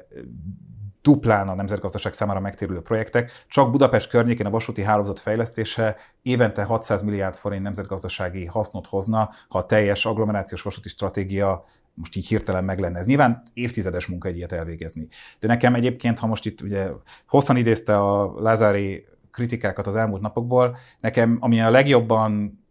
duplán 1.03 1.49
a 1.49 1.55
nemzetgazdaság 1.55 2.13
számára 2.13 2.41
megtérülő 2.41 2.81
projektek. 2.81 3.45
Csak 3.49 3.71
Budapest 3.71 4.09
környékén 4.09 4.47
a 4.47 4.51
vasúti 4.51 4.83
hálózat 4.83 5.21
fejlesztése 5.21 5.97
évente 6.23 6.63
600 6.63 7.03
milliárd 7.03 7.35
forint 7.35 7.63
nemzetgazdasági 7.63 8.45
hasznot 8.45 8.87
hozna, 8.87 9.31
ha 9.49 9.59
a 9.59 9.67
teljes 9.67 10.07
agglomerációs 10.07 10.63
vasúti 10.63 10.89
stratégia 10.89 11.65
most 11.95 12.17
így 12.17 12.27
hirtelen 12.27 12.65
meg 12.65 12.79
lenne. 12.79 12.99
Ez 12.99 13.07
nyilván 13.07 13.43
évtizedes 13.55 14.07
munka 14.07 14.29
egy 14.29 14.37
ilyet 14.37 14.53
elvégezni. 14.53 15.09
De 15.39 15.47
nekem 15.47 15.75
egyébként, 15.75 16.19
ha 16.19 16.27
most 16.27 16.47
itt 16.47 16.61
ugye 16.61 16.89
hosszan 17.27 17.57
idézte 17.57 17.99
a 17.99 18.41
Lázári 18.41 19.07
kritikákat 19.31 19.87
az 19.87 19.97
elmúlt 19.97 20.23
napokból, 20.23 20.77
nekem 21.01 21.37
ami 21.41 21.61
a 21.61 21.71
legjobban 21.71 22.63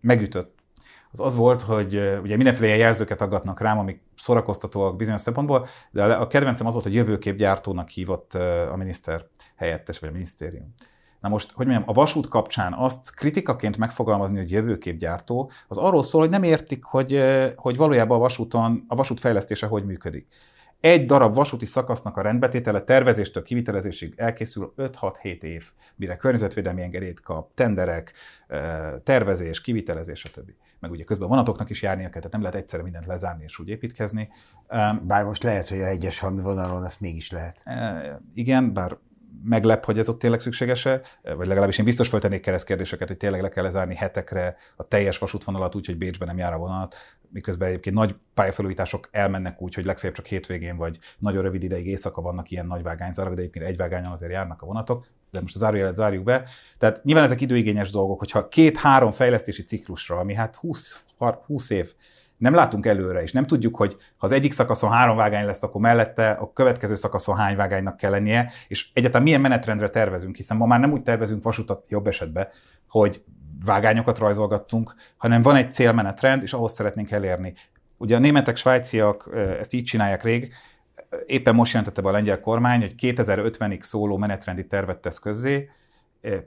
megütött 0.00 0.53
az 1.14 1.20
az 1.20 1.34
volt, 1.34 1.60
hogy 1.60 1.94
ugye 2.22 2.36
mindenféle 2.36 2.76
jelzőket 2.76 3.20
aggatnak 3.20 3.60
rám, 3.60 3.78
amik 3.78 4.00
szórakoztatóak 4.16 4.96
bizonyos 4.96 5.20
szempontból, 5.20 5.66
de 5.90 6.04
a 6.04 6.26
kedvencem 6.26 6.66
az 6.66 6.72
volt, 6.72 6.84
hogy 6.84 6.94
jövőképgyártónak 6.94 7.88
hívott 7.88 8.34
a 8.72 8.76
miniszter 8.76 9.26
helyettes, 9.56 9.98
vagy 9.98 10.08
a 10.08 10.12
minisztérium. 10.12 10.74
Na 11.20 11.28
most, 11.28 11.52
hogy 11.52 11.66
mondjam, 11.66 11.88
a 11.88 11.92
vasút 11.92 12.28
kapcsán 12.28 12.72
azt 12.72 13.14
kritikaként 13.14 13.76
megfogalmazni, 13.76 14.36
hogy 14.36 14.50
jövőképgyártó, 14.50 15.50
az 15.68 15.78
arról 15.78 16.02
szól, 16.02 16.20
hogy 16.20 16.30
nem 16.30 16.42
értik, 16.42 16.84
hogy, 16.84 17.22
hogy 17.56 17.76
valójában 17.76 18.16
a 18.16 18.20
vasúton, 18.20 18.84
a 18.88 18.94
vasút 18.94 19.20
fejlesztése 19.20 19.66
hogy 19.66 19.84
működik. 19.84 20.26
Egy 20.80 21.04
darab 21.04 21.34
vasúti 21.34 21.66
szakasznak 21.66 22.16
a 22.16 22.22
rendbetétele 22.22 22.82
tervezéstől 22.82 23.42
kivitelezésig 23.42 24.14
elkészül 24.16 24.74
5-6-7 24.76 25.42
év, 25.42 25.70
mire 25.96 26.16
környezetvédelmi 26.16 26.82
engedélyt 26.82 27.20
kap, 27.20 27.54
tenderek, 27.54 28.12
tervezés, 29.02 29.60
kivitelezés, 29.60 30.18
stb. 30.18 30.50
Meg 30.78 30.90
ugye 30.90 31.04
közben 31.04 31.26
a 31.26 31.30
vonatoknak 31.30 31.70
is 31.70 31.82
járnia 31.82 32.08
kell, 32.08 32.20
tehát 32.20 32.32
nem 32.32 32.40
lehet 32.40 32.56
egyszerre 32.56 32.82
mindent 32.82 33.06
lezárni 33.06 33.44
és 33.44 33.58
úgy 33.58 33.68
építkezni. 33.68 34.28
Bár 35.02 35.24
most 35.24 35.42
lehet, 35.42 35.68
hogy 35.68 35.80
a 35.80 35.86
egyes 35.86 36.18
halmi 36.18 36.42
vonalon 36.42 36.84
ezt 36.84 37.00
mégis 37.00 37.30
lehet. 37.30 37.64
Igen, 38.34 38.72
bár 38.72 38.96
meglep, 39.44 39.84
hogy 39.84 39.98
ez 39.98 40.08
ott 40.08 40.18
tényleg 40.18 40.40
szükséges-e, 40.40 41.00
vagy 41.22 41.46
legalábbis 41.46 41.78
én 41.78 41.84
biztos 41.84 42.08
föltennék 42.08 42.40
keresztkérdéseket, 42.40 43.08
hogy 43.08 43.16
tényleg 43.16 43.42
le 43.42 43.48
kell 43.48 43.64
lezárni 43.64 43.94
hetekre 43.94 44.56
a 44.76 44.88
teljes 44.88 45.18
vasútvonalat 45.18 45.74
úgy, 45.74 45.86
hogy 45.86 45.98
Bécsben 45.98 46.28
nem 46.28 46.38
jár 46.38 46.52
a 46.52 46.58
vonat, 46.58 46.96
miközben 47.28 47.68
egyébként 47.68 47.96
nagy 47.96 48.16
pályafelújítások 48.34 49.08
elmennek 49.10 49.62
úgy, 49.62 49.74
hogy 49.74 49.84
legfeljebb 49.84 50.16
csak 50.16 50.26
hétvégén 50.26 50.76
vagy 50.76 50.98
nagyon 51.18 51.42
rövid 51.42 51.62
ideig 51.62 51.86
éjszaka 51.86 52.20
vannak 52.20 52.50
ilyen 52.50 52.66
nagy 52.66 52.82
vágányzárak, 52.82 53.34
de 53.34 53.40
egyébként 53.40 53.64
egy 53.64 53.76
vágányon 53.76 54.12
azért 54.12 54.32
járnak 54.32 54.62
a 54.62 54.66
vonatok, 54.66 55.06
de 55.30 55.40
most 55.40 55.54
a 55.54 55.58
zárójelet 55.58 55.94
zárjuk 55.94 56.24
be. 56.24 56.48
Tehát 56.78 57.04
nyilván 57.04 57.24
ezek 57.24 57.40
időigényes 57.40 57.90
dolgok, 57.90 58.18
hogyha 58.18 58.48
két-három 58.48 59.10
fejlesztési 59.10 59.62
ciklusra, 59.62 60.18
ami 60.18 60.34
hát 60.34 60.56
20, 60.56 61.02
20 61.46 61.70
év, 61.70 61.94
nem 62.44 62.54
látunk 62.54 62.86
előre, 62.86 63.22
és 63.22 63.32
nem 63.32 63.46
tudjuk, 63.46 63.76
hogy 63.76 63.96
ha 64.16 64.26
az 64.26 64.32
egyik 64.32 64.52
szakaszon 64.52 64.90
három 64.90 65.16
vágány 65.16 65.44
lesz, 65.44 65.62
akkor 65.62 65.80
mellette 65.80 66.30
a 66.30 66.52
következő 66.52 66.94
szakaszon 66.94 67.36
hány 67.36 67.56
vágánynak 67.56 67.96
kell 67.96 68.10
lennie, 68.10 68.50
és 68.68 68.88
egyáltalán 68.92 69.22
milyen 69.22 69.40
menetrendre 69.40 69.88
tervezünk, 69.88 70.36
hiszen 70.36 70.56
ma 70.56 70.66
már 70.66 70.80
nem 70.80 70.92
úgy 70.92 71.02
tervezünk 71.02 71.42
vasutat 71.42 71.84
jobb 71.88 72.06
esetben, 72.06 72.48
hogy 72.88 73.22
vágányokat 73.64 74.18
rajzolgattunk, 74.18 74.94
hanem 75.16 75.42
van 75.42 75.56
egy 75.56 75.72
célmenetrend, 75.72 76.42
és 76.42 76.52
ahhoz 76.52 76.72
szeretnénk 76.72 77.10
elérni. 77.10 77.54
Ugye 77.96 78.16
a 78.16 78.18
németek, 78.18 78.56
svájciak 78.56 79.30
ezt 79.60 79.72
így 79.72 79.84
csinálják 79.84 80.22
rég, 80.22 80.52
éppen 81.26 81.54
most 81.54 81.72
jelentette 81.72 82.02
be 82.02 82.08
a 82.08 82.12
lengyel 82.12 82.40
kormány, 82.40 82.80
hogy 82.80 82.94
2050-ig 83.00 83.80
szóló 83.80 84.16
menetrendi 84.16 84.66
tervet 84.66 84.98
tesz 84.98 85.18
közzé, 85.18 85.70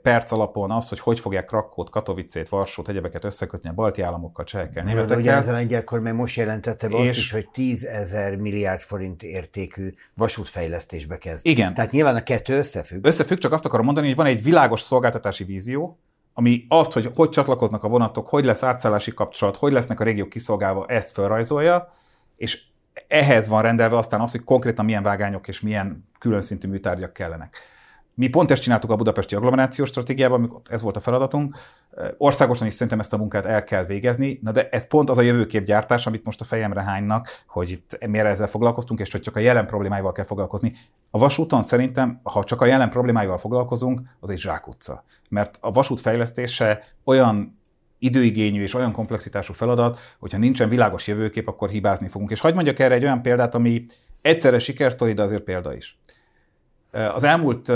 perc 0.02 0.32
alapon 0.32 0.70
az, 0.70 0.88
hogy 0.88 1.00
hogy 1.00 1.20
fogják 1.20 1.44
Krakót, 1.44 1.90
Katowicét, 1.90 2.48
Varsót, 2.48 2.88
egyebeket 2.88 3.24
összekötni 3.24 3.68
a 3.68 3.72
balti 3.72 4.02
államokkal, 4.02 4.44
csehekkel, 4.44 4.84
németekkel. 4.84 5.18
Ugye 5.18 5.32
ez 5.32 5.48
a 5.48 5.52
lengyel 5.52 5.84
kormány 5.84 6.14
most 6.14 6.36
jelentette 6.36 6.88
be 6.88 6.96
és... 6.96 7.08
azt 7.08 7.18
is, 7.18 7.30
hogy 7.30 7.48
10 7.48 7.84
ezer 7.84 8.36
milliárd 8.36 8.80
forint 8.80 9.22
értékű 9.22 9.88
vasútfejlesztésbe 10.14 11.18
kezd. 11.18 11.46
Igen. 11.46 11.74
Tehát 11.74 11.90
nyilván 11.90 12.16
a 12.16 12.22
kettő 12.22 12.56
összefügg. 12.56 13.06
Összefügg, 13.06 13.38
csak 13.38 13.52
azt 13.52 13.64
akarom 13.64 13.84
mondani, 13.84 14.06
hogy 14.06 14.16
van 14.16 14.26
egy 14.26 14.42
világos 14.42 14.80
szolgáltatási 14.80 15.44
vízió, 15.44 15.98
ami 16.32 16.66
azt, 16.68 16.92
hogy 16.92 17.10
hogy 17.14 17.28
csatlakoznak 17.28 17.84
a 17.84 17.88
vonatok, 17.88 18.28
hogy 18.28 18.44
lesz 18.44 18.62
átszállási 18.62 19.14
kapcsolat, 19.14 19.56
hogy 19.56 19.72
lesznek 19.72 20.00
a 20.00 20.04
régiók 20.04 20.28
kiszolgálva, 20.28 20.86
ezt 20.86 21.10
felrajzolja, 21.10 21.92
és 22.36 22.62
ehhez 23.08 23.48
van 23.48 23.62
rendelve 23.62 23.96
aztán 23.96 24.20
az, 24.20 24.30
hogy 24.30 24.44
konkrétan 24.44 24.84
milyen 24.84 25.02
vágányok 25.02 25.48
és 25.48 25.60
milyen 25.60 26.08
külön 26.18 26.40
szintű 26.40 26.68
műtárgyak 26.68 27.12
kellenek. 27.12 27.56
Mi 28.18 28.28
pont 28.28 28.50
ezt 28.50 28.62
csináltuk 28.62 28.90
a 28.90 28.96
budapesti 28.96 29.34
agglomerációs 29.34 29.88
stratégiában, 29.88 30.38
amikor 30.38 30.60
ez 30.70 30.82
volt 30.82 30.96
a 30.96 31.00
feladatunk. 31.00 31.56
Országosan 32.16 32.66
is 32.66 32.72
szerintem 32.72 32.98
ezt 32.98 33.12
a 33.12 33.16
munkát 33.16 33.46
el 33.46 33.64
kell 33.64 33.84
végezni, 33.84 34.38
na 34.42 34.50
de 34.50 34.68
ez 34.68 34.86
pont 34.88 35.10
az 35.10 35.18
a 35.18 35.22
jövőkép 35.22 35.64
gyártás, 35.64 36.06
amit 36.06 36.24
most 36.24 36.40
a 36.40 36.44
fejemre 36.44 36.82
hánynak, 36.82 37.28
hogy 37.46 37.70
itt 37.70 38.06
miért 38.06 38.26
ezzel 38.26 38.46
foglalkoztunk, 38.46 39.00
és 39.00 39.12
hogy 39.12 39.20
csak 39.20 39.36
a 39.36 39.40
jelen 39.40 39.66
problémáival 39.66 40.12
kell 40.12 40.24
foglalkozni. 40.24 40.72
A 41.10 41.18
vasúton 41.18 41.62
szerintem, 41.62 42.20
ha 42.22 42.44
csak 42.44 42.60
a 42.60 42.66
jelen 42.66 42.90
problémáival 42.90 43.38
foglalkozunk, 43.38 44.00
az 44.20 44.30
egy 44.30 44.38
zsákutca. 44.38 45.04
Mert 45.28 45.58
a 45.60 45.70
vasút 45.70 46.00
fejlesztése 46.00 46.84
olyan 47.04 47.58
időigényű 47.98 48.62
és 48.62 48.74
olyan 48.74 48.92
komplexitású 48.92 49.52
feladat, 49.52 49.98
hogyha 50.18 50.38
nincsen 50.38 50.68
világos 50.68 51.06
jövőkép, 51.06 51.48
akkor 51.48 51.68
hibázni 51.68 52.08
fogunk. 52.08 52.30
És 52.30 52.40
hagyd 52.40 52.54
mondjak 52.54 52.78
erre 52.78 52.94
egy 52.94 53.04
olyan 53.04 53.22
példát, 53.22 53.54
ami 53.54 53.84
egyszerre 54.22 54.58
sikersztori, 54.58 55.12
de 55.12 55.22
azért 55.22 55.42
példa 55.42 55.74
is. 55.74 55.98
Az 57.14 57.22
elmúlt 57.22 57.72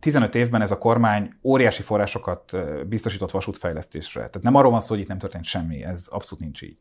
15 0.00 0.34
évben 0.34 0.62
ez 0.62 0.70
a 0.70 0.78
kormány 0.78 1.34
óriási 1.42 1.82
forrásokat 1.82 2.56
biztosított 2.88 3.30
vasútfejlesztésre. 3.30 4.20
Tehát 4.20 4.42
nem 4.42 4.54
arról 4.54 4.70
van 4.70 4.80
szó, 4.80 4.88
hogy 4.88 5.02
itt 5.02 5.08
nem 5.08 5.18
történt 5.18 5.44
semmi, 5.44 5.84
ez 5.84 6.06
abszolút 6.10 6.44
nincs 6.44 6.62
így. 6.62 6.78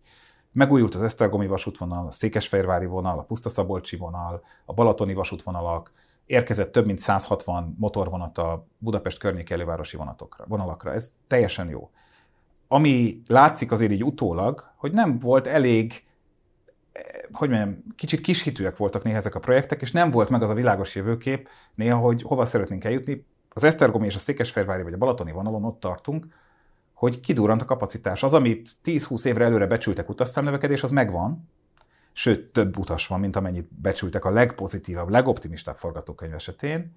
Megújult 0.52 0.96
az 0.96 1.04
Esztergomi 1.04 1.48
vasútvonal, 1.48 2.08
a 2.08 2.12
Székesfehérvári 2.12 2.86
vonal, 2.86 3.20
a 3.20 3.24
Pusztaszabolcsi 3.24 3.98
vonal, 3.98 4.44
a 4.66 4.74
Balatoni 4.74 5.14
vasútvonalak, 5.14 5.92
érkezett 6.26 6.72
több 6.72 6.86
mint 6.86 7.00
160 7.00 7.76
motorvonat 7.80 8.38
a 8.38 8.68
Budapest 8.78 9.20
környék 9.20 9.50
elővárosi 9.50 9.98
vonatokra, 9.98 10.46
vonalakra. 10.48 10.94
Ez 10.94 11.12
teljesen 11.28 11.70
jó. 11.70 11.90
Ami 12.68 13.22
látszik 13.28 13.72
azért 13.72 13.92
így 13.92 14.04
utólag, 14.04 14.72
hogy 14.76 14.92
nem 14.92 15.20
volt 15.20 15.48
elég 15.48 16.04
hogy 17.32 17.50
mondjam, 17.50 17.84
kicsit 17.96 18.22
kishitűek 18.22 18.78
voltak 18.78 19.04
néha 19.04 19.18
ezek 19.18 19.36
a 19.36 19.40
projektek, 19.40 19.82
és 19.82 19.92
nem 19.92 20.12
volt 20.12 20.30
meg 20.30 20.44
az 20.44 20.50
a 20.50 20.54
világos 20.54 20.96
jövőkép 20.96 21.50
néha, 21.76 21.98
hogy 21.98 22.22
hova 22.22 22.46
szeretnénk 22.46 22.84
eljutni. 22.84 23.26
Az 23.50 23.64
Esztergomi 23.64 24.06
és 24.06 24.16
a 24.16 24.20
Székesfehérvári 24.20 24.84
vagy 24.84 24.94
a 24.94 24.98
Balatoni 24.98 25.32
vonalon 25.32 25.64
ott 25.64 25.80
tartunk, 25.80 26.26
hogy 26.94 27.20
kidurrant 27.20 27.62
a 27.62 27.66
kapacitás. 27.66 28.24
Az, 28.24 28.34
amit 28.34 28.70
10-20 28.84 29.26
évre 29.26 29.44
előre 29.44 29.66
becsültek 29.66 30.10
utasszámnövekedés, 30.10 30.84
az 30.84 30.92
megvan, 30.92 31.50
sőt, 32.12 32.52
több 32.52 32.78
utas 32.78 33.08
van, 33.08 33.20
mint 33.20 33.36
amennyit 33.36 33.68
becsültek 33.82 34.26
a 34.26 34.32
legpozitívabb, 34.32 35.10
legoptimistább 35.10 35.76
forgatókönyv 35.76 36.34
esetén, 36.34 36.96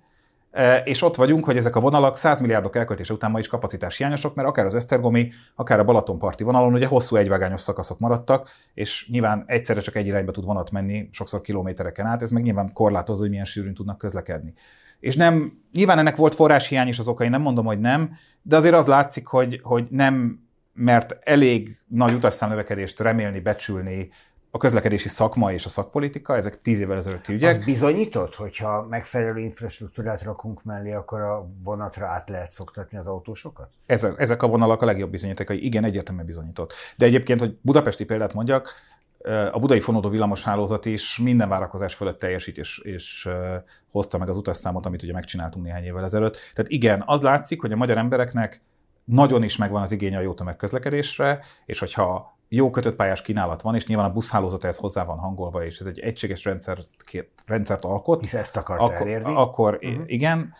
és 0.84 1.02
ott 1.02 1.16
vagyunk, 1.16 1.44
hogy 1.44 1.56
ezek 1.56 1.76
a 1.76 1.80
vonalak 1.80 2.16
100 2.16 2.40
milliárdok 2.40 2.76
elköltése 2.76 3.12
után 3.12 3.30
ma 3.30 3.38
is 3.38 3.48
kapacitás 3.48 3.96
hiányosak, 3.96 4.34
mert 4.34 4.48
akár 4.48 4.66
az 4.66 4.74
Esztergomi, 4.74 5.32
akár 5.54 5.78
a 5.78 5.84
Balatonparti 5.84 6.44
vonalon 6.44 6.72
ugye 6.72 6.86
hosszú 6.86 7.16
egyvágányos 7.16 7.60
szakaszok 7.60 7.98
maradtak, 7.98 8.50
és 8.74 9.08
nyilván 9.10 9.44
egyszerre 9.46 9.80
csak 9.80 9.96
egy 9.96 10.06
irányba 10.06 10.32
tud 10.32 10.44
vonat 10.44 10.70
menni, 10.70 11.08
sokszor 11.10 11.40
kilométereken 11.40 12.06
át, 12.06 12.22
ez 12.22 12.30
meg 12.30 12.42
nyilván 12.42 12.72
korlátozó, 12.72 13.20
hogy 13.20 13.30
milyen 13.30 13.44
sűrűn 13.44 13.74
tudnak 13.74 13.98
közlekedni. 13.98 14.54
És 15.00 15.16
nem, 15.16 15.62
nyilván 15.72 15.98
ennek 15.98 16.16
volt 16.16 16.34
forráshiány 16.34 16.88
is 16.88 16.98
az 16.98 17.08
okai, 17.08 17.28
nem 17.28 17.42
mondom, 17.42 17.64
hogy 17.64 17.80
nem, 17.80 18.16
de 18.42 18.56
azért 18.56 18.74
az 18.74 18.86
látszik, 18.86 19.26
hogy, 19.26 19.60
hogy 19.62 19.86
nem 19.90 20.40
mert 20.74 21.18
elég 21.24 21.68
nagy 21.88 22.14
utasszámnövekedést 22.14 23.00
remélni, 23.00 23.40
becsülni, 23.40 24.10
a 24.54 24.58
közlekedési 24.58 25.08
szakma 25.08 25.52
és 25.52 25.64
a 25.64 25.68
szakpolitika, 25.68 26.36
ezek 26.36 26.60
tíz 26.60 26.80
évvel 26.80 26.96
ezelőtti 26.96 27.32
ügyek. 27.32 27.50
Az 27.50 27.64
bizonyított, 27.64 28.34
hogyha 28.34 28.86
megfelelő 28.90 29.40
infrastruktúrát 29.40 30.22
rakunk 30.22 30.64
mellé, 30.64 30.92
akkor 30.92 31.20
a 31.20 31.48
vonatra 31.64 32.06
át 32.06 32.28
lehet 32.28 32.50
szoktatni 32.50 32.98
az 32.98 33.06
autósokat? 33.06 33.68
Ezek, 33.86 34.18
ezek 34.18 34.42
a 34.42 34.46
vonalak 34.46 34.82
a 34.82 34.84
legjobb 34.84 35.10
bizonyítékai, 35.10 35.64
igen, 35.64 35.84
egyértelműen 35.84 36.26
bizonyított. 36.26 36.72
De 36.96 37.04
egyébként, 37.04 37.40
hogy 37.40 37.58
budapesti 37.60 38.04
példát 38.04 38.34
mondjak, 38.34 38.74
a 39.52 39.58
budai 39.58 39.80
fonódó 39.80 40.08
villamos 40.08 40.44
hálózat 40.44 40.86
is 40.86 41.18
minden 41.18 41.48
várakozás 41.48 41.94
fölött 41.94 42.18
teljesít, 42.18 42.58
és, 42.58 42.78
és 42.78 43.28
hozta 43.90 44.18
meg 44.18 44.28
az 44.28 44.36
utasszámot, 44.36 44.86
amit 44.86 45.02
ugye 45.02 45.12
megcsináltunk 45.12 45.64
néhány 45.64 45.84
évvel 45.84 46.04
ezelőtt. 46.04 46.36
Tehát 46.54 46.70
igen, 46.70 47.02
az 47.06 47.22
látszik, 47.22 47.60
hogy 47.60 47.72
a 47.72 47.76
magyar 47.76 47.96
embereknek 47.96 48.60
nagyon 49.04 49.42
is 49.42 49.56
megvan 49.56 49.82
az 49.82 49.92
igénye 49.92 50.18
a 50.18 50.20
jó 50.20 50.34
tömegközlekedésre, 50.34 51.44
és 51.66 51.78
hogyha 51.78 52.36
jó 52.54 52.70
kötött 52.70 52.96
pályás 52.96 53.22
kínálat 53.22 53.62
van, 53.62 53.74
és 53.74 53.86
nyilván 53.86 54.06
a 54.06 54.12
buszhálózat 54.12 54.62
ehhez 54.62 54.76
hozzá 54.76 55.04
van 55.04 55.18
hangolva, 55.18 55.64
és 55.64 55.78
ez 55.78 55.86
egy 55.86 55.98
egységes 55.98 56.44
rendszer, 56.44 56.78
rendszert 57.46 57.84
alkot. 57.84 58.20
Hisz 58.20 58.34
ezt 58.34 58.56
akart 58.56 58.80
akkor, 58.80 58.94
elérni. 58.94 59.34
Akkor 59.34 59.78
uh-huh. 59.82 60.02
igen, 60.06 60.54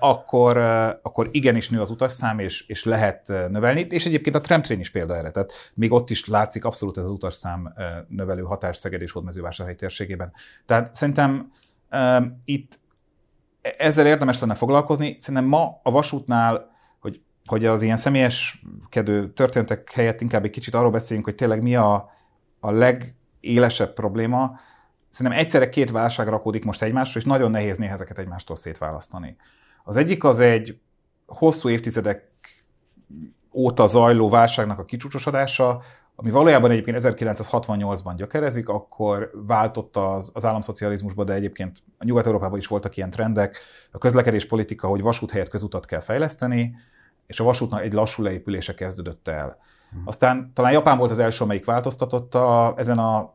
akkor, 0.00 0.56
akkor 1.02 1.28
igenis 1.30 1.68
nő 1.70 1.80
az 1.80 1.90
utasszám, 1.90 2.38
és, 2.38 2.66
és 2.66 2.84
lehet 2.84 3.28
növelni. 3.28 3.86
És 3.90 4.06
egyébként 4.06 4.36
a 4.36 4.40
tramtrain 4.40 4.80
is 4.80 4.90
példa 4.90 5.16
erre. 5.16 5.30
Tehát 5.30 5.52
még 5.74 5.92
ott 5.92 6.10
is 6.10 6.26
látszik 6.26 6.64
abszolút 6.64 6.98
ez 6.98 7.04
az 7.04 7.10
utasszám 7.10 7.72
növelő 8.08 8.42
hatás 8.42 8.76
Szeged 8.76 9.02
és 9.02 9.12
Hódmezővásárhely 9.12 9.76
térségében. 9.76 10.32
Tehát 10.66 10.94
szerintem 10.94 11.52
itt 12.44 12.78
ezzel 13.78 14.06
érdemes 14.06 14.40
lenne 14.40 14.54
foglalkozni. 14.54 15.16
Szerintem 15.20 15.48
ma 15.48 15.80
a 15.82 15.90
vasútnál 15.90 16.74
hogy 17.46 17.64
az 17.64 17.82
ilyen 17.82 17.96
személyeskedő 17.96 19.32
történetek 19.32 19.90
helyett 19.90 20.20
inkább 20.20 20.44
egy 20.44 20.50
kicsit 20.50 20.74
arról 20.74 20.90
beszéljünk, 20.90 21.28
hogy 21.28 21.36
tényleg 21.36 21.62
mi 21.62 21.76
a, 21.76 22.10
a 22.60 22.72
legélesebb 22.72 23.92
probléma. 23.92 24.58
Szerintem 25.08 25.40
egyszerre 25.40 25.68
két 25.68 25.90
válság 25.90 26.28
rakódik 26.28 26.64
most 26.64 26.82
egymásra, 26.82 27.20
és 27.20 27.26
nagyon 27.26 27.50
nehéz 27.50 27.76
néha 27.76 27.92
ezeket 27.92 28.18
egymástól 28.18 28.56
szétválasztani. 28.56 29.36
Az 29.84 29.96
egyik 29.96 30.24
az 30.24 30.38
egy 30.38 30.78
hosszú 31.26 31.68
évtizedek 31.68 32.30
óta 33.52 33.86
zajló 33.86 34.28
válságnak 34.28 34.78
a 34.78 34.84
kicsúcsosodása, 34.84 35.82
ami 36.18 36.30
valójában 36.30 36.70
egyébként 36.70 36.96
1968-ban 37.00 38.12
gyökerezik, 38.16 38.68
akkor 38.68 39.30
váltott 39.46 39.96
az, 39.96 40.30
az 40.34 40.44
államszocializmusba, 40.44 41.24
de 41.24 41.32
egyébként 41.32 41.82
a 41.98 42.04
Nyugat-Európában 42.04 42.58
is 42.58 42.66
voltak 42.66 42.96
ilyen 42.96 43.10
trendek, 43.10 43.58
a 43.90 43.98
közlekedés 43.98 44.46
politika, 44.46 44.88
hogy 44.88 45.00
vasút 45.00 45.30
helyett 45.30 45.48
közutat 45.48 45.86
kell 45.86 46.00
fejleszteni, 46.00 46.74
és 47.26 47.40
a 47.40 47.44
vasútnak 47.44 47.82
egy 47.82 47.92
lassú 47.92 48.22
leépülése 48.22 48.74
kezdődött 48.74 49.28
el. 49.28 49.56
Hmm. 49.90 50.02
Aztán 50.04 50.50
talán 50.54 50.72
Japán 50.72 50.98
volt 50.98 51.10
az 51.10 51.18
első, 51.18 51.44
amelyik 51.44 51.64
változtatott 51.64 52.34
a, 52.34 52.74
ezen, 52.76 52.98
a, 52.98 53.34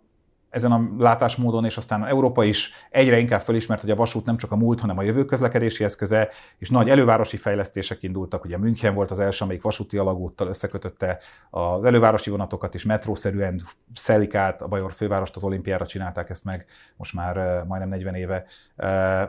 ezen 0.49 0.71
a 0.71 0.89
látásmódon, 0.97 1.65
és 1.65 1.77
aztán 1.77 2.05
Európa 2.05 2.43
is 2.43 2.71
egyre 2.89 3.19
inkább 3.19 3.41
felismert, 3.41 3.81
hogy 3.81 3.91
a 3.91 3.95
vasút 3.95 4.25
nem 4.25 4.37
csak 4.37 4.51
a 4.51 4.55
múlt, 4.55 4.79
hanem 4.79 4.97
a 4.97 5.01
jövő 5.01 5.25
közlekedési 5.25 5.83
eszköze, 5.83 6.29
és 6.57 6.69
nagy 6.69 6.89
elővárosi 6.89 7.37
fejlesztések 7.37 8.03
indultak. 8.03 8.45
Ugye 8.45 8.57
München 8.57 8.93
volt 8.93 9.11
az 9.11 9.19
első, 9.19 9.43
amelyik 9.43 9.63
vasúti 9.63 9.97
alagúttal 9.97 10.47
összekötötte 10.47 11.19
az 11.49 11.85
elővárosi 11.85 12.29
vonatokat, 12.29 12.73
és 12.73 12.85
metrószerűen 12.85 13.61
szelik 13.93 14.35
át 14.35 14.61
a 14.61 14.67
Bajor 14.67 14.93
fővárost, 14.93 15.35
az 15.35 15.43
olimpiára 15.43 15.85
csinálták 15.85 16.29
ezt 16.29 16.45
meg, 16.45 16.65
most 16.97 17.13
már 17.13 17.63
majdnem 17.63 17.89
40 17.89 18.15
éve. 18.15 18.45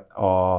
A, 0.08 0.56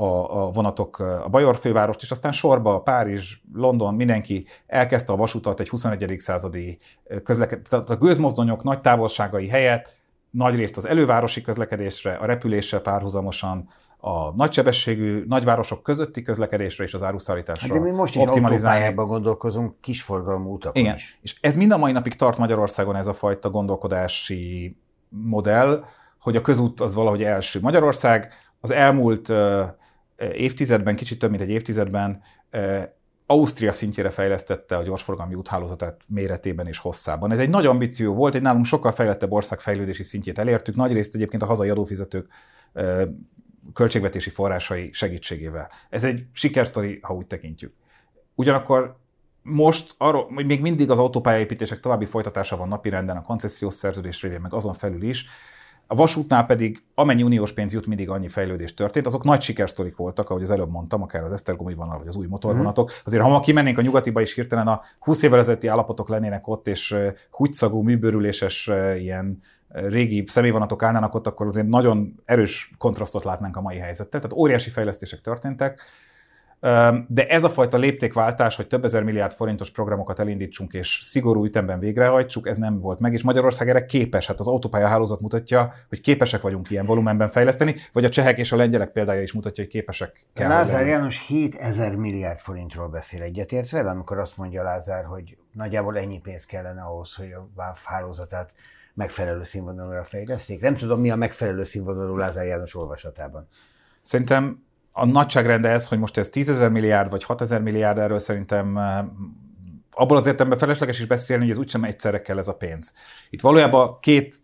a, 0.00 0.42
a 0.42 0.50
vonatok 0.50 0.98
a 0.98 1.28
Bajor 1.30 1.56
fővárost, 1.56 2.02
és 2.02 2.10
aztán 2.10 2.32
sorba 2.32 2.80
Párizs, 2.80 3.40
London, 3.54 3.94
mindenki 3.94 4.46
elkezdte 4.66 5.12
a 5.12 5.16
vasutat 5.16 5.60
egy 5.60 5.68
21. 5.68 6.14
századi 6.18 6.78
közlekedés, 7.24 7.68
tehát 7.68 7.90
a 7.90 7.96
gőzmozdonyok 7.96 8.62
nagy 8.62 8.80
távolságai 8.80 9.48
helyett 9.48 9.96
nagy 10.30 10.56
részt 10.56 10.76
az 10.76 10.86
elővárosi 10.86 11.40
közlekedésre, 11.40 12.14
a 12.14 12.26
repüléssel 12.26 12.80
párhuzamosan 12.80 13.68
a 14.00 14.34
nagysebességű 14.34 15.24
nagyvárosok 15.28 15.82
közötti 15.82 16.22
közlekedésre 16.22 16.84
és 16.84 16.94
az 16.94 17.02
áruszállításra 17.02 17.66
hát 17.66 17.76
de 17.76 17.90
mi 17.90 17.96
most 17.96 18.16
is 18.16 18.26
autópályában 18.26 19.06
gondolkozunk, 19.06 19.74
kisforgalmú 19.80 20.52
utakon 20.52 20.82
Igen. 20.82 20.94
is. 20.94 21.18
És 21.22 21.36
ez 21.40 21.56
mind 21.56 21.70
a 21.70 21.78
mai 21.78 21.92
napig 21.92 22.14
tart 22.14 22.38
Magyarországon 22.38 22.96
ez 22.96 23.06
a 23.06 23.14
fajta 23.14 23.50
gondolkodási 23.50 24.76
modell, 25.08 25.84
hogy 26.18 26.36
a 26.36 26.40
közút 26.40 26.80
az 26.80 26.94
valahogy 26.94 27.22
első. 27.22 27.60
Magyarország 27.62 28.32
az 28.60 28.70
elmúlt 28.70 29.32
évtizedben, 30.32 30.96
kicsit 30.96 31.18
több 31.18 31.30
mint 31.30 31.42
egy 31.42 31.50
évtizedben 31.50 32.22
Ausztria 33.26 33.72
szintjére 33.72 34.10
fejlesztette 34.10 34.76
a 34.76 34.82
gyorsforgalmi 34.82 35.34
úthálózatát 35.34 36.00
méretében 36.06 36.66
és 36.66 36.78
hosszában. 36.78 37.32
Ez 37.32 37.38
egy 37.38 37.48
nagy 37.48 37.66
ambíció 37.66 38.14
volt, 38.14 38.34
egy 38.34 38.42
nálunk 38.42 38.64
sokkal 38.64 38.92
fejlettebb 38.92 39.32
ország 39.32 39.60
fejlődési 39.60 40.02
szintjét 40.02 40.38
elértük, 40.38 40.74
nagyrészt 40.76 41.14
egyébként 41.14 41.42
a 41.42 41.46
hazai 41.46 41.68
adófizetők 41.68 42.28
költségvetési 43.74 44.30
forrásai 44.30 44.92
segítségével. 44.92 45.70
Ez 45.90 46.04
egy 46.04 46.26
sikersztori, 46.32 46.98
ha 47.02 47.14
úgy 47.14 47.26
tekintjük. 47.26 47.74
Ugyanakkor 48.34 48.96
most 49.42 49.94
arról, 49.98 50.30
még 50.30 50.60
mindig 50.60 50.90
az 50.90 50.98
autópályaépítések 50.98 51.80
további 51.80 52.04
folytatása 52.04 52.56
van 52.56 52.68
napirenden, 52.68 53.16
a 53.16 53.22
koncesziós 53.22 53.74
szerződés 53.74 54.22
révén, 54.22 54.40
meg 54.40 54.54
azon 54.54 54.72
felül 54.72 55.02
is, 55.02 55.26
a 55.92 55.94
vasútnál 55.94 56.46
pedig 56.46 56.82
amennyi 56.94 57.22
uniós 57.22 57.52
pénz 57.52 57.72
jut, 57.72 57.86
mindig 57.86 58.10
annyi 58.10 58.28
fejlődés 58.28 58.74
történt. 58.74 59.06
Azok 59.06 59.24
nagy 59.24 59.40
sikersztorik 59.40 59.96
voltak, 59.96 60.30
ahogy 60.30 60.42
az 60.42 60.50
előbb 60.50 60.70
mondtam, 60.70 61.02
akár 61.02 61.24
az 61.24 61.32
Esztergomi 61.32 61.74
vonal, 61.74 61.98
vagy 61.98 62.06
az 62.06 62.16
új 62.16 62.26
motorvonatok. 62.26 62.88
Mhm. 62.88 62.98
Azért, 63.04 63.22
ha 63.22 63.28
ma 63.28 63.40
kimennénk 63.40 63.78
a 63.78 63.82
nyugatiba 63.82 64.20
is 64.20 64.34
hirtelen 64.34 64.66
a 64.66 64.80
20 64.98 65.22
évvel 65.22 65.38
ezelőtti 65.38 65.66
állapotok 65.66 66.08
lennének 66.08 66.46
ott, 66.48 66.66
és 66.66 66.96
húgyszagú, 67.30 67.82
műbőrüléses 67.82 68.70
ilyen 68.98 69.38
régi 69.68 70.24
személyvonatok 70.26 70.82
állnának 70.82 71.14
ott, 71.14 71.26
akkor 71.26 71.46
azért 71.46 71.66
nagyon 71.66 72.14
erős 72.24 72.72
kontrasztot 72.78 73.24
látnánk 73.24 73.56
a 73.56 73.60
mai 73.60 73.78
helyzettel. 73.78 74.20
Tehát 74.20 74.36
óriási 74.36 74.70
fejlesztések 74.70 75.20
történtek. 75.20 75.82
De 77.06 77.26
ez 77.28 77.44
a 77.44 77.50
fajta 77.50 77.76
léptékváltás, 77.76 78.56
hogy 78.56 78.66
több 78.66 78.84
ezer 78.84 79.02
milliárd 79.02 79.32
forintos 79.32 79.70
programokat 79.70 80.18
elindítsunk 80.18 80.72
és 80.72 81.00
szigorú 81.02 81.44
ütemben 81.44 81.78
végrehajtsuk, 81.78 82.48
ez 82.48 82.58
nem 82.58 82.80
volt 82.80 83.00
meg, 83.00 83.12
és 83.12 83.22
Magyarország 83.22 83.68
erre 83.68 83.84
képes. 83.84 84.26
Hát 84.26 84.40
az 84.40 84.48
autópálya 84.48 84.86
hálózat 84.86 85.20
mutatja, 85.20 85.72
hogy 85.88 86.00
képesek 86.00 86.42
vagyunk 86.42 86.70
ilyen 86.70 86.84
volumenben 86.84 87.28
fejleszteni, 87.28 87.74
vagy 87.92 88.04
a 88.04 88.08
csehek 88.08 88.38
és 88.38 88.52
a 88.52 88.56
lengyelek 88.56 88.90
példája 88.90 89.22
is 89.22 89.32
mutatja, 89.32 89.64
hogy 89.64 89.72
képesek 89.72 90.26
kell. 90.32 90.48
Lázár 90.48 90.86
János 90.86 91.26
7 91.26 91.54
ezer 91.54 91.96
milliárd 91.96 92.38
forintról 92.38 92.88
beszél 92.88 93.22
egyetért 93.22 93.70
vele, 93.70 93.90
amikor 93.90 94.18
azt 94.18 94.36
mondja 94.36 94.62
Lázár, 94.62 95.04
hogy 95.04 95.36
nagyjából 95.52 95.98
ennyi 95.98 96.20
pénz 96.20 96.44
kellene 96.44 96.82
ahhoz, 96.82 97.14
hogy 97.14 97.32
a 97.32 97.48
VÁV 97.54 97.78
hálózatát 97.84 98.52
megfelelő 98.94 99.42
színvonalra 99.42 100.04
fejleszték. 100.04 100.60
Nem 100.60 100.74
tudom, 100.74 101.00
mi 101.00 101.10
a 101.10 101.16
megfelelő 101.16 101.62
színvonalú 101.62 102.16
Lázár 102.16 102.46
János 102.46 102.74
olvasatában. 102.74 103.48
Szerintem 104.02 104.62
a 105.00 105.06
nagyságrende 105.06 105.68
ez, 105.68 105.88
hogy 105.88 105.98
most 105.98 106.16
ez 106.16 106.28
10 106.28 106.48
ezer 106.48 106.70
milliárd 106.70 107.10
vagy 107.10 107.24
6 107.24 107.40
ezer 107.40 107.62
milliárd, 107.62 107.98
erről 107.98 108.18
szerintem 108.18 108.78
eh, 108.78 109.04
abból 109.90 110.16
az 110.16 110.26
értelemben 110.26 110.58
felesleges 110.58 110.98
is 110.98 111.06
beszélni, 111.06 111.42
hogy 111.42 111.52
ez 111.52 111.58
úgysem 111.58 111.84
egyszerre 111.84 112.20
kell 112.20 112.38
ez 112.38 112.48
a 112.48 112.56
pénz. 112.56 112.94
Itt 113.30 113.40
valójában 113.40 113.98
két, 114.00 114.40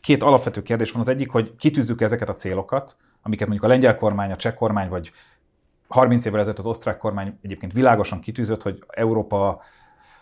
két 0.00 0.22
alapvető 0.22 0.62
kérdés 0.62 0.92
van. 0.92 1.00
Az 1.00 1.08
egyik, 1.08 1.30
hogy 1.30 1.56
kitűzzük 1.56 2.00
ezeket 2.00 2.28
a 2.28 2.34
célokat, 2.34 2.96
amiket 3.22 3.46
mondjuk 3.48 3.70
a 3.70 3.72
lengyel 3.72 3.96
kormány, 3.96 4.32
a 4.32 4.36
cseh 4.36 4.54
kormány, 4.54 4.88
vagy 4.88 5.12
30 5.88 6.24
évvel 6.24 6.40
ezelőtt 6.40 6.58
az 6.58 6.66
osztrák 6.66 6.96
kormány 6.96 7.38
egyébként 7.42 7.72
világosan 7.72 8.20
kitűzött, 8.20 8.62
hogy 8.62 8.84
Európa 8.88 9.60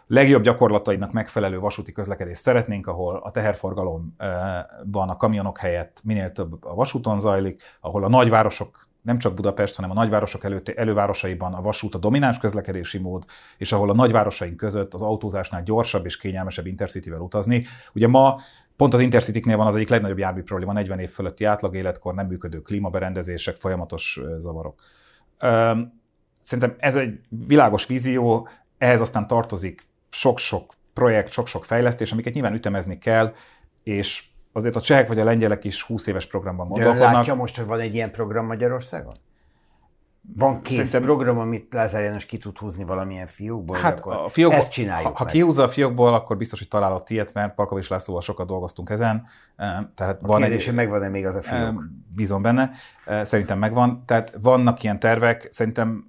legjobb 0.06 0.42
gyakorlatainak 0.42 1.12
megfelelő 1.12 1.59
vasúti 1.59 1.92
közlekedést 1.92 2.40
szeretnénk, 2.40 2.86
ahol 2.86 3.16
a 3.16 3.30
teherforgalomban 3.30 5.09
a 5.09 5.16
kamionok 5.16 5.59
helyett 5.59 6.00
minél 6.04 6.32
több 6.32 6.64
a 6.64 6.74
vasúton 6.74 7.20
zajlik, 7.20 7.62
ahol 7.80 8.04
a 8.04 8.09
nagyvárosok 8.09 8.88
nem 9.09 9.18
csak 9.18 9.34
Budapest, 9.34 9.76
hanem 9.76 9.90
a 9.90 9.94
nagyvárosok 9.94 10.44
előtt, 10.44 10.68
elővárosaiban 10.68 11.54
a 11.54 11.62
vasút 11.62 11.94
a 11.94 11.98
domináns 11.98 12.38
közlekedési 12.38 12.98
mód, 12.98 13.24
és 13.56 13.72
ahol 13.72 13.90
a 13.90 13.94
nagyvárosaink 13.94 14.56
között 14.56 14.94
az 14.94 15.02
autózásnál 15.02 15.62
gyorsabb 15.62 16.04
és 16.04 16.16
kényelmesebb 16.16 16.66
intercityvel 16.66 17.20
utazni. 17.20 17.64
Ugye 17.92 18.09
ma 18.09 18.40
pont 18.76 18.94
az 18.94 19.00
intercityknél 19.00 19.56
van 19.56 19.66
az 19.66 19.76
egyik 19.76 19.88
legnagyobb 19.88 20.18
jármű 20.18 20.42
probléma, 20.42 20.72
40 20.72 20.98
év 20.98 21.11
fölötti 21.11 21.44
átlag 21.44 21.74
életkor, 21.74 22.14
nem 22.14 22.26
működő 22.26 22.61
klímaberendezések, 22.61 23.56
folyamatos 23.56 24.20
zavarok. 24.38 24.80
Szerintem 26.40 26.74
ez 26.78 26.96
egy 26.96 27.20
világos 27.28 27.86
vízió, 27.86 28.48
ehhez 28.78 29.00
aztán 29.00 29.26
tartozik 29.26 29.86
sok-sok 30.11 30.74
projekt, 30.92 31.30
sok-sok 31.30 31.64
fejlesztés, 31.64 32.12
amiket 32.12 32.34
nyilván 32.34 32.54
ütemezni 32.54 32.98
kell, 32.98 33.32
és 33.82 34.24
azért 34.59 34.76
a 34.76 34.80
csehek 34.80 35.09
vagy 35.09 35.18
a 35.18 35.24
lengyelek 35.24 35.64
is 35.64 35.82
20 35.82 36.06
éves 36.06 36.26
programban 36.26 36.68
gondolkodnak. 36.68 37.11
De 37.11 37.16
látja 37.16 37.34
most, 37.34 37.56
hogy 37.56 37.66
van 37.66 37.80
egy 37.80 37.94
ilyen 37.94 38.11
program 38.11 38.46
Magyarországon? 38.46 39.14
Van 40.36 40.62
két 40.62 40.76
Szerintem... 40.76 41.02
program, 41.02 41.38
amit 41.38 41.72
Lázár 41.72 42.02
János 42.02 42.26
ki 42.26 42.36
tud 42.36 42.59
húzni 42.59 42.84
valamilyen 42.84 43.26
fiókból, 43.26 43.76
hát 43.76 43.98
akkor 43.98 44.12
a 44.12 44.28
fiókból, 44.28 44.59
ezt 44.59 44.70
csináljuk 44.70 45.16
Ha, 45.16 45.24
ha 45.24 45.30
kihúzza 45.30 45.62
a 45.62 45.68
fiókból, 45.68 46.14
akkor 46.14 46.36
biztos, 46.36 46.59
hogy 46.59 46.68
találott 46.68 47.11
ilyet, 47.11 47.34
mert 47.34 47.54
Parkovics 47.54 47.88
Lászlóval 47.88 48.22
sokat 48.22 48.46
dolgoztunk 48.46 48.90
ezen. 48.90 49.26
Tehát 49.94 50.18
a 50.22 50.26
van 50.26 50.40
kérdés, 50.40 50.68
egy, 50.68 50.74
megvan-e 50.74 51.09
még 51.09 51.26
az 51.26 51.34
a 51.34 51.42
fiók? 51.42 51.84
Bízom 52.14 52.42
benne. 52.42 52.70
Szerintem 53.22 53.59
megvan. 53.59 54.02
Tehát 54.06 54.36
vannak 54.40 54.82
ilyen 54.82 54.98
tervek. 54.98 55.46
Szerintem 55.50 56.09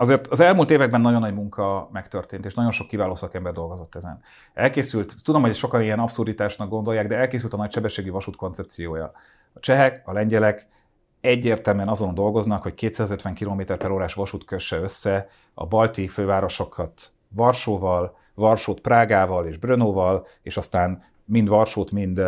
azért 0.00 0.26
az 0.26 0.40
elmúlt 0.40 0.70
években 0.70 1.00
nagyon 1.00 1.20
nagy 1.20 1.34
munka 1.34 1.88
megtörtént, 1.92 2.44
és 2.44 2.54
nagyon 2.54 2.70
sok 2.70 2.88
kiváló 2.88 3.14
szakember 3.14 3.52
dolgozott 3.52 3.94
ezen. 3.94 4.20
Elkészült, 4.54 5.14
tudom, 5.24 5.42
hogy 5.42 5.54
sokan 5.54 5.82
ilyen 5.82 5.98
abszurditásnak 5.98 6.68
gondolják, 6.68 7.06
de 7.06 7.16
elkészült 7.16 7.52
a 7.52 7.56
nagy 7.56 7.72
sebességi 7.72 8.10
vasút 8.10 8.36
koncepciója. 8.36 9.12
A 9.52 9.60
csehek, 9.60 10.02
a 10.04 10.12
lengyelek 10.12 10.68
egyértelműen 11.20 11.88
azon 11.88 12.14
dolgoznak, 12.14 12.62
hogy 12.62 12.74
250 12.74 13.34
km 13.34 13.60
per 13.78 13.90
órás 13.90 14.14
vasút 14.14 14.44
kösse 14.44 14.76
össze 14.76 15.28
a 15.54 15.66
balti 15.66 16.08
fővárosokat 16.08 17.12
Varsóval, 17.28 18.16
Varsót 18.34 18.80
Prágával 18.80 19.46
és 19.46 19.58
Brnóval, 19.58 20.26
és 20.42 20.56
aztán 20.56 21.02
mind 21.24 21.48
Varsót, 21.48 21.90
mind 21.90 22.20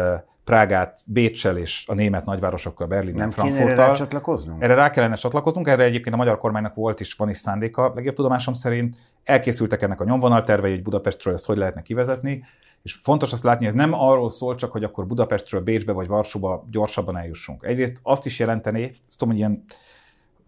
Prágát, 0.50 1.00
Bécsel 1.04 1.56
és 1.56 1.84
a 1.88 1.94
német 1.94 2.24
nagyvárosokkal, 2.24 2.86
Berlin, 2.86 3.14
Nem 3.14 3.30
Frankfurttal. 3.30 3.84
erre 3.84 3.92
csatlakoznunk? 3.92 4.62
Erre 4.62 4.74
rá 4.74 4.90
kellene 4.90 5.14
csatlakoznunk, 5.14 5.68
erre 5.68 5.82
egyébként 5.82 6.14
a 6.14 6.18
magyar 6.18 6.38
kormánynak 6.38 6.74
volt 6.74 7.00
is, 7.00 7.14
van 7.14 7.28
is 7.28 7.36
szándéka, 7.36 7.92
legjobb 7.94 8.14
tudomásom 8.14 8.54
szerint. 8.54 8.96
Elkészültek 9.24 9.82
ennek 9.82 10.00
a 10.00 10.04
nyomvonaltervei, 10.04 10.70
hogy 10.70 10.82
Budapestről 10.82 11.34
ezt 11.34 11.46
hogy 11.46 11.56
lehetne 11.56 11.82
kivezetni, 11.82 12.44
és 12.82 12.94
fontos 13.02 13.32
azt 13.32 13.42
látni, 13.42 13.66
ez 13.66 13.74
nem 13.74 13.92
arról 13.92 14.30
szól 14.30 14.54
csak, 14.54 14.72
hogy 14.72 14.84
akkor 14.84 15.06
Budapestről 15.06 15.60
Bécsbe 15.60 15.92
vagy 15.92 16.06
Varsóba 16.06 16.66
gyorsabban 16.70 17.16
eljussunk. 17.16 17.64
Egyrészt 17.64 18.00
azt 18.02 18.26
is 18.26 18.38
jelenteni, 18.38 18.82
azt 19.08 19.18
tudom, 19.18 19.34
hogy 19.34 19.38
ilyen, 19.38 19.64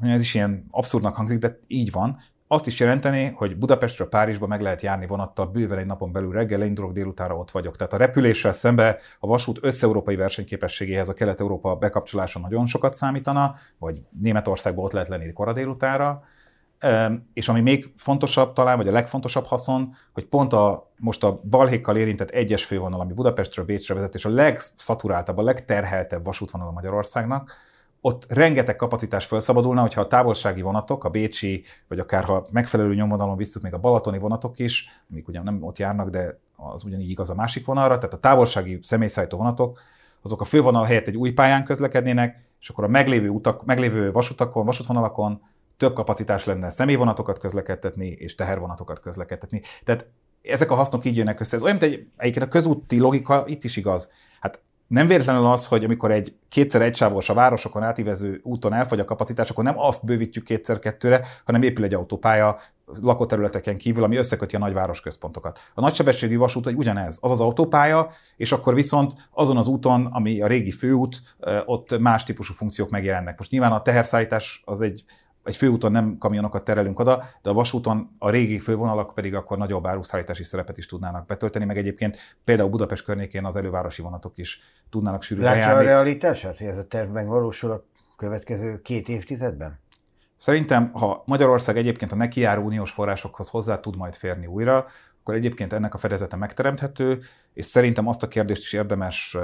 ez 0.00 0.20
is 0.20 0.34
ilyen 0.34 0.66
abszurdnak 0.70 1.16
hangzik, 1.16 1.38
de 1.38 1.58
így 1.66 1.90
van, 1.90 2.16
azt 2.52 2.66
is 2.66 2.80
jelenteni, 2.80 3.32
hogy 3.36 3.56
Budapestről 3.56 4.08
Párizsba 4.08 4.46
meg 4.46 4.60
lehet 4.60 4.82
járni 4.82 5.06
vonattal 5.06 5.46
bőven 5.46 5.78
egy 5.78 5.86
napon 5.86 6.12
belül 6.12 6.32
reggel, 6.32 6.62
indulok 6.62 6.92
délutára 6.92 7.36
ott 7.36 7.50
vagyok. 7.50 7.76
Tehát 7.76 7.92
a 7.92 7.96
repüléssel 7.96 8.52
szembe 8.52 8.98
a 9.20 9.26
vasút 9.26 9.58
összeurópai 9.62 10.16
versenyképességéhez 10.16 11.08
a 11.08 11.14
Kelet-Európa 11.14 11.76
bekapcsolása 11.76 12.38
nagyon 12.38 12.66
sokat 12.66 12.94
számítana, 12.94 13.54
vagy 13.78 14.02
Németországban 14.20 14.84
ott 14.84 14.92
lehet 14.92 15.08
lenni 15.08 15.32
kora 15.32 15.52
délutára. 15.52 16.22
És 17.32 17.48
ami 17.48 17.60
még 17.60 17.92
fontosabb 17.96 18.52
talán, 18.52 18.76
vagy 18.76 18.88
a 18.88 18.92
legfontosabb 18.92 19.44
haszon, 19.44 19.94
hogy 20.12 20.26
pont 20.26 20.52
a 20.52 20.90
most 20.96 21.24
a 21.24 21.40
balhékkal 21.50 21.96
érintett 21.96 22.30
egyes 22.30 22.64
fővonal, 22.64 23.00
ami 23.00 23.12
Budapestről 23.12 23.64
Bécsre 23.64 23.94
vezet, 23.94 24.14
és 24.14 24.24
a 24.24 24.30
legszaturáltabb, 24.30 25.38
a 25.38 25.42
legterheltebb 25.42 26.24
vasútvonal 26.24 26.68
a 26.68 26.72
Magyarországnak, 26.72 27.52
ott 28.04 28.26
rengeteg 28.28 28.76
kapacitás 28.76 29.26
felszabadulna, 29.26 29.80
hogyha 29.80 30.00
a 30.00 30.06
távolsági 30.06 30.62
vonatok, 30.62 31.04
a 31.04 31.08
bécsi, 31.08 31.64
vagy 31.88 31.98
akár 31.98 32.24
ha 32.24 32.46
megfelelő 32.50 32.94
nyomvonalon 32.94 33.36
visszük 33.36 33.62
még 33.62 33.74
a 33.74 33.78
balatoni 33.78 34.18
vonatok 34.18 34.58
is, 34.58 34.88
amik 35.10 35.28
ugyan 35.28 35.44
nem 35.44 35.62
ott 35.62 35.78
járnak, 35.78 36.10
de 36.10 36.38
az 36.56 36.84
ugyanígy 36.84 37.10
igaz 37.10 37.30
a 37.30 37.34
másik 37.34 37.66
vonalra, 37.66 37.96
tehát 37.98 38.14
a 38.14 38.18
távolsági 38.18 38.78
személyszállító 38.82 39.36
vonatok, 39.36 39.80
azok 40.22 40.40
a 40.40 40.44
fővonal 40.44 40.84
helyett 40.84 41.06
egy 41.06 41.16
új 41.16 41.32
pályán 41.32 41.64
közlekednének, 41.64 42.44
és 42.60 42.68
akkor 42.68 42.84
a 42.84 42.88
meglévő, 42.88 43.28
utak, 43.28 43.64
meglévő 43.64 44.12
vasutakon, 44.12 44.64
vasútvonalakon 44.64 45.42
több 45.76 45.94
kapacitás 45.94 46.44
lenne 46.44 46.70
személyvonatokat 46.70 47.38
közlekedtetni 47.38 48.06
és 48.06 48.34
tehervonatokat 48.34 49.00
közlekedtetni. 49.00 49.62
Tehát 49.84 50.06
ezek 50.42 50.70
a 50.70 50.74
hasznok 50.74 51.04
így 51.04 51.16
jönnek 51.16 51.40
össze. 51.40 51.56
Ez 51.56 51.62
olyan, 51.62 51.76
mint 51.80 51.92
egy, 51.92 52.06
egyébként 52.16 52.44
a 52.46 52.48
közúti 52.48 52.98
logika 52.98 53.44
itt 53.46 53.64
is 53.64 53.76
igaz. 53.76 54.10
Hát 54.40 54.62
nem 54.92 55.06
véletlenül 55.06 55.46
az, 55.46 55.66
hogy 55.66 55.84
amikor 55.84 56.10
egy 56.10 56.34
kétszer 56.48 56.82
egysávos 56.82 57.28
a 57.28 57.34
városokon 57.34 57.82
átívező 57.82 58.40
úton 58.42 58.72
elfogy 58.72 59.00
a 59.00 59.04
kapacitás, 59.04 59.50
akkor 59.50 59.64
nem 59.64 59.78
azt 59.78 60.04
bővítjük 60.04 60.44
kétszer 60.44 60.78
kettőre, 60.78 61.26
hanem 61.44 61.62
épül 61.62 61.84
egy 61.84 61.94
autópálya 61.94 62.58
lakóterületeken 63.00 63.76
kívül, 63.76 64.04
ami 64.04 64.16
összeköti 64.16 64.56
a 64.56 64.58
nagyváros 64.58 65.00
központokat. 65.00 65.58
A 65.74 65.80
nagysebességű 65.80 66.36
vasút 66.36 66.66
egy 66.66 66.74
ugyanez, 66.74 67.18
az 67.20 67.30
az 67.30 67.40
autópálya, 67.40 68.10
és 68.36 68.52
akkor 68.52 68.74
viszont 68.74 69.12
azon 69.30 69.56
az 69.56 69.66
úton, 69.66 70.06
ami 70.06 70.42
a 70.42 70.46
régi 70.46 70.70
főút, 70.70 71.22
ott 71.66 71.98
más 71.98 72.24
típusú 72.24 72.54
funkciók 72.54 72.90
megjelennek. 72.90 73.38
Most 73.38 73.50
nyilván 73.50 73.72
a 73.72 73.82
teherszállítás 73.82 74.62
az 74.64 74.80
egy 74.80 75.04
egy 75.44 75.56
főúton 75.56 75.90
nem 75.90 76.18
kamionokat 76.18 76.64
terelünk 76.64 76.98
oda, 76.98 77.24
de 77.42 77.50
a 77.50 77.52
vasúton 77.52 78.16
a 78.18 78.30
régi 78.30 78.58
fővonalak 78.58 79.14
pedig 79.14 79.34
akkor 79.34 79.58
nagyobb 79.58 79.86
áruszállítási 79.86 80.44
szerepet 80.44 80.78
is 80.78 80.86
tudnának 80.86 81.26
betölteni, 81.26 81.64
meg 81.64 81.78
egyébként 81.78 82.36
például 82.44 82.68
Budapest 82.68 83.04
környékén 83.04 83.44
az 83.44 83.56
elővárosi 83.56 84.02
vonatok 84.02 84.38
is 84.38 84.60
tudnának 84.90 85.22
sűrűn 85.22 85.44
Látja 85.44 85.60
járni. 85.60 85.80
a 85.80 85.82
realitását, 85.82 86.58
hogy 86.58 86.66
ez 86.66 86.78
a 86.78 86.86
terv 86.86 87.10
megvalósul 87.10 87.70
a 87.70 87.84
következő 88.16 88.80
két 88.80 89.08
évtizedben? 89.08 89.80
Szerintem, 90.36 90.92
ha 90.92 91.22
Magyarország 91.26 91.76
egyébként 91.76 92.12
a 92.12 92.16
nekiáró 92.16 92.62
uniós 92.62 92.90
forrásokhoz 92.90 93.48
hozzá 93.48 93.80
tud 93.80 93.96
majd 93.96 94.14
férni 94.14 94.46
újra, 94.46 94.86
akkor 95.20 95.34
egyébként 95.34 95.72
ennek 95.72 95.94
a 95.94 95.98
fedezete 95.98 96.36
megteremthető, 96.36 97.20
és 97.54 97.66
szerintem 97.66 98.08
azt 98.08 98.22
a 98.22 98.28
kérdést 98.28 98.62
is 98.62 98.72
érdemes 98.72 99.36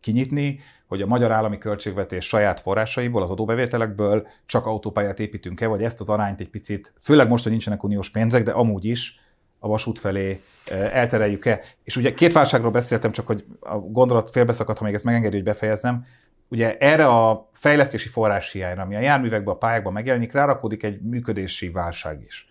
kinyitni, 0.00 0.60
hogy 0.86 1.02
a 1.02 1.06
magyar 1.06 1.30
állami 1.32 1.58
költségvetés 1.58 2.26
saját 2.26 2.60
forrásaiból, 2.60 3.22
az 3.22 3.30
adóbevételekből 3.30 4.26
csak 4.46 4.66
autópályát 4.66 5.20
építünk-e, 5.20 5.66
vagy 5.66 5.82
ezt 5.82 6.00
az 6.00 6.08
arányt 6.08 6.40
egy 6.40 6.48
picit, 6.48 6.92
főleg 7.00 7.28
most, 7.28 7.42
hogy 7.42 7.52
nincsenek 7.52 7.82
uniós 7.82 8.10
pénzek, 8.10 8.42
de 8.42 8.50
amúgy 8.50 8.84
is 8.84 9.20
a 9.58 9.68
vasút 9.68 9.98
felé 9.98 10.40
eltereljük-e. 10.92 11.60
És 11.84 11.96
ugye 11.96 12.14
két 12.14 12.32
válságról 12.32 12.70
beszéltem, 12.70 13.12
csak 13.12 13.26
hogy 13.26 13.44
a 13.60 13.76
gondolat 13.76 14.30
félbeszakadt, 14.30 14.78
ha 14.78 14.84
még 14.84 14.94
ezt 14.94 15.04
megengedi, 15.04 15.34
hogy 15.36 15.44
befejezzem. 15.44 16.06
Ugye 16.48 16.76
erre 16.78 17.06
a 17.06 17.48
fejlesztési 17.52 18.08
forrás 18.08 18.52
hiányra, 18.52 18.82
ami 18.82 18.96
a 18.96 19.00
járművekben, 19.00 19.54
a 19.54 19.58
pályákban 19.58 19.92
megjelenik, 19.92 20.32
rárakódik 20.32 20.82
egy 20.82 21.00
működési 21.00 21.70
válság 21.70 22.22
is. 22.26 22.48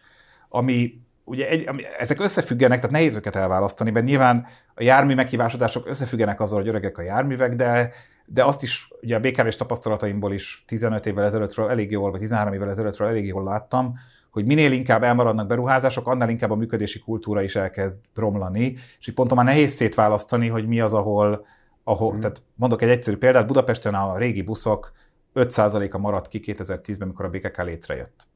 Ami 0.50 1.00
ugye 1.28 1.50
egy, 1.50 1.70
ezek 2.00 2.22
összefüggenek, 2.22 2.78
tehát 2.78 2.92
nehéz 2.92 3.16
őket 3.16 3.36
elválasztani, 3.36 3.92
mert 3.92 4.06
nyilván 4.06 4.46
a 4.76 4.84
jármű 4.84 5.16
meghívásodások 5.16 5.88
összefüggenek 5.88 6.40
azzal, 6.40 6.60
hogy 6.60 6.68
öregek 6.68 6.98
a 6.98 7.02
járművek, 7.02 7.56
de, 7.56 7.92
de 8.26 8.44
azt 8.44 8.64
is, 8.64 8.88
ugye 9.02 9.16
a 9.16 9.20
BKV-s 9.20 9.56
tapasztalataimból 9.56 10.34
is 10.34 10.64
15 10.68 11.06
évvel 11.06 11.24
ezelőttről 11.24 11.70
elég 11.70 11.92
jól, 11.92 12.12
vagy 12.12 12.20
13 12.20 12.54
évvel 12.54 12.70
ezelőttről 12.70 13.08
elég 13.08 13.26
jól 13.26 13.44
láttam, 13.44 13.94
hogy 14.32 14.46
minél 14.46 14.72
inkább 14.72 15.04
elmaradnak 15.04 15.48
beruházások, 15.48 16.08
annál 16.08 16.30
inkább 16.30 16.52
a 16.52 16.56
működési 16.56 17.00
kultúra 17.00 17.42
is 17.42 17.56
elkezd 17.56 17.98
romlani, 18.16 18.76
és 19.00 19.08
itt 19.08 19.16
ponton 19.16 19.38
már 19.38 19.46
nehéz 19.46 19.72
szétválasztani, 19.72 20.48
hogy 20.48 20.68
mi 20.68 20.80
az, 20.80 20.94
ahol, 20.94 21.46
ahol 21.84 22.16
mm. 22.16 22.20
tehát 22.20 22.42
mondok 22.56 22.82
egy 22.82 22.90
egyszerű 22.90 23.18
példát, 23.18 23.48
Budapesten 23.48 23.96
a 23.96 24.18
régi 24.18 24.42
buszok 24.42 24.92
5%-a 25.36 25.98
maradt 25.98 26.28
ki 26.28 26.42
2010-ben, 26.46 27.08
mikor 27.08 27.26
a 27.26 27.30
BKK 27.30 27.64
létrejött 27.64 28.27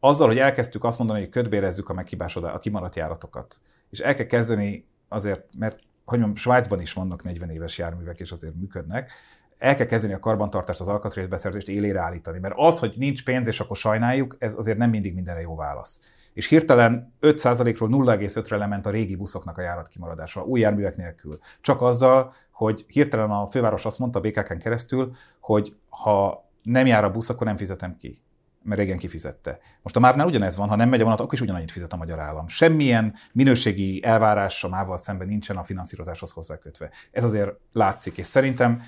azzal, 0.00 0.26
hogy 0.26 0.38
elkezdtük 0.38 0.84
azt 0.84 0.98
mondani, 0.98 1.20
hogy 1.20 1.28
ködbérezzük 1.28 1.88
a 1.88 1.92
meghibásodás, 1.92 2.54
a 2.54 2.58
kimaradt 2.58 2.96
járatokat, 2.96 3.60
és 3.90 3.98
el 3.98 4.14
kell 4.14 4.26
kezdeni 4.26 4.86
azért, 5.08 5.44
mert 5.58 5.78
hogy 6.04 6.18
mondjam, 6.18 6.42
Svájcban 6.42 6.80
is 6.80 6.92
vannak 6.92 7.22
40 7.22 7.50
éves 7.50 7.78
járművek, 7.78 8.20
és 8.20 8.30
azért 8.30 8.54
működnek, 8.54 9.12
el 9.58 9.76
kell 9.76 9.86
kezdeni 9.86 10.12
a 10.12 10.18
karbantartást, 10.18 10.80
az 10.80 10.88
alkatrészbeszerzést 10.88 11.68
élére 11.68 12.00
állítani. 12.00 12.38
Mert 12.38 12.54
az, 12.56 12.78
hogy 12.78 12.94
nincs 12.96 13.24
pénz, 13.24 13.48
és 13.48 13.60
akkor 13.60 13.76
sajnáljuk, 13.76 14.36
ez 14.38 14.54
azért 14.54 14.78
nem 14.78 14.90
mindig 14.90 15.14
mindenre 15.14 15.40
jó 15.40 15.56
válasz. 15.56 16.00
És 16.32 16.46
hirtelen 16.46 17.14
5%-ról 17.20 17.88
0,5-re 17.88 18.56
lement 18.56 18.86
a 18.86 18.90
régi 18.90 19.16
buszoknak 19.16 19.58
a 19.58 19.62
járat 19.62 19.88
kimaradása, 19.88 20.44
új 20.44 20.60
járművek 20.60 20.96
nélkül. 20.96 21.38
Csak 21.60 21.82
azzal, 21.82 22.32
hogy 22.50 22.84
hirtelen 22.88 23.30
a 23.30 23.46
főváros 23.46 23.84
azt 23.84 23.98
mondta 23.98 24.20
BKK-n 24.20 24.58
keresztül, 24.58 25.14
hogy 25.40 25.76
ha 25.88 26.48
nem 26.62 26.86
jár 26.86 27.04
a 27.04 27.10
busz, 27.10 27.28
akkor 27.28 27.46
nem 27.46 27.56
fizetem 27.56 27.96
ki 27.96 28.22
mert 28.62 28.80
régen 28.80 28.98
kifizette. 28.98 29.58
Most 29.82 29.96
a 29.96 30.00
MÁV-nál 30.00 30.26
ugyanez 30.26 30.56
van, 30.56 30.68
ha 30.68 30.76
nem 30.76 30.88
megy 30.88 31.00
a 31.00 31.04
vonat, 31.04 31.20
akkor 31.20 31.34
is 31.34 31.40
ugyanannyit 31.40 31.70
fizet 31.70 31.92
a 31.92 31.96
magyar 31.96 32.18
állam. 32.18 32.48
Semmilyen 32.48 33.14
minőségi 33.32 34.04
elvárás 34.04 34.64
a 34.64 34.68
MÁV-val 34.68 34.96
szemben 34.96 35.26
nincsen 35.26 35.56
a 35.56 35.62
finanszírozáshoz 35.62 36.30
hozzákötve. 36.30 36.90
Ez 37.10 37.24
azért 37.24 37.50
látszik, 37.72 38.18
és 38.18 38.26
szerintem 38.26 38.82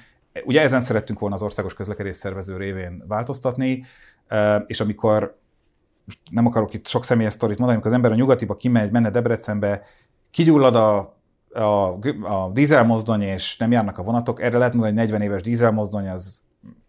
ugye 0.44 0.60
ezen 0.60 0.80
szerettünk 0.80 1.18
volna 1.18 1.34
az 1.34 1.42
országos 1.42 1.74
közlekedés 1.74 2.16
szervező 2.16 2.56
révén 2.56 3.04
változtatni, 3.06 3.84
és 4.66 4.80
amikor 4.80 5.38
most 6.04 6.18
nem 6.30 6.46
akarok 6.46 6.74
itt 6.74 6.86
sok 6.86 7.04
személyes 7.04 7.32
sztorit 7.32 7.58
mondani, 7.58 7.78
amikor 7.78 7.90
az 7.90 7.96
ember 7.96 8.12
a 8.12 8.20
nyugatiba 8.20 8.56
kimegy, 8.56 8.90
menne 8.90 9.10
Debrecenbe, 9.10 9.82
kigyullad 10.30 10.74
a 10.74 11.20
a, 11.54 11.98
a 12.22 12.50
dízelmozdony, 12.52 13.22
és 13.22 13.56
nem 13.56 13.70
járnak 13.70 13.98
a 13.98 14.02
vonatok, 14.02 14.42
erre 14.42 14.58
lehet 14.58 14.72
mondani, 14.72 14.94
hogy 14.94 15.02
40 15.02 15.22
éves 15.22 15.42
dízelmozdony, 15.42 16.08
az, 16.08 16.42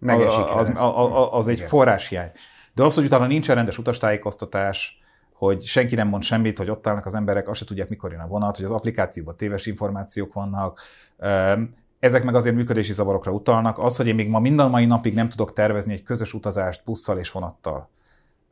az, 0.05 0.15
az, 0.15 0.38
az, 0.55 0.69
az, 0.75 1.27
az 1.31 1.47
egy 1.47 1.59
forráshiány. 1.59 2.31
De 2.76 2.84
az, 2.84 2.95
hogy 2.95 3.05
utána 3.05 3.26
nincsen 3.26 3.55
rendes 3.55 3.78
utastájékoztatás, 3.78 5.01
hogy 5.34 5.61
senki 5.61 5.95
nem 5.95 6.07
mond 6.07 6.24
semmit, 6.24 6.57
hogy 6.57 6.69
ott 6.69 6.88
állnak 6.88 7.05
az 7.05 7.15
emberek, 7.15 7.47
azt 7.47 7.59
se 7.59 7.65
tudják, 7.65 7.89
mikor 7.89 8.11
jön 8.11 8.19
a 8.19 8.28
vonat, 8.28 8.55
hogy 8.55 8.65
az 8.65 8.71
applikációban 8.71 9.36
téves 9.36 9.65
információk 9.65 10.34
vannak, 10.34 10.82
ezek 11.99 12.24
meg 12.24 12.36
azért 12.36 12.55
működési 12.55 12.93
zavarokra 12.93 13.32
utalnak. 13.32 13.80
Az, 13.80 13.95
hogy 13.95 14.07
én 14.07 14.15
még 14.15 14.30
ma 14.30 14.39
minden 14.39 14.69
mai 14.69 14.86
napig 14.86 15.13
nem 15.13 15.30
tudok 15.30 15.53
tervezni 15.53 15.93
egy 15.93 16.03
közös 16.03 16.34
utazást 16.34 16.82
busszal 16.86 17.17
és 17.17 17.32
vonattal 17.32 17.89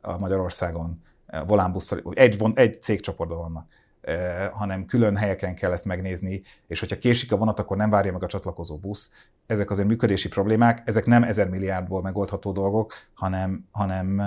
a 0.00 0.18
Magyarországon, 0.18 1.02
volánbusszal, 1.46 2.00
egy, 2.14 2.42
egy 2.54 2.82
cégcsoportban 2.82 3.38
vannak 3.38 3.66
hanem 4.52 4.84
külön 4.84 5.16
helyeken 5.16 5.54
kell 5.54 5.72
ezt 5.72 5.84
megnézni, 5.84 6.42
és 6.66 6.80
hogyha 6.80 6.98
késik 6.98 7.32
a 7.32 7.36
vonat, 7.36 7.58
akkor 7.58 7.76
nem 7.76 7.90
várja 7.90 8.12
meg 8.12 8.22
a 8.22 8.26
csatlakozó 8.26 8.76
busz. 8.76 9.10
Ezek 9.46 9.70
azért 9.70 9.88
működési 9.88 10.28
problémák, 10.28 10.82
ezek 10.84 11.04
nem 11.04 11.22
ezer 11.22 11.48
milliárdból 11.48 12.02
megoldható 12.02 12.52
dolgok, 12.52 12.94
hanem, 13.14 13.68
hanem 13.70 14.22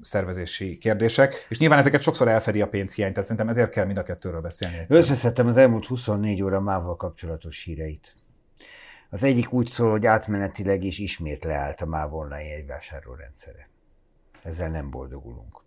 szervezési 0.00 0.78
kérdések, 0.78 1.46
és 1.48 1.58
nyilván 1.58 1.78
ezeket 1.78 2.02
sokszor 2.02 2.28
elfedi 2.28 2.60
a 2.60 2.68
pénzhiány, 2.68 3.12
tehát 3.12 3.28
szerintem 3.28 3.48
ezért 3.48 3.70
kell 3.70 3.84
mind 3.84 3.98
a 3.98 4.02
kettőről 4.02 4.40
beszélni. 4.40 4.76
Összeszedtem 4.88 5.46
az 5.46 5.56
elmúlt 5.56 5.86
24 5.86 6.42
óra 6.42 6.60
mával 6.60 6.96
kapcsolatos 6.96 7.62
híreit. 7.64 8.14
Az 9.10 9.22
egyik 9.22 9.52
úgy 9.52 9.66
szól, 9.66 9.90
hogy 9.90 10.06
átmenetileg 10.06 10.82
is 10.84 10.98
ismét 10.98 11.44
leállt 11.44 11.80
a 11.80 11.86
MÁV 11.86 12.14
online 12.14 12.48
jegyvásárló 12.48 13.14
rendszere. 13.14 13.68
Ezzel 14.42 14.70
nem 14.70 14.90
boldogulunk. 14.90 15.62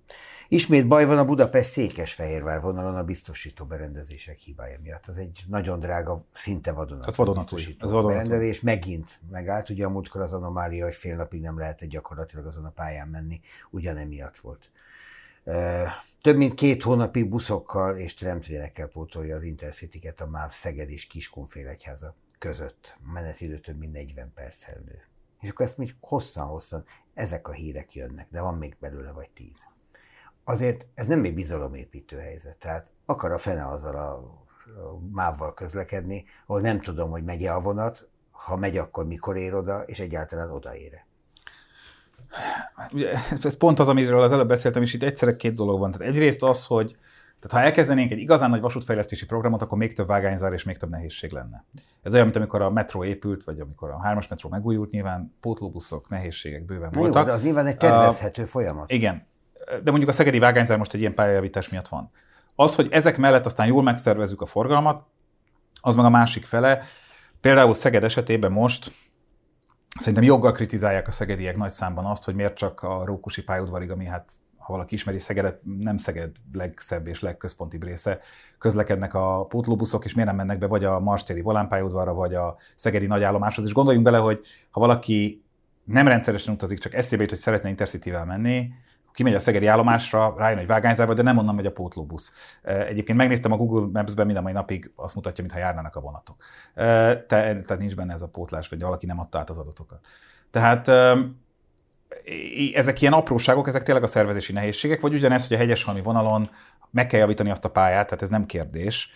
Ismét 0.48 0.88
baj 0.88 1.06
van 1.06 1.18
a 1.18 1.26
Budapest-Székesfehérvár 1.26 2.62
vonalon 2.62 2.96
a 2.96 3.04
biztosító 3.04 3.66
berendezések 3.66 4.38
hibája 4.38 4.80
miatt. 4.84 5.08
Az 5.08 5.18
egy 5.18 5.44
nagyon 5.48 5.80
drága, 5.80 6.26
szinte 6.34 6.72
vadonatúj, 6.72 7.14
vadonatúj. 7.16 7.66
biztosító 7.66 8.08
berendezés. 8.08 8.62
Megint 8.62 9.20
megállt, 9.30 9.70
ugye 9.70 9.86
a 9.86 9.90
múltkor 9.90 10.22
az 10.22 10.34
anomália, 10.34 10.86
hogy 10.86 10.96
fél 10.96 11.16
napig 11.16 11.42
nem 11.42 11.58
lehetett 11.58 11.90
gyakorlatilag 11.90 12.46
azon 12.46 12.66
a 12.66 12.70
pályán 12.70 13.08
menni, 13.08 13.42
ugyanemiatt 13.70 14.38
volt. 14.38 14.72
Több 16.22 16.36
mint 16.36 16.54
két 16.54 16.84
hónapig 16.84 17.30
buszokkal 17.30 17.98
és 17.98 18.14
tramtrénekkel 18.14 18.88
pótolja 18.88 19.36
az 19.36 19.44
Intercity-ket 19.44 20.22
a 20.22 20.28
MÁV 20.28 20.52
Szeged 20.52 20.90
és 20.90 21.08
Kiskunfélegyháza 21.08 22.16
között. 22.38 22.98
Menetidő 23.14 23.58
több 23.58 23.78
mint 23.78 23.94
40 23.94 24.32
perccel 24.34 24.82
nő. 24.86 25.02
És 25.42 25.50
akkor 25.50 25.66
ezt 25.66 25.78
még 25.78 25.96
hosszan-hosszan 26.00 26.84
ezek 27.14 27.48
a 27.48 27.52
hírek 27.52 27.94
jönnek, 27.94 28.28
de 28.32 28.42
van 28.42 28.58
még 28.58 28.76
belőle 28.80 29.12
vagy 29.12 29.30
tíz 29.30 29.66
azért 30.44 30.86
ez 30.94 31.08
nem 31.08 31.24
egy 31.24 31.34
bizalomépítő 31.34 32.18
helyzet. 32.18 32.58
Tehát 32.58 32.92
akar 33.06 33.32
a 33.32 33.38
fene 33.38 33.68
azzal 33.68 33.96
a, 33.96 34.40
mávval 35.12 35.54
közlekedni, 35.54 36.26
ahol 36.46 36.62
nem 36.62 36.80
tudom, 36.80 37.10
hogy 37.10 37.24
megy 37.24 37.46
a 37.46 37.60
vonat, 37.60 38.10
ha 38.32 38.56
megy, 38.56 38.78
akkor 38.78 39.06
mikor 39.06 39.38
ér 39.38 39.54
oda, 39.54 39.82
és 39.82 40.00
egyáltalán 40.00 40.52
odaére. 40.52 41.08
Ugye, 42.92 43.14
ez 43.44 43.58
pont 43.58 43.80
az, 43.80 43.88
amiről 43.88 44.22
az 44.22 44.32
előbb 44.32 44.48
beszéltem, 44.48 44.82
és 44.82 44.94
itt 44.94 45.04
egyszerre 45.04 45.36
két 45.36 45.56
dolog 45.56 45.80
van. 45.80 45.92
Tehát 45.92 46.08
egyrészt 46.08 46.44
az, 46.44 46.66
hogy 46.66 46.96
tehát 47.42 47.58
ha 47.58 47.70
elkezdenénk 47.70 48.12
egy 48.12 48.20
igazán 48.20 48.50
nagy 48.50 48.62
vasútfejlesztési 48.62 49.26
programot, 49.26 49.62
akkor 49.62 49.78
még 49.78 49.94
több 49.94 50.08
vágányzár 50.08 50.54
és 50.54 50.64
még 50.64 50.78
több 50.78 50.90
nehézség 50.90 51.32
lenne. 51.32 51.66
Ez 52.02 52.14
olyan, 52.14 52.26
mint 52.26 52.38
amikor 52.38 52.62
a 52.62 52.70
metró 52.70 53.04
épült, 53.04 53.44
vagy 53.44 53.60
amikor 53.60 53.90
a 53.90 54.00
hármas 54.02 54.28
metró 54.28 54.50
megújult, 54.50 54.92
nyilván 54.92 55.36
pótlóbuszok, 55.40 56.10
nehézségek 56.10 56.66
bőven 56.66 56.90
Na 56.92 57.00
voltak. 57.00 57.22
Jó, 57.22 57.24
de 57.24 57.32
az 57.32 57.44
nyilván 57.44 57.66
egy 57.66 57.78
tervezhető 57.78 58.42
uh, 58.42 58.48
folyamat. 58.48 58.92
Igen, 58.92 59.22
de 59.84 59.90
mondjuk 59.90 60.10
a 60.10 60.14
szegedi 60.14 60.40
vágányzár 60.40 60.78
most 60.78 60.94
egy 60.94 61.00
ilyen 61.00 61.14
pályajavítás 61.14 61.70
miatt 61.70 61.88
van. 61.88 62.12
Az, 62.56 62.76
hogy 62.76 62.88
ezek 62.92 63.18
mellett 63.18 63.46
aztán 63.46 63.68
jól 63.68 63.84
megszervezzük 63.84 64.42
a 64.42 64.46
forgalmat, 64.46 65.04
az 65.82 65.96
meg 65.96 66.06
a 66.06 66.10
másik 66.10 66.46
fele. 66.46 66.84
Például 67.42 67.74
Szeged 67.74 68.04
esetében 68.04 68.52
most 68.52 68.92
szerintem 70.00 70.24
joggal 70.24 70.52
kritizálják 70.52 71.08
a 71.08 71.12
szegediek 71.12 71.58
nagy 71.58 71.72
számban 71.72 72.06
azt, 72.06 72.24
hogy 72.24 72.36
miért 72.36 72.56
csak 72.56 72.82
a 72.82 73.06
Rókusi 73.06 73.44
pályaudvarig, 73.44 73.92
ami 73.92 74.06
hát 74.06 74.32
ha 74.62 74.74
valaki 74.74 74.94
ismeri 74.94 75.20
Szegedet, 75.20 75.60
nem 75.80 75.98
Szeged 75.98 76.32
legszebb 76.54 77.08
és 77.08 77.22
legközpontibb 77.22 77.84
része, 77.84 78.20
közlekednek 78.58 79.14
a 79.14 79.46
pótlóbuszok, 79.46 80.06
és 80.06 80.14
miért 80.14 80.30
nem 80.30 80.38
mennek 80.38 80.58
be 80.58 80.68
vagy 80.68 80.84
a 80.86 81.00
Marstéri 81.00 81.42
volánpályaudvarra, 81.42 82.14
vagy 82.14 82.34
a 82.34 82.58
Szegedi 82.76 83.08
nagyállomáshoz. 83.08 83.66
És 83.66 83.74
gondoljunk 83.74 84.06
bele, 84.06 84.18
hogy 84.18 84.46
ha 84.70 84.80
valaki 84.80 85.44
nem 85.84 86.08
rendszeresen 86.08 86.54
utazik, 86.54 86.80
csak 86.80 86.94
eszébe 86.94 87.22
jut, 87.22 87.32
hogy 87.32 87.40
szeretne 87.40 87.70
Intercity-vel 87.70 88.26
menni, 88.26 88.74
kimegy 89.14 89.34
a 89.34 89.40
szegedi 89.40 89.68
állomásra, 89.68 90.34
rájön 90.38 90.58
egy 90.58 90.68
vágányzárba, 90.68 91.14
de 91.14 91.22
nem 91.22 91.38
onnan 91.38 91.56
megy 91.56 91.66
a 91.66 91.72
pótlóbusz. 91.72 92.34
Egyébként 92.64 93.18
megnéztem 93.18 93.52
a 93.52 93.58
Google 93.58 93.90
Maps-ben 94.02 94.26
minden 94.26 94.44
mai 94.44 94.54
napig, 94.54 94.92
azt 94.96 95.16
mutatja, 95.16 95.44
mintha 95.44 95.60
járnának 95.60 95.96
a 95.96 96.00
vonatok. 96.00 96.36
Te, 96.74 97.26
tehát 97.26 97.78
nincs 97.78 97.96
benne 97.96 98.14
ez 98.14 98.22
a 98.22 98.28
pótlás, 98.28 98.70
vagy 98.70 98.82
valaki 98.82 99.06
nem 99.06 99.20
adta 99.20 99.40
át 99.40 99.50
az 99.50 99.58
adatokat. 99.58 100.00
Tehát 100.52 100.88
ezek 102.74 103.02
ilyen 103.02 103.14
apróságok, 103.14 103.68
ezek 103.68 103.84
tényleg 103.84 104.04
a 104.04 104.08
szervezési 104.08 104.54
nehézségek, 104.54 105.02
vagy 105.02 105.14
ugyanez, 105.14 105.48
hogy 105.48 105.56
a 105.56 105.60
hegyeshalmi 105.60 106.02
vonalon 106.02 106.50
meg 106.92 107.08
kell 107.08 107.20
javítani 107.20 107.50
azt 107.50 107.66
a 107.66 107.70
pályát, 107.70 108.06
tehát 108.06 108.22
ez 108.22 108.30
nem 108.30 108.46
kérdés, 108.46 109.10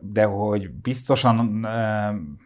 de 0.00 0.24
hogy 0.24 0.70
biztosan 0.70 1.66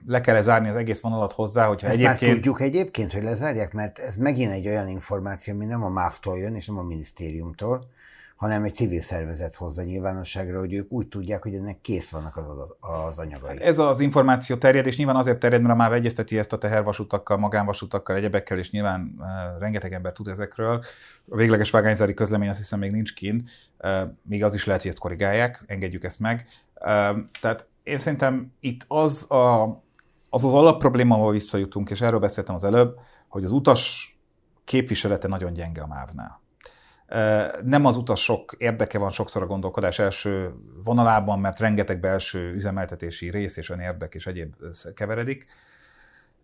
le 0.07 0.21
kell 0.21 0.41
zárni 0.41 0.69
az 0.69 0.77
egész 0.77 1.01
vonalat 1.01 1.33
hozzá, 1.33 1.67
hogyha 1.67 1.87
Ezt 1.87 1.97
egyébként... 1.97 2.21
már 2.21 2.31
tudjuk 2.31 2.61
egyébként, 2.61 3.13
hogy 3.13 3.23
lezárják, 3.23 3.73
mert 3.73 3.99
ez 3.99 4.17
megint 4.17 4.53
egy 4.53 4.67
olyan 4.67 4.89
információ, 4.89 5.55
ami 5.55 5.65
nem 5.65 5.85
a 5.85 5.89
MÁV-tól 5.89 6.39
jön, 6.39 6.55
és 6.55 6.67
nem 6.67 6.79
a 6.79 6.83
minisztériumtól, 6.83 7.91
hanem 8.45 8.65
egy 8.65 8.75
civil 8.75 9.01
szervezet 9.01 9.55
hozza 9.55 9.83
nyilvánosságra, 9.83 10.59
hogy 10.59 10.75
ők 10.75 10.93
úgy 10.93 11.09
tudják, 11.09 11.43
hogy 11.43 11.55
ennek 11.55 11.81
kész 11.81 12.11
vannak 12.11 12.37
az, 12.37 12.49
az 12.81 13.19
anyagai. 13.19 13.63
Ez 13.63 13.79
az 13.79 14.01
információ 14.01 14.57
terjed, 14.57 14.87
és 14.87 14.97
nyilván 14.97 15.17
azért 15.17 15.39
terjed, 15.39 15.63
mert 15.63 15.79
már 15.79 15.93
egyezteti 15.93 16.39
ezt 16.39 16.53
a 16.53 16.59
tehervasutakkal, 16.59 17.37
magánvasutakkal, 17.37 18.17
egyebekkel, 18.17 18.59
és 18.59 18.71
nyilván 18.71 19.15
uh, 19.19 19.27
rengeteg 19.61 19.93
ember 19.93 20.13
tud 20.13 20.29
ezekről. 20.29 20.85
A 21.29 21.37
végleges 21.37 21.71
vágányzári 21.71 22.15
közlemény 22.15 22.49
azt 22.49 22.59
hiszem 22.59 22.79
még 22.79 22.91
nincs 22.91 23.15
kint, 23.15 23.49
uh, 23.79 24.01
még 24.23 24.45
az 24.45 24.55
is 24.55 24.65
lehet, 24.65 24.83
hogy 24.83 24.91
ezt 24.91 25.01
korrigálják, 25.01 25.65
engedjük 25.67 26.05
ezt 26.05 26.21
meg. 26.21 26.47
Uh, 26.75 27.19
tehát 27.41 27.67
én 27.83 27.99
szerintem 27.99 28.53
itt 28.61 28.85
az 28.89 29.31
a, 29.31 29.63
az, 30.29 30.45
az 30.45 30.55
alapprobléma, 30.55 31.15
ahol 31.15 31.33
visszajutunk, 31.33 31.91
és 31.91 32.01
erről 32.01 32.21
beszéltem 32.21 32.55
az 32.55 32.65
előbb, 32.65 32.99
hogy 33.29 33.45
az 33.45 33.51
utas 33.51 34.13
képviselete 34.65 35.29
nagyon 35.29 35.53
gyenge 35.53 35.83
a 35.83 35.87
mávnál 35.87 36.43
nem 37.65 37.85
az 37.85 37.97
utasok 37.97 38.55
érdeke 38.59 38.99
van 38.99 39.11
sokszor 39.11 39.43
a 39.43 39.47
gondolkodás 39.47 39.99
első 39.99 40.55
vonalában, 40.85 41.39
mert 41.39 41.59
rengeteg 41.59 42.01
belső 42.01 42.53
üzemeltetési 42.53 43.31
rész 43.31 43.57
és 43.57 43.71
önérdek 43.71 44.15
és 44.15 44.27
egyéb 44.27 44.55
keveredik. 44.95 45.47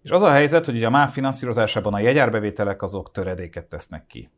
És 0.02 0.10
az 0.10 0.22
a 0.22 0.30
helyzet, 0.30 0.64
hogy 0.64 0.74
ugye 0.74 0.86
a 0.86 0.90
MÁV 0.90 1.10
finanszírozásában 1.10 1.94
a 1.94 1.98
jegyárbevételek 1.98 2.82
azok 2.82 3.10
töredéket 3.10 3.66
tesznek 3.66 4.06
ki. 4.06 4.30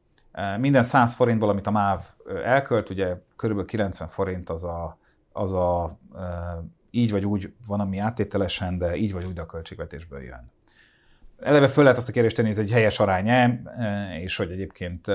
Minden 0.58 0.82
100 0.82 1.14
forintból, 1.14 1.48
amit 1.48 1.66
a 1.66 1.70
MÁV 1.70 2.02
elkölt, 2.44 2.90
ugye 2.90 3.16
körülbelül 3.36 3.70
90 3.70 4.08
forint 4.08 4.50
az 4.50 4.64
a, 4.64 4.98
az 5.32 5.52
a 5.52 5.98
így 6.90 7.10
vagy 7.10 7.24
úgy 7.24 7.52
van, 7.66 7.80
ami 7.80 7.98
áttételesen, 7.98 8.78
de 8.78 8.96
így 8.96 9.12
vagy 9.12 9.24
úgy 9.24 9.38
a 9.38 9.46
költségvetésből 9.46 10.22
jön 10.22 10.50
eleve 11.42 11.68
föl 11.68 11.82
lehet 11.82 11.98
azt 11.98 12.08
a 12.08 12.12
kérdést 12.12 12.36
tenni, 12.36 12.48
hogy 12.48 12.58
ez 12.58 12.64
egy 12.64 12.72
helyes 12.72 13.00
arány 13.00 13.28
e, 13.28 13.60
és 14.20 14.36
hogy 14.36 14.50
egyébként... 14.50 15.06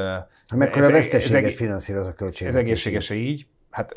Mekkora 0.56 0.86
ez, 0.86 0.92
veszteséget 0.92 1.52
ez, 1.52 1.56
finanszíroz 1.56 2.08
a 2.08 2.14
költségvetés? 2.14 2.62
Ez 2.62 2.68
egészséges 2.68 3.10
így? 3.10 3.48
Hát, 3.70 3.94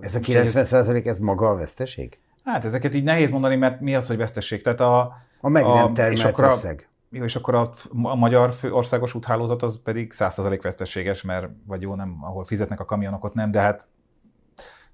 ez 0.00 0.14
a 0.14 0.20
90 0.20 0.64
százalék, 0.64 1.06
ez 1.06 1.18
maga 1.18 1.48
a 1.48 1.54
veszteség? 1.54 2.20
Hát 2.44 2.64
ezeket 2.64 2.94
így 2.94 3.04
nehéz 3.04 3.30
mondani, 3.30 3.56
mert 3.56 3.80
mi 3.80 3.94
az, 3.94 4.06
hogy 4.06 4.16
veszteség? 4.16 4.62
Tehát 4.62 4.80
a, 4.80 5.16
a 5.40 5.48
meg 5.48 5.64
nem 5.64 5.94
termelt 5.94 6.18
és 6.18 6.24
akkor 6.24 6.44
a, 6.44 6.50
összeg. 6.50 6.88
Jó, 7.10 7.24
és 7.24 7.36
akkor 7.36 7.54
a, 7.54 7.70
a 8.02 8.14
magyar 8.14 8.52
fő 8.52 8.72
országos 8.72 9.14
úthálózat 9.14 9.62
az 9.62 9.82
pedig 9.82 10.12
100% 10.16 10.58
veszteséges, 10.62 11.22
mert 11.22 11.48
vagy 11.66 11.82
jó, 11.82 11.94
nem, 11.94 12.16
ahol 12.20 12.44
fizetnek 12.44 12.80
a 12.80 12.84
kamionok, 12.84 13.24
ott 13.24 13.34
nem, 13.34 13.50
de 13.50 13.60
hát 13.60 13.88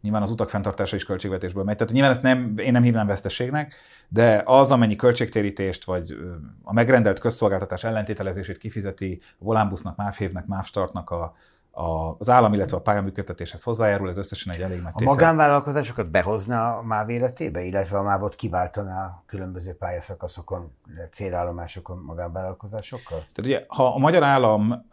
nyilván 0.01 0.23
az 0.23 0.31
utak 0.31 0.51
fenntartása 0.51 0.97
is 0.97 1.05
költségvetésből 1.05 1.65
megy. 1.65 1.77
Tehát 1.77 1.93
nyilván 1.93 2.11
ezt 2.11 2.23
nem, 2.23 2.55
én 2.57 2.73
nem 2.73 2.83
hívnám 2.83 3.07
veszteségnek, 3.07 3.75
de 4.13 4.43
az, 4.45 4.71
amennyi 4.71 4.97
költségtérítést 4.97 5.85
vagy 5.85 6.17
a 6.63 6.73
megrendelt 6.73 7.19
közszolgáltatás 7.19 7.85
ellentételezését 7.85 8.59
kifizeti 8.59 9.21
a 9.39 9.45
volánbusznak, 9.45 9.97
MÁV-hévnek, 9.97 10.47
MÁV-startnak 10.47 11.11
a, 11.11 11.35
a, 11.71 12.17
az 12.19 12.29
állam, 12.29 12.55
illetve 12.55 12.77
a 12.77 12.81
pályaműködtetéshez 12.81 13.63
hozzájárul, 13.63 14.09
ez 14.09 14.17
összesen 14.17 14.53
egy 14.53 14.61
elég 14.61 14.83
nagy 14.83 14.93
A 14.95 15.03
magánvállalkozásokat 15.03 16.11
behozna 16.11 16.77
a 16.77 16.83
MÁV 16.83 17.09
életébe, 17.09 17.63
illetve 17.63 17.99
a 17.99 18.03
MÁV-ot 18.03 18.35
kiváltaná 18.35 19.05
a 19.05 19.23
különböző 19.27 19.73
pályaszakaszokon, 19.75 20.73
célállomásokon 21.11 21.99
magánvállalkozásokkal? 21.99 23.19
Tehát 23.19 23.39
ugye, 23.39 23.65
ha 23.69 23.95
a 23.95 23.99
magyar 23.99 24.23
állam 24.23 24.87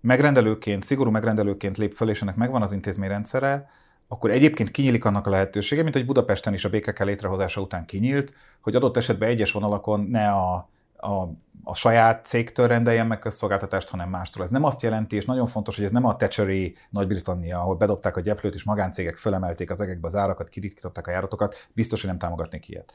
megrendelőként, 0.00 0.82
szigorú 0.82 1.10
megrendelőként 1.10 1.76
lép 1.76 1.94
föl, 1.94 2.10
és 2.10 2.22
ennek 2.22 2.36
megvan 2.36 2.62
az 2.62 2.72
intézményrendszere, 2.72 3.68
akkor 4.08 4.30
egyébként 4.30 4.70
kinyílik 4.70 5.04
annak 5.04 5.26
a 5.26 5.30
lehetősége, 5.30 5.82
mint 5.82 5.94
hogy 5.94 6.06
Budapesten 6.06 6.54
is 6.54 6.64
a 6.64 6.70
BKK 6.70 7.04
létrehozása 7.04 7.60
után 7.60 7.84
kinyílt, 7.84 8.32
hogy 8.60 8.76
adott 8.76 8.96
esetben 8.96 9.28
egyes 9.28 9.52
vonalakon 9.52 10.00
ne 10.00 10.30
a, 10.30 10.68
a, 10.96 11.12
a 11.64 11.74
saját 11.74 12.24
cégtől 12.24 12.66
rendeljen 12.66 13.06
meg 13.06 13.18
közszolgáltatást, 13.18 13.90
hanem 13.90 14.08
mástól. 14.08 14.42
Ez 14.42 14.50
nem 14.50 14.64
azt 14.64 14.82
jelenti, 14.82 15.16
és 15.16 15.24
nagyon 15.24 15.46
fontos, 15.46 15.76
hogy 15.76 15.84
ez 15.84 15.90
nem 15.90 16.04
a 16.04 16.16
Thatcheri 16.16 16.76
Nagy-Britannia, 16.90 17.58
ahol 17.60 17.74
bedobták 17.74 18.16
a 18.16 18.20
gyeplőt, 18.20 18.54
és 18.54 18.64
magáncégek 18.64 19.16
fölemelték 19.16 19.70
az 19.70 19.80
egekbe 19.80 20.06
az 20.06 20.16
árakat, 20.16 20.48
kiritkították 20.48 21.06
a 21.06 21.10
járatokat, 21.10 21.68
biztos, 21.72 22.00
hogy 22.00 22.10
nem 22.10 22.18
támogatnék 22.18 22.68
ilyet. 22.68 22.92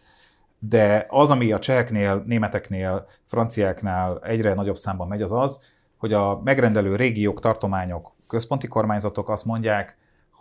De 0.60 1.06
az, 1.10 1.30
ami 1.30 1.52
a 1.52 1.60
cseheknél, 1.60 2.24
németeknél, 2.26 3.08
franciáknál 3.26 4.20
egyre 4.24 4.54
nagyobb 4.54 4.76
számban 4.76 5.08
megy, 5.08 5.22
az 5.22 5.32
az, 5.32 5.62
hogy 5.98 6.14
a 6.14 6.42
megrendelő 6.44 6.96
régiók, 6.96 7.40
tartományok, 7.40 8.12
központi 8.28 8.68
kormányzatok 8.68 9.30
azt 9.30 9.46
mondják, 9.46 9.98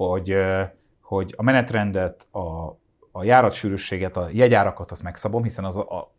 hogy, 0.06 0.36
hogy 1.02 1.34
a 1.36 1.42
menetrendet, 1.42 2.26
a, 2.30 2.78
a 3.12 3.24
járatsűrűséget, 3.24 4.16
a 4.16 4.28
jegyárakat 4.32 4.90
azt 4.90 5.02
megszabom, 5.02 5.42
hiszen 5.42 5.64
az, 5.64 5.76
a, 5.76 6.14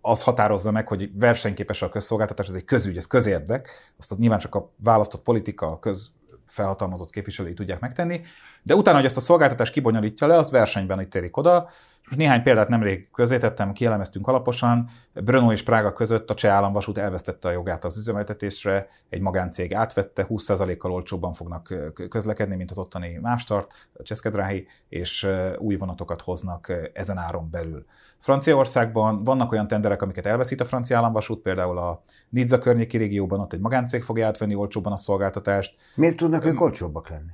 az 0.00 0.22
határozza 0.22 0.70
meg, 0.70 0.88
hogy 0.88 1.10
versenyképes 1.18 1.82
a 1.82 1.88
közszolgáltatás, 1.88 2.48
ez 2.48 2.54
egy 2.54 2.64
közügy, 2.64 2.96
ez 2.96 3.06
közérdek, 3.06 3.92
azt 3.98 4.10
az 4.10 4.16
nyilván 4.16 4.38
csak 4.38 4.54
a 4.54 4.70
választott 4.76 5.22
politika, 5.22 5.66
a 5.66 5.78
köz 5.78 6.12
felhatalmazott 6.46 7.10
képviselői 7.10 7.54
tudják 7.54 7.80
megtenni, 7.80 8.20
de 8.62 8.74
utána, 8.74 8.96
hogy 8.96 9.06
ezt 9.06 9.16
a 9.16 9.20
szolgáltatást 9.20 9.72
kibonyolítja 9.72 10.26
le, 10.26 10.36
azt 10.36 10.50
versenyben 10.50 11.00
itt 11.00 11.10
térik 11.10 11.36
oda, 11.36 11.68
most 12.10 12.22
néhány 12.22 12.42
példát 12.42 12.68
nemrég 12.68 13.08
közétettem, 13.12 13.72
kielemeztünk 13.72 14.28
alaposan. 14.28 14.88
Brno 15.14 15.52
és 15.52 15.62
Prága 15.62 15.92
között 15.92 16.30
a 16.30 16.34
cseh 16.34 16.52
államvasút 16.52 16.98
elvesztette 16.98 17.48
a 17.48 17.50
jogát 17.50 17.84
az 17.84 17.98
üzemeltetésre, 17.98 18.88
egy 19.08 19.20
magáncég 19.20 19.74
átvette, 19.74 20.26
20%-kal 20.28 20.92
olcsóbban 20.92 21.32
fognak 21.32 21.74
közlekedni, 22.08 22.56
mint 22.56 22.70
az 22.70 22.78
ottani 22.78 23.18
Mávstart, 23.22 23.88
a 23.92 24.02
Cseszkedráhi, 24.02 24.66
és 24.88 25.28
új 25.58 25.76
vonatokat 25.76 26.20
hoznak 26.20 26.90
ezen 26.92 27.18
áron 27.18 27.50
belül. 27.50 27.84
Franciaországban 28.18 29.22
vannak 29.22 29.52
olyan 29.52 29.66
tenderek, 29.66 30.02
amiket 30.02 30.26
elveszít 30.26 30.60
a 30.60 30.64
francia 30.64 30.96
államvasút, 30.96 31.42
például 31.42 31.78
a 31.78 32.02
Nizza 32.28 32.58
környéki 32.58 32.96
régióban 32.96 33.40
ott 33.40 33.52
egy 33.52 33.60
magáncég 33.60 34.02
fogja 34.02 34.26
átvenni 34.26 34.54
olcsóban 34.54 34.92
a 34.92 34.96
szolgáltatást. 34.96 35.74
Miért 35.94 36.16
tudnak 36.16 36.44
ők 36.44 36.60
olcsóbbak 36.60 37.08
lenni? 37.08 37.30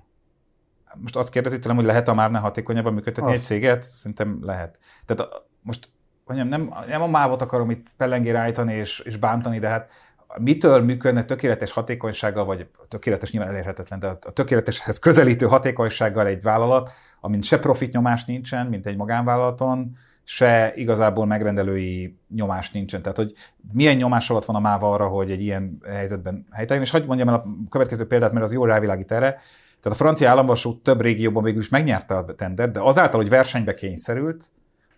Most 1.00 1.16
azt 1.16 1.30
kérdezi 1.30 1.58
tőlem, 1.58 1.76
hogy 1.76 1.86
lehet 1.86 2.08
a 2.08 2.14
már 2.14 2.30
ne 2.30 2.38
hatékonyabban 2.38 2.94
működtetni 2.94 3.32
az. 3.32 3.38
egy 3.38 3.44
céget? 3.44 3.82
Szerintem 3.82 4.38
lehet. 4.42 4.78
Tehát 5.04 5.28
most 5.62 5.88
mondjam, 6.26 6.48
nem, 6.48 6.74
nem 6.88 7.02
a 7.02 7.06
mávot 7.06 7.42
akarom 7.42 7.70
itt 7.70 7.86
pellengére 7.96 8.38
állítani 8.38 8.74
és, 8.74 8.98
és 8.98 9.16
bántani, 9.16 9.58
de 9.58 9.68
hát 9.68 9.90
mitől 10.38 10.82
működne 10.82 11.24
tökéletes 11.24 11.72
hatékonysággal, 11.72 12.44
vagy 12.44 12.66
tökéletes 12.88 13.30
nyilván 13.30 13.50
elérhetetlen, 13.50 13.98
de 13.98 14.06
a 14.06 14.32
tökéleteshez 14.32 14.98
közelítő 14.98 15.46
hatékonysággal 15.46 16.26
egy 16.26 16.42
vállalat, 16.42 16.90
amint 17.20 17.44
se 17.44 17.58
profit 17.58 17.92
nyomás 17.92 18.24
nincsen, 18.24 18.66
mint 18.66 18.86
egy 18.86 18.96
magánvállalaton, 18.96 19.96
se 20.28 20.72
igazából 20.74 21.26
megrendelői 21.26 22.18
nyomás 22.34 22.70
nincsen. 22.70 23.02
Tehát, 23.02 23.16
hogy 23.16 23.32
milyen 23.72 23.96
nyomás 23.96 24.30
alatt 24.30 24.44
van 24.44 24.56
a 24.56 24.60
máva 24.60 24.92
arra, 24.92 25.06
hogy 25.06 25.30
egy 25.30 25.42
ilyen 25.42 25.78
helyzetben 25.86 26.46
helytelen. 26.50 26.82
És 26.82 26.90
hagyd 26.90 27.06
mondjam 27.06 27.28
el 27.28 27.34
a 27.34 27.44
következő 27.70 28.06
példát, 28.06 28.32
mert 28.32 28.44
az 28.44 28.52
jó 28.52 28.64
rávilágít 28.64 29.12
erre. 29.12 29.40
Tehát 29.86 30.00
a 30.00 30.04
francia 30.04 30.30
államvasút 30.30 30.82
több 30.82 31.00
régióban 31.00 31.42
végül 31.42 31.60
is 31.60 31.68
megnyerte 31.68 32.16
a 32.16 32.24
tendert, 32.24 32.72
de 32.72 32.80
azáltal, 32.80 33.20
hogy 33.20 33.28
versenybe 33.28 33.74
kényszerült, 33.74 34.44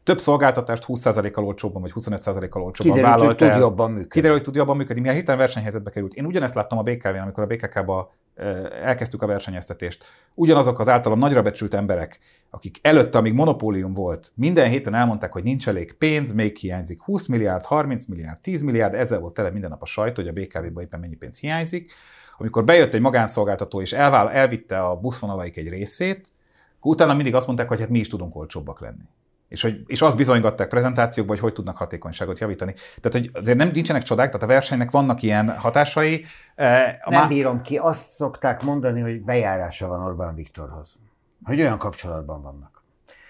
több 0.02 0.20
szolgáltatást 0.20 0.84
20%-kal 0.86 1.44
olcsóbban, 1.44 1.82
vagy 1.82 1.92
25%-kal 1.94 2.62
olcsóbban 2.62 2.94
Kiderült, 2.94 3.18
vállalt 3.18 3.40
hogy 3.40 3.50
tud 3.50 3.60
jobban 3.60 3.90
működni. 3.90 4.08
Kiderült, 4.08 4.38
hogy 4.38 4.46
tud 4.46 4.56
jobban 4.56 4.76
működni, 4.76 5.00
milyen 5.00 5.16
hirtelen 5.16 5.40
versenyhelyzetbe 5.40 5.90
került. 5.90 6.14
Én 6.14 6.24
ugyanezt 6.24 6.54
láttam 6.54 6.78
a 6.78 6.82
BKV-n, 6.82 7.16
amikor 7.16 7.42
a 7.42 7.46
BKK-ba 7.46 8.14
elkezdtük 8.82 9.22
a 9.22 9.26
versenyeztetést. 9.26 10.04
Ugyanazok 10.34 10.78
az 10.78 10.88
általam 10.88 11.18
nagyra 11.18 11.42
becsült 11.42 11.74
emberek, 11.74 12.18
akik 12.50 12.78
előtte, 12.82 13.18
amíg 13.18 13.32
monopólium 13.32 13.92
volt, 13.92 14.32
minden 14.34 14.68
héten 14.68 14.94
elmondták, 14.94 15.32
hogy 15.32 15.42
nincs 15.42 15.68
elég 15.68 15.92
pénz, 15.92 16.32
még 16.32 16.56
hiányzik 16.56 17.02
20 17.02 17.26
milliárd, 17.26 17.64
30 17.64 18.04
milliárd, 18.04 18.40
10 18.40 18.60
milliárd, 18.60 18.94
ezzel 18.94 19.20
volt 19.20 19.34
tele 19.34 19.50
minden 19.50 19.70
nap 19.70 19.82
a 19.82 19.86
sajt, 19.86 20.16
hogy 20.16 20.28
a 20.28 20.32
BKV-ba 20.32 20.82
éppen 20.82 21.00
mennyi 21.00 21.16
pénz 21.16 21.38
hiányzik 21.38 21.92
amikor 22.38 22.64
bejött 22.64 22.94
egy 22.94 23.00
magánszolgáltató 23.00 23.80
és 23.80 23.92
elvál, 23.92 24.30
elvitte 24.30 24.80
a 24.82 24.96
buszvonalaik 24.96 25.56
egy 25.56 25.68
részét, 25.68 26.32
utána 26.80 27.14
mindig 27.14 27.34
azt 27.34 27.46
mondták, 27.46 27.68
hogy 27.68 27.80
hát 27.80 27.88
mi 27.88 27.98
is 27.98 28.08
tudunk 28.08 28.36
olcsóbbak 28.36 28.80
lenni. 28.80 29.04
És, 29.48 29.62
hogy, 29.62 29.82
és 29.86 30.02
azt 30.02 30.16
bizonygatták 30.16 30.68
prezentációkban, 30.68 31.36
hogy 31.36 31.44
hogy 31.44 31.54
tudnak 31.54 31.76
hatékonyságot 31.76 32.38
javítani. 32.38 32.74
Tehát, 33.00 33.12
hogy 33.12 33.30
azért 33.32 33.56
nem 33.56 33.70
nincsenek 33.72 34.02
csodák, 34.02 34.26
tehát 34.26 34.42
a 34.42 34.46
versenynek 34.46 34.90
vannak 34.90 35.22
ilyen 35.22 35.56
hatásai. 35.56 36.24
Eh, 36.54 36.98
a 37.02 37.10
nem 37.10 37.20
má... 37.20 37.26
bírom 37.26 37.62
ki, 37.62 37.76
azt 37.76 38.08
szokták 38.08 38.62
mondani, 38.62 39.00
hogy 39.00 39.22
bejárása 39.22 39.88
van 39.88 40.02
Orbán 40.02 40.34
Viktorhoz. 40.34 40.96
Hogy 41.44 41.60
olyan 41.60 41.78
kapcsolatban 41.78 42.42
vannak. 42.42 42.82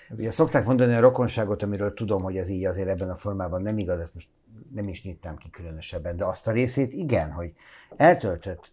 Ez... 0.09 0.21
Ugye 0.21 0.31
szokták 0.31 0.67
mondani 0.67 0.95
a 0.95 1.01
rokonságot, 1.01 1.63
amiről 1.63 1.95
tudom, 1.95 2.23
hogy 2.23 2.37
ez 2.37 2.49
így 2.49 2.65
azért 2.65 2.89
ebben 2.89 3.11
a 3.11 3.15
formában 3.15 3.63
nem 3.63 3.79
igaz, 3.79 4.01
ezt 4.01 4.15
most 4.15 4.29
nem 4.75 4.89
is 4.89 5.03
nyitnám 5.03 5.37
ki 5.37 5.51
különösebben, 5.51 6.17
de 6.17 6.25
azt 6.25 6.49
a 6.49 6.53
részét 6.53 6.93
igen, 6.93 7.31
hogy 7.31 7.53
eltöltött 7.97 8.73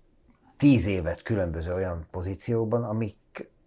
tíz 0.58 0.86
évet 0.86 1.22
különböző 1.22 1.74
olyan 1.74 2.08
pozíciókban, 2.12 2.84
amik, 2.84 3.16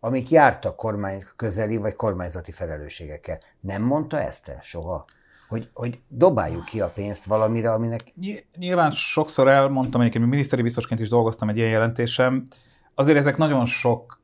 amik 0.01 0.31
jártak 0.31 0.77
kormány 0.77 1.23
közeli 1.37 1.77
vagy 1.77 1.95
kormányzati 1.95 2.53
felelősségekkel. 2.53 3.41
Nem 3.61 3.83
mondta 3.83 4.21
ezt 4.21 4.49
el 4.49 4.61
soha? 4.61 5.05
Hogy, 5.49 5.71
hogy 5.73 6.01
dobáljuk 6.09 6.65
ki 6.65 6.81
a 6.81 6.89
pénzt 6.89 7.25
valamire, 7.25 7.73
aminek... 7.73 8.01
Nyilván 8.57 8.91
sokszor 8.91 9.49
elmondtam, 9.49 10.01
egyébként 10.01 10.27
miniszteri 10.27 10.63
biztosként 10.63 11.01
is 11.01 11.09
dolgoztam 11.09 11.49
egy 11.49 11.57
ilyen 11.57 11.71
jelentésem, 11.71 12.43
azért 12.95 13.19
ezek 13.19 13.37
nagyon 13.37 13.65
sok 13.65 14.21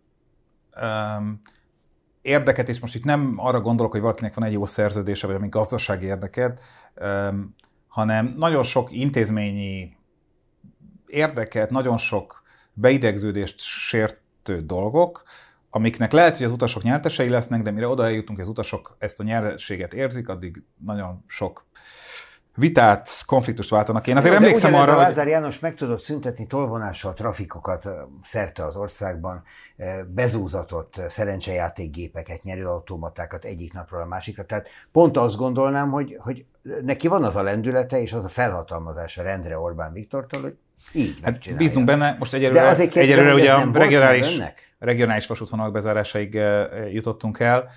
um, 0.82 1.40
érdeket, 2.22 2.68
és 2.68 2.80
most 2.80 2.94
itt 2.94 3.04
nem 3.04 3.34
arra 3.36 3.60
gondolok, 3.60 3.92
hogy 3.92 4.00
valakinek 4.00 4.34
van 4.34 4.44
egy 4.44 4.52
jó 4.52 4.66
szerződése, 4.66 5.26
vagy 5.26 5.36
ami 5.36 5.48
gazdasági 5.48 6.06
érdeket, 6.06 6.60
um, 7.00 7.54
hanem 7.88 8.34
nagyon 8.36 8.62
sok 8.62 8.92
intézményi 8.92 9.96
érdeket, 11.06 11.70
nagyon 11.70 11.96
sok 11.96 12.42
beidegződést 12.72 13.58
sértő 13.58 14.60
dolgok, 14.66 15.22
amiknek 15.74 16.12
lehet, 16.12 16.36
hogy 16.36 16.46
az 16.46 16.52
utasok 16.52 16.82
nyertesei 16.82 17.28
lesznek, 17.28 17.62
de 17.62 17.70
mire 17.70 17.88
oda 17.88 18.04
eljutunk, 18.04 18.38
az 18.38 18.48
utasok 18.48 18.96
ezt 18.98 19.20
a 19.20 19.22
nyereséget 19.22 19.94
érzik, 19.94 20.28
addig 20.28 20.62
nagyon 20.84 21.24
sok 21.26 21.66
vitát, 22.54 23.10
konfliktust 23.26 23.70
váltanak. 23.70 24.06
Én 24.06 24.16
azért 24.16 24.34
Jó, 24.34 24.40
emlékszem 24.40 24.74
arra, 24.74 24.92
hogy... 24.92 25.02
Lázár 25.02 25.28
János 25.28 25.58
meg 25.58 25.74
tudott 25.74 25.98
szüntetni 25.98 26.46
tolvonással 26.46 27.12
trafikokat 27.12 27.88
szerte 28.22 28.64
az 28.64 28.76
országban, 28.76 29.42
bezúzatott 30.06 31.00
szerencsejátékgépeket, 31.08 32.42
nyerőautomatákat 32.42 33.44
egyik 33.44 33.72
napról 33.72 34.00
a 34.00 34.06
másikra. 34.06 34.44
Tehát 34.44 34.68
pont 34.92 35.16
azt 35.16 35.36
gondolnám, 35.36 35.90
hogy, 35.90 36.16
hogy 36.18 36.44
neki 36.82 37.08
van 37.08 37.24
az 37.24 37.36
a 37.36 37.42
lendülete 37.42 38.00
és 38.00 38.12
az 38.12 38.24
a 38.24 38.28
felhatalmazása 38.28 39.22
rendre 39.22 39.58
Orbán 39.58 39.92
Viktortól, 39.92 40.40
hogy 40.40 40.56
így 40.92 41.18
hát 41.22 41.56
bízunk 41.56 41.86
benne, 41.86 42.16
most 42.18 42.34
egyelőre, 42.34 42.60
De 42.60 42.68
azért 42.68 42.96
egyelőre 42.96 43.34
ugye 43.34 43.52
a 43.52 43.68
regionális, 43.72 44.40
regionális 44.84 45.26
vasútvonalak 45.26 45.72
bezárásaig 45.72 46.40
jutottunk 46.92 47.38
el, 47.38 47.68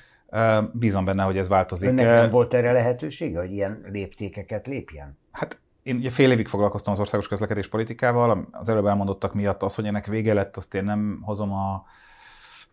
Bízom 0.73 1.05
benne, 1.05 1.23
hogy 1.23 1.37
ez 1.37 1.47
változik. 1.47 1.89
Önnek 1.89 2.05
nem 2.05 2.29
volt 2.29 2.53
erre 2.53 2.71
lehetősége, 2.71 3.39
hogy 3.39 3.51
ilyen 3.51 3.85
léptékeket 3.91 4.67
lépjen? 4.67 5.17
Hát 5.31 5.59
én 5.83 5.95
ugye 5.95 6.09
fél 6.09 6.31
évig 6.31 6.47
foglalkoztam 6.47 6.93
az 6.93 6.99
országos 6.99 7.27
közlekedés 7.27 7.67
politikával, 7.67 8.47
az 8.51 8.69
előbb 8.69 8.85
elmondottak 8.85 9.33
miatt 9.33 9.63
az, 9.63 9.75
hogy 9.75 9.85
ennek 9.85 10.05
vége 10.05 10.33
lett, 10.33 10.57
azt 10.57 10.73
én 10.73 10.83
nem 10.83 11.19
hozom 11.21 11.53
a 11.53 11.85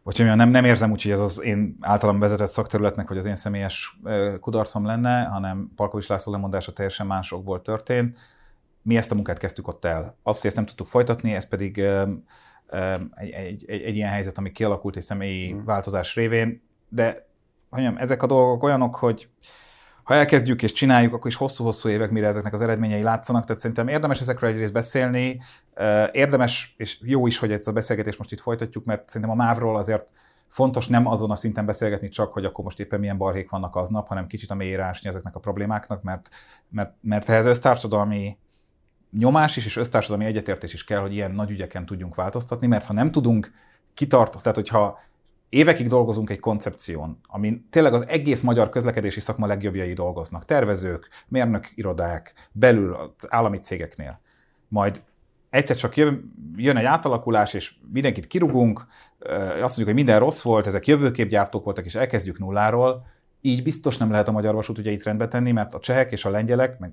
vagy 0.03 0.19
mondjam, 0.19 0.39
nem, 0.39 0.49
nem 0.49 0.65
érzem 0.65 0.91
úgy, 0.91 1.03
hogy 1.03 1.13
ez 1.13 1.21
az 1.21 1.43
én 1.43 1.77
általam 1.81 2.19
vezetett 2.19 2.49
szakterületnek, 2.49 3.09
vagy 3.09 3.19
az 3.19 3.27
én 3.27 3.37
személyes 3.37 3.99
kudarcom 4.41 4.87
lenne, 4.87 5.25
hanem 5.25 5.73
Palkovics 5.77 6.09
László 6.09 6.33
lemondása 6.33 6.73
teljesen 6.73 7.07
másokból 7.07 7.63
történt. 7.63 8.19
Mi 8.83 8.97
ezt 8.97 9.11
a 9.11 9.15
munkát 9.15 9.39
kezdtük 9.39 9.69
ott 9.69 9.85
el. 9.85 10.17
Azt, 10.23 10.39
hogy 10.41 10.47
ezt 10.47 10.57
nem 10.57 10.67
tudtuk 10.67 10.87
folytatni, 10.87 11.35
ez 11.35 11.49
pedig 11.49 11.85
egy, 13.15 13.31
egy, 13.31 13.65
egy, 13.67 13.83
egy 13.83 13.97
ilyen 13.97 14.11
helyzet, 14.11 14.39
ami 14.39 14.53
kialakult 14.53 14.97
egy 14.97 15.03
személyi 15.03 15.51
hmm. 15.51 15.65
változás 15.65 16.15
révén, 16.15 16.63
de 16.89 17.27
mondjam, 17.71 17.97
ezek 17.97 18.23
a 18.23 18.27
dolgok 18.27 18.63
olyanok, 18.63 18.97
hogy 18.97 19.29
ha 20.05 20.15
elkezdjük 20.15 20.63
és 20.63 20.73
csináljuk, 20.73 21.15
akkor 21.15 21.27
is 21.27 21.37
hosszú-hosszú 21.37 21.89
évek, 21.89 22.11
mire 22.11 22.27
ezeknek 22.27 22.53
az 22.53 22.61
eredményei 22.61 23.03
látszanak. 23.03 23.45
Tehát 23.45 23.61
szerintem 23.61 23.89
érdemes 23.89 24.21
ezekről 24.21 24.51
egyrészt 24.51 24.73
beszélni, 24.73 25.41
érdemes, 26.13 26.75
és 26.77 26.99
jó 27.03 27.27
is, 27.27 27.39
hogy 27.39 27.53
ezt 27.53 27.69
a 27.69 27.73
beszélgetést 27.73 28.19
most 28.19 28.33
itt 28.33 28.41
folytatjuk, 28.41 28.85
mert 28.85 29.09
szerintem 29.09 29.41
a 29.41 29.45
mávról 29.45 29.77
azért 29.77 30.07
fontos 30.49 30.87
nem 30.87 31.07
azon 31.07 31.31
a 31.31 31.35
szinten 31.35 31.67
beszélgetni 31.67 32.09
csak, 32.09 32.33
hogy 32.33 32.45
akkor 32.45 32.65
most 32.65 32.81
éppen 32.81 33.01
milyen 33.01 33.17
balhék 33.17 33.51
vannak 33.51 33.77
aznap, 33.77 34.09
hanem 34.09 34.27
kicsit 34.27 34.51
a 34.51 34.55
mélyére 34.55 34.85
ásni 34.85 35.09
ezeknek 35.09 35.35
a 35.35 35.41
problémáknak, 35.41 36.03
mert, 36.03 36.29
mert, 36.69 36.95
mert 37.01 37.29
ehhez 37.29 37.47
össztársadalmi 37.47 38.39
nyomás 39.19 39.57
is, 39.57 39.65
és 39.65 39.77
össztársadalmi 39.77 40.25
egyetértés 40.25 40.73
is 40.73 40.85
kell, 40.85 41.01
hogy 41.01 41.13
ilyen 41.13 41.31
nagy 41.31 41.51
ügyeken 41.51 41.87
tudjunk 41.87 42.15
változtatni, 42.15 42.67
mert 42.67 42.87
ha 42.87 42.93
nem 42.93 43.11
tudunk 43.11 43.53
kitartani, 43.95 44.43
tehát 44.43 44.57
hogyha 44.57 45.01
évekig 45.49 45.89
dolgozunk 45.89 46.31
egy 46.31 46.41
koncepción, 46.41 47.19
amin 47.27 47.67
tényleg 47.71 47.93
az 47.93 48.05
egész 48.09 48.43
magyar 48.43 48.69
közlekedési 48.69 49.21
szakma 49.21 49.47
legjobbjai 49.47 49.93
dolgoznak. 49.93 50.45
Tervezők, 50.45 51.09
mérnök 51.29 51.73
irodák, 51.75 52.49
belül 52.53 52.95
az 52.95 53.27
állami 53.29 53.59
cégeknél. 53.59 54.21
Majd 54.69 55.03
egyszer 55.51 55.77
csak 55.77 55.97
jön, 55.97 56.77
egy 56.77 56.85
átalakulás, 56.85 57.55
és 57.55 57.75
mindenkit 57.93 58.27
kirugunk, 58.27 58.87
azt 59.19 59.59
mondjuk, 59.59 59.87
hogy 59.87 59.95
minden 59.95 60.19
rossz 60.19 60.43
volt, 60.43 60.67
ezek 60.67 60.87
jövőképgyártók 60.87 61.65
voltak, 61.65 61.85
és 61.85 61.95
elkezdjük 61.95 62.39
nulláról. 62.39 63.07
Így 63.41 63.63
biztos 63.63 63.99
nem 63.99 64.11
lehet 64.11 64.29
a 64.29 64.33
magyar 64.33 64.55
vasút 64.55 64.79
ugye 64.79 64.91
itt 64.91 65.03
rendbe 65.03 65.29
tenni, 65.29 65.53
mert 65.53 65.75
a 65.75 65.81
csehek 65.81 66.13
és 66.13 66.25
a 66.25 66.31
lengyelek, 66.31 66.79
meg 66.79 66.93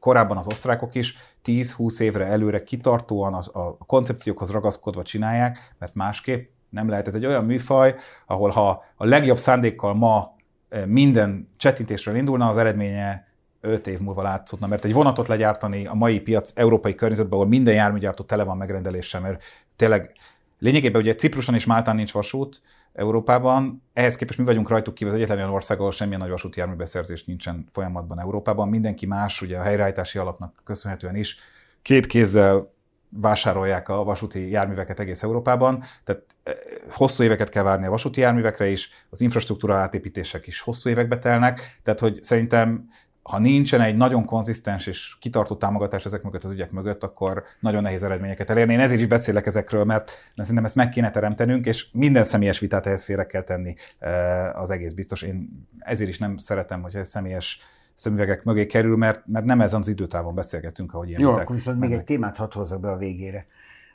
korábban 0.00 0.36
az 0.36 0.46
osztrákok 0.46 0.94
is 0.94 1.16
10-20 1.44 2.00
évre 2.00 2.24
előre 2.26 2.62
kitartóan 2.62 3.34
a, 3.34 3.42
a 3.52 3.76
koncepciókhoz 3.86 4.50
ragaszkodva 4.50 5.02
csinálják, 5.02 5.74
mert 5.78 5.94
másképp 5.94 6.48
nem 6.68 6.88
lehet. 6.88 7.06
Ez 7.06 7.14
egy 7.14 7.26
olyan 7.26 7.44
műfaj, 7.44 7.94
ahol 8.26 8.50
ha 8.50 8.84
a 8.96 9.04
legjobb 9.04 9.38
szándékkal 9.38 9.94
ma 9.94 10.36
eh, 10.68 10.86
minden 10.86 11.48
csettintésről 11.56 12.16
indulna, 12.16 12.48
az 12.48 12.56
eredménye 12.56 13.28
5 13.60 13.86
év 13.86 14.00
múlva 14.00 14.22
látszódna, 14.22 14.66
mert 14.66 14.84
egy 14.84 14.92
vonatot 14.92 15.28
legyártani 15.28 15.86
a 15.86 15.94
mai 15.94 16.20
piac 16.20 16.52
európai 16.54 16.94
környezetben, 16.94 17.38
ahol 17.38 17.48
minden 17.48 17.74
járműgyártó 17.74 18.24
tele 18.24 18.44
van 18.44 18.56
megrendeléssel, 18.56 19.20
mert 19.20 19.42
tényleg 19.76 20.12
lényegében 20.58 21.00
ugye 21.00 21.14
Cipruson 21.14 21.54
és 21.54 21.66
Máltán 21.66 21.96
nincs 21.96 22.12
vasút 22.12 22.62
Európában, 22.92 23.82
ehhez 23.92 24.16
képest 24.16 24.38
mi 24.38 24.44
vagyunk 24.44 24.68
rajtuk 24.68 24.94
kívül 24.94 25.12
az 25.12 25.18
egyetlen 25.18 25.38
olyan 25.38 25.50
ország, 25.50 25.78
ahol 25.78 25.90
semmilyen 25.90 26.20
nagy 26.20 26.30
vasúti 26.30 26.58
járműbeszerzés 26.58 27.24
nincsen 27.24 27.68
folyamatban 27.72 28.20
Európában. 28.20 28.68
Mindenki 28.68 29.06
más, 29.06 29.42
ugye 29.42 29.58
a 29.58 29.62
helyreállítási 29.62 30.18
alapnak 30.18 30.60
köszönhetően 30.64 31.16
is, 31.16 31.36
két 31.82 32.06
kézzel 32.06 32.72
vásárolják 33.08 33.88
a 33.88 34.04
vasúti 34.04 34.50
járműveket 34.50 35.00
egész 35.00 35.22
Európában, 35.22 35.82
tehát 36.04 36.22
eh, 36.42 36.54
hosszú 36.90 37.22
éveket 37.22 37.48
kell 37.48 37.62
várni 37.62 37.86
a 37.86 37.90
vasúti 37.90 38.20
járművekre 38.20 38.68
is, 38.68 38.90
az 39.10 39.20
infrastruktúra 39.20 39.76
átépítések 39.76 40.46
is 40.46 40.60
hosszú 40.60 40.90
évekbe 40.90 41.18
telnek, 41.18 41.78
tehát 41.82 42.00
hogy 42.00 42.22
szerintem 42.22 42.88
ha 43.30 43.38
nincsen 43.38 43.80
egy 43.80 43.96
nagyon 43.96 44.24
konzisztens 44.24 44.86
és 44.86 45.16
kitartó 45.20 45.56
támogatás 45.56 46.04
ezek 46.04 46.22
mögött 46.22 46.44
az 46.44 46.50
ügyek 46.50 46.70
mögött, 46.70 47.02
akkor 47.02 47.44
nagyon 47.60 47.82
nehéz 47.82 48.02
eredményeket 48.02 48.50
elérni. 48.50 48.72
Én 48.72 48.80
ezért 48.80 49.00
is 49.00 49.06
beszélek 49.06 49.46
ezekről, 49.46 49.84
mert 49.84 50.10
szerintem 50.36 50.64
ezt 50.64 50.74
meg 50.74 50.88
kéne 50.88 51.10
teremtenünk, 51.10 51.66
és 51.66 51.90
minden 51.92 52.24
személyes 52.24 52.58
vitát 52.58 52.86
ehhez 52.86 53.04
félre 53.04 53.26
kell 53.26 53.42
tenni 53.42 53.74
eh, 53.98 54.60
az 54.60 54.70
egész 54.70 54.92
biztos. 54.92 55.22
Én 55.22 55.66
ezért 55.78 56.10
is 56.10 56.18
nem 56.18 56.36
szeretem, 56.36 56.82
hogy 56.82 56.94
ez 56.94 57.08
személyes 57.08 57.58
szemüvegek 57.94 58.44
mögé 58.44 58.66
kerül, 58.66 58.96
mert, 58.96 59.26
mert 59.26 59.44
nem 59.44 59.60
ezen 59.60 59.80
az 59.80 59.88
időtávon 59.88 60.34
beszélgetünk, 60.34 60.94
ahogy 60.94 61.08
ilyen 61.08 61.20
Jó, 61.20 61.32
akkor 61.32 61.54
viszont 61.54 61.78
mennek. 61.78 61.90
még 61.90 61.98
egy 61.98 62.06
témát 62.06 62.36
hadd 62.36 62.54
hozzak 62.54 62.80
be 62.80 62.90
a 62.90 62.96
végére. 62.96 63.46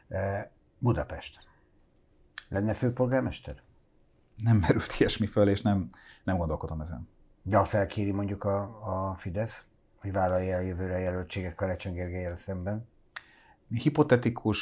Eh, 0.08 0.46
Budapest. 0.78 1.40
Lenne 2.50 2.74
főpolgármester? 2.74 3.56
Nem 4.36 4.58
merült 4.58 4.96
ilyesmi 5.00 5.26
föl, 5.26 5.50
és 5.50 5.62
nem, 5.62 5.90
nem 6.24 6.38
gondolkodom 6.38 6.82
ezen. 6.82 7.14
De 7.48 7.58
ha 7.58 7.64
felkéri 7.64 8.12
mondjuk 8.12 8.44
a, 8.44 8.60
a 8.62 9.16
Fidesz, 9.18 9.64
hogy 10.02 10.12
vállalja 10.12 10.56
el 10.56 10.64
jövőre 10.64 11.00
jelöltséget 11.00 11.56
Karácsony 11.56 11.94
Gergelyel 11.94 12.36
szemben? 12.36 12.88
Hipotetikus, 13.70 14.60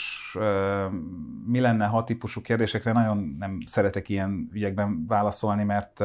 mi 1.46 1.60
lenne, 1.60 1.86
ha 1.86 2.04
típusú 2.04 2.42
kérdésekre 2.42 2.92
nagyon 2.92 3.36
nem 3.40 3.58
szeretek 3.66 4.10
ilyen 4.10 4.50
ügyekben 4.54 5.06
válaszolni, 5.08 5.64
mert 5.64 6.04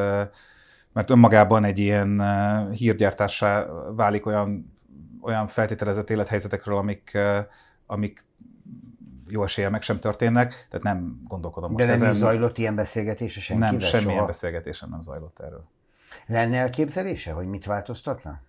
mert 0.93 1.09
önmagában 1.09 1.63
egy 1.63 1.79
ilyen 1.79 2.21
hírgyártássá 2.71 3.65
válik 3.95 4.25
olyan, 4.25 4.77
olyan 5.21 5.47
feltételezett 5.47 6.09
élethelyzetekről, 6.09 6.77
amik, 6.77 7.17
amik 7.85 8.21
jó 9.27 9.43
esélye 9.43 9.69
meg 9.69 9.81
sem 9.81 9.99
történnek, 9.99 10.67
tehát 10.69 10.85
nem 10.85 11.21
gondolkodom 11.27 11.75
De 11.75 11.85
most 11.85 11.99
nem 11.99 12.09
ezen. 12.09 12.19
zajlott 12.19 12.57
ilyen 12.57 12.75
beszélgetése 12.75 13.39
senkivel 13.39 13.71
Nem, 13.71 13.79
semmilyen 13.79 14.13
soha? 14.13 14.25
beszélgetésem 14.25 14.89
nem 14.89 15.01
zajlott 15.01 15.39
erről. 15.39 15.63
Lenne 16.27 16.57
elképzelése, 16.57 17.31
hogy 17.31 17.47
mit 17.47 17.65
változtatna? 17.65 18.39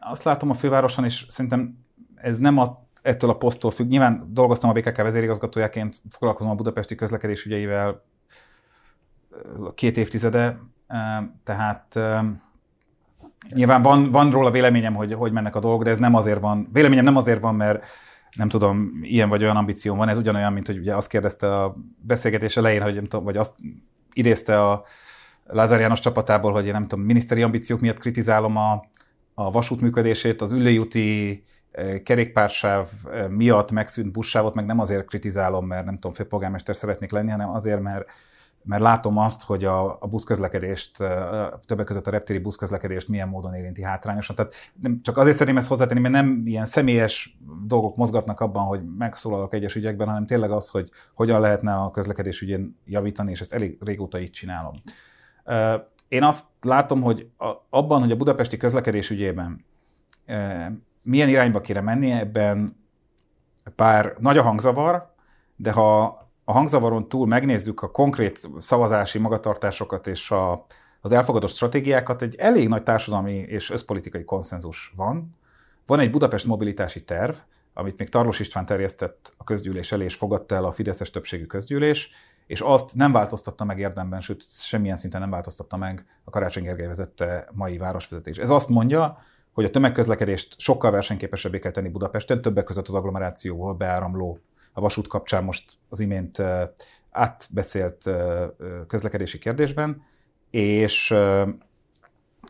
Azt 0.00 0.24
látom 0.24 0.50
a 0.50 0.54
fővároson, 0.54 1.04
és 1.04 1.24
szerintem 1.28 1.78
ez 2.14 2.38
nem 2.38 2.58
a, 2.58 2.86
ettől 3.02 3.30
a 3.30 3.36
poszttól 3.36 3.70
függ. 3.70 3.88
Nyilván 3.88 4.28
dolgoztam 4.28 4.70
a 4.70 4.72
BKK 4.72 4.96
vezérigazgatójaként, 4.96 6.00
foglalkozom 6.10 6.52
a 6.52 6.54
budapesti 6.54 6.94
közlekedés 6.94 7.44
ügyeivel, 7.44 8.02
két 9.74 9.96
évtizede, 9.96 10.58
tehát 11.44 11.98
nyilván 13.54 13.82
van, 13.82 14.10
van 14.10 14.30
róla 14.30 14.50
véleményem, 14.50 14.94
hogy 14.94 15.12
hogy 15.12 15.32
mennek 15.32 15.56
a 15.56 15.60
dolgok, 15.60 15.82
de 15.82 15.90
ez 15.90 15.98
nem 15.98 16.14
azért 16.14 16.40
van, 16.40 16.68
véleményem 16.72 17.04
nem 17.04 17.16
azért 17.16 17.40
van, 17.40 17.54
mert 17.54 17.84
nem 18.36 18.48
tudom, 18.48 18.98
ilyen 19.02 19.28
vagy 19.28 19.42
olyan 19.42 19.56
ambícióm 19.56 19.96
van, 19.96 20.08
ez 20.08 20.16
ugyanolyan, 20.16 20.52
mint 20.52 20.66
hogy 20.66 20.78
ugye 20.78 20.94
azt 20.94 21.08
kérdezte 21.08 21.62
a 21.62 21.76
beszélgetés 21.96 22.56
elején, 22.56 22.82
hogy 22.82 22.94
nem 22.94 23.06
tudom, 23.06 23.24
vagy 23.24 23.36
azt 23.36 23.58
idézte 24.12 24.68
a 24.68 24.84
Lázár 25.44 25.80
János 25.80 26.00
csapatából, 26.00 26.52
hogy 26.52 26.66
én 26.66 26.72
nem 26.72 26.86
tudom, 26.86 27.04
miniszteri 27.04 27.42
ambíciók 27.42 27.80
miatt 27.80 27.98
kritizálom 27.98 28.56
a, 28.56 28.84
a 29.34 29.50
vasút 29.50 29.80
működését, 29.80 30.40
az 30.40 30.52
ülőjúti 30.52 31.42
kerékpársáv 32.02 32.88
miatt 33.28 33.70
megszűnt 33.70 34.12
buszsávot, 34.12 34.54
meg 34.54 34.66
nem 34.66 34.78
azért 34.78 35.06
kritizálom, 35.06 35.66
mert 35.66 35.84
nem 35.84 35.94
tudom, 35.94 36.12
főpolgármester 36.12 36.76
szeretnék 36.76 37.10
lenni, 37.10 37.30
hanem 37.30 37.50
azért, 37.50 37.80
mert 37.80 38.06
mert 38.64 38.82
látom 38.82 39.18
azt, 39.18 39.42
hogy 39.42 39.64
a, 39.64 39.96
a 40.00 40.06
buszközlekedést, 40.06 40.96
többek 41.66 41.86
között 41.86 42.06
a 42.06 42.10
reptéri 42.10 42.38
buszközlekedést 42.38 43.08
milyen 43.08 43.28
módon 43.28 43.54
érinti 43.54 43.82
hátrányosan. 43.82 44.36
Tehát 44.36 44.54
nem, 44.80 45.00
csak 45.02 45.16
azért 45.16 45.34
szeretném 45.34 45.56
ezt 45.56 45.68
hozzátenni, 45.68 46.00
mert 46.00 46.14
nem 46.14 46.42
ilyen 46.44 46.64
személyes 46.64 47.38
dolgok 47.66 47.96
mozgatnak 47.96 48.40
abban, 48.40 48.64
hogy 48.64 48.80
megszólalok 48.98 49.54
egyes 49.54 49.74
ügyekben, 49.74 50.06
hanem 50.06 50.26
tényleg 50.26 50.50
az, 50.50 50.68
hogy 50.68 50.90
hogyan 51.14 51.40
lehetne 51.40 51.74
a 51.74 51.90
közlekedés 51.90 52.40
ügyén 52.40 52.78
javítani, 52.84 53.30
és 53.30 53.40
ezt 53.40 53.52
elég 53.52 53.78
régóta 53.80 54.20
így 54.20 54.30
csinálom. 54.30 54.74
Én 56.08 56.22
azt 56.22 56.46
látom, 56.60 57.02
hogy 57.02 57.30
abban, 57.70 58.00
hogy 58.00 58.10
a 58.10 58.16
budapesti 58.16 58.56
közlekedés 58.56 59.10
ügyében 59.10 59.64
milyen 61.02 61.28
irányba 61.28 61.60
kéne 61.60 61.80
menni, 61.80 62.10
ebben 62.10 62.76
pár 63.76 64.14
nagy 64.18 64.38
a 64.38 64.42
hangzavar, 64.42 65.14
de 65.56 65.72
ha 65.72 66.02
a 66.44 66.52
hangzavaron 66.52 67.08
túl 67.08 67.26
megnézzük 67.26 67.82
a 67.82 67.90
konkrét 67.90 68.48
szavazási 68.58 69.18
magatartásokat 69.18 70.06
és 70.06 70.30
a, 70.30 70.66
az 71.00 71.12
elfogadott 71.12 71.50
stratégiákat, 71.50 72.22
egy 72.22 72.36
elég 72.36 72.68
nagy 72.68 72.82
társadalmi 72.82 73.34
és 73.34 73.70
összpolitikai 73.70 74.24
konszenzus 74.24 74.92
van. 74.96 75.36
Van 75.86 75.98
egy 76.00 76.10
Budapest 76.10 76.46
mobilitási 76.46 77.04
terv, 77.04 77.34
amit 77.74 77.98
még 77.98 78.08
Tarlos 78.08 78.40
István 78.40 78.66
terjesztett 78.66 79.34
a 79.36 79.44
közgyűlés 79.44 79.92
elé, 79.92 80.04
és 80.04 80.14
fogadta 80.14 80.54
el 80.54 80.64
a 80.64 80.72
Fideszes 80.72 81.10
többségű 81.10 81.44
közgyűlés, 81.44 82.10
és 82.46 82.60
azt 82.60 82.94
nem 82.94 83.12
változtatta 83.12 83.64
meg 83.64 83.78
érdemben, 83.78 84.20
sőt, 84.20 84.44
semmilyen 84.48 84.96
szinten 84.96 85.20
nem 85.20 85.30
változtatta 85.30 85.76
meg 85.76 86.06
a 86.24 86.30
Karácsony 86.30 86.62
Gergely 86.62 86.86
vezette 86.86 87.48
mai 87.52 87.78
városvezetés. 87.78 88.38
Ez 88.38 88.50
azt 88.50 88.68
mondja, 88.68 89.18
hogy 89.52 89.64
a 89.64 89.70
tömegközlekedést 89.70 90.60
sokkal 90.60 90.90
versenyképesebbé 90.90 91.58
kell 91.58 91.70
tenni 91.70 91.88
Budapesten, 91.88 92.42
többek 92.42 92.64
között 92.64 92.88
az 92.88 92.94
agglomerációból 92.94 93.74
beáramló 93.74 94.38
a 94.72 94.80
vasút 94.80 95.06
kapcsán 95.06 95.44
most 95.44 95.72
az 95.88 96.00
imént 96.00 96.42
átbeszélt 97.10 98.10
közlekedési 98.86 99.38
kérdésben, 99.38 100.02
és, 100.50 101.14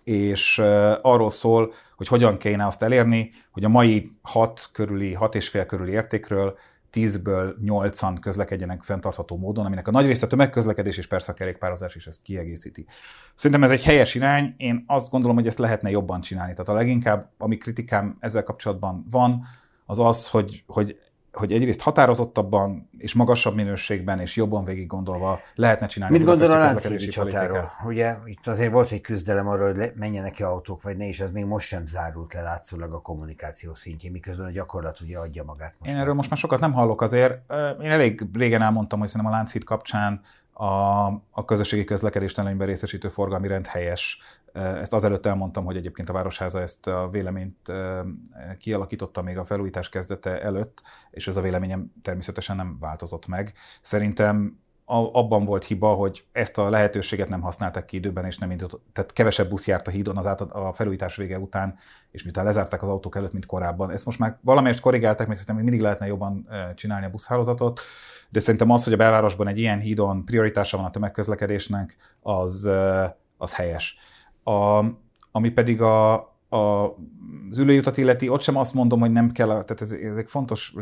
és 0.05 0.59
arról 1.03 1.31
szól, 1.31 1.73
hogy 1.97 2.07
hogyan 2.07 2.37
kéne 2.37 2.67
azt 2.67 2.83
elérni, 2.83 3.31
hogy 3.51 3.65
a 3.65 3.69
mai 3.69 4.13
6 4.23 4.69
körüli, 4.73 5.13
6 5.13 5.35
és 5.35 5.49
fél 5.49 5.67
körüli 5.67 5.93
értékről 5.93 6.59
10-ből 6.93 7.55
8-an 7.65 8.17
közlekedjenek 8.21 8.83
fenntartható 8.83 9.37
módon, 9.37 9.67
aminek 9.67 9.89
a 9.89 9.91
nagy 9.91 10.07
része 10.07 10.27
tömegközlekedés 10.27 10.99
és 10.99 11.07
persze 11.07 11.33
a 11.33 11.35
kerékpározás 11.35 11.95
is 11.95 12.07
ezt 12.07 12.23
kiegészíti. 12.23 12.87
Szerintem 13.35 13.65
ez 13.65 13.71
egy 13.71 13.85
helyes 13.85 14.15
irány, 14.15 14.55
én 14.57 14.85
azt 14.87 15.11
gondolom, 15.11 15.37
hogy 15.37 15.47
ezt 15.47 15.59
lehetne 15.59 15.91
jobban 15.91 16.21
csinálni. 16.21 16.53
Tehát 16.53 16.69
a 16.69 16.75
leginkább, 16.75 17.31
ami 17.39 17.57
kritikám 17.57 18.17
ezzel 18.21 18.43
kapcsolatban 18.43 19.07
van, 19.11 19.45
az 19.87 19.99
az, 19.99 20.29
hogy, 20.29 20.65
hogy 20.67 20.99
hogy 21.33 21.53
egyrészt 21.53 21.81
határozottabban 21.81 22.89
és 22.99 23.15
magasabb 23.15 23.55
minőségben 23.55 24.19
és 24.19 24.37
jobban 24.37 24.65
végig 24.65 24.87
gondolva 24.87 25.41
lehetne 25.55 25.87
csinálni. 25.87 26.17
Mit 26.17 26.27
gondol 26.27 26.51
a 26.51 26.59
Lánchídi 26.59 27.07
csatáról? 27.07 27.73
Ugye 27.85 28.17
itt 28.25 28.47
azért 28.47 28.73
volt 28.73 28.91
egy 28.91 29.01
küzdelem 29.01 29.49
arról, 29.49 29.75
hogy 29.75 29.93
menjenek 29.95 30.33
ki 30.33 30.43
autók 30.43 30.83
vagy 30.83 30.97
ne, 30.97 31.09
és 31.09 31.21
ez 31.21 31.33
még 31.33 31.45
most 31.45 31.67
sem 31.67 31.87
zárult 31.87 32.33
le 32.33 32.43
látszólag 32.43 32.93
a 32.93 33.01
kommunikáció 33.01 33.75
szintjén, 33.75 34.13
miközben 34.13 34.47
a 34.47 34.51
gyakorlat 34.51 35.01
ugye 35.01 35.19
adja 35.19 35.45
magát. 35.45 35.75
Most 35.79 35.93
Én 35.93 35.99
erről 35.99 36.15
most 36.15 36.31
már 36.31 36.39
sokat 36.39 36.61
nem 36.61 36.73
hallok 36.73 37.03
azért. 37.03 37.53
Én 37.81 37.91
elég 37.91 38.27
régen 38.33 38.63
elmondtam, 38.63 38.99
hogy 38.99 39.09
szerintem 39.09 39.33
a 39.33 39.37
Lánchíd 39.37 39.65
kapcsán 39.65 40.21
a, 40.53 41.07
a 41.31 41.45
közösségi 41.47 41.85
közlekedést 41.85 42.39
előnyben 42.39 42.67
részesítő 42.67 43.09
forgalmi 43.09 43.49
rend 43.49 43.67
helyes. 43.67 44.19
Ezt 44.53 44.93
azelőtt 44.93 45.27
elmondtam, 45.27 45.65
hogy 45.65 45.77
egyébként 45.77 46.09
a 46.09 46.13
Városháza 46.13 46.61
ezt 46.61 46.87
a 46.87 47.09
véleményt 47.11 47.73
kialakította 48.59 49.23
még 49.23 49.39
a 49.39 49.45
felújítás 49.45 49.89
kezdete 49.89 50.43
előtt, 50.43 50.83
és 51.11 51.27
ez 51.27 51.37
a 51.37 51.41
véleményem 51.41 51.93
természetesen 52.03 52.57
nem 52.57 52.77
változott 52.81 53.27
meg. 53.27 53.53
Szerintem 53.81 54.61
abban 55.13 55.45
volt 55.45 55.65
hiba, 55.65 55.95
hogy 55.95 56.25
ezt 56.33 56.59
a 56.59 56.69
lehetőséget 56.69 57.29
nem 57.29 57.41
használták 57.41 57.85
ki 57.85 57.97
időben, 57.97 58.25
és 58.25 58.39
nem 58.39 58.51
indult, 58.51 58.81
tehát 58.93 59.13
kevesebb 59.13 59.49
busz 59.49 59.67
járt 59.67 59.89
a 59.89 59.91
hídon 59.91 60.17
az 60.17 60.27
át, 60.27 60.41
a 60.41 60.73
felújítás 60.73 61.17
vége 61.17 61.39
után, 61.39 61.75
és 62.11 62.23
miután 62.23 62.45
lezárták 62.45 62.83
az 62.83 62.89
autók 62.89 63.17
előtt, 63.17 63.33
mint 63.33 63.47
korábban. 63.47 63.91
Ezt 63.91 64.05
most 64.05 64.19
már 64.19 64.39
valamelyest 64.41 64.81
korrigálták, 64.81 65.27
még 65.27 65.37
szerintem 65.37 65.65
mindig 65.65 65.81
lehetne 65.81 66.07
jobban 66.07 66.49
csinálni 66.75 67.07
a 67.07 67.11
buszhálózatot, 67.11 67.81
de 68.29 68.41
szerintem 68.41 68.71
az, 68.71 68.85
hogy 68.85 68.93
a 68.93 68.97
belvárosban 68.97 69.49
egy 69.49 69.59
ilyen 69.59 69.81
hídon 69.81 70.25
prioritása 70.25 70.77
van 70.77 70.87
a 70.87 70.91
tömegközlekedésnek, 70.91 71.97
az, 72.21 72.71
az 73.37 73.55
helyes. 73.55 73.97
A, 74.45 74.85
ami 75.33 75.51
pedig 75.51 75.83
a, 75.83 76.15
a, 76.49 76.57
az 77.51 77.59
ülőjutat 77.59 77.97
illeti, 77.97 78.29
ott 78.29 78.41
sem 78.43 78.57
azt 78.57 78.75
mondom, 78.75 79.01
hogy 79.01 79.13
nem 79.13 79.31
kell, 79.31 79.47
tehát 79.47 79.81
ez, 79.81 79.93
ezek 79.93 80.29
fontos 80.29 80.75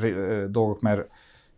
dolgok, 0.49 0.81
mert 0.81 1.09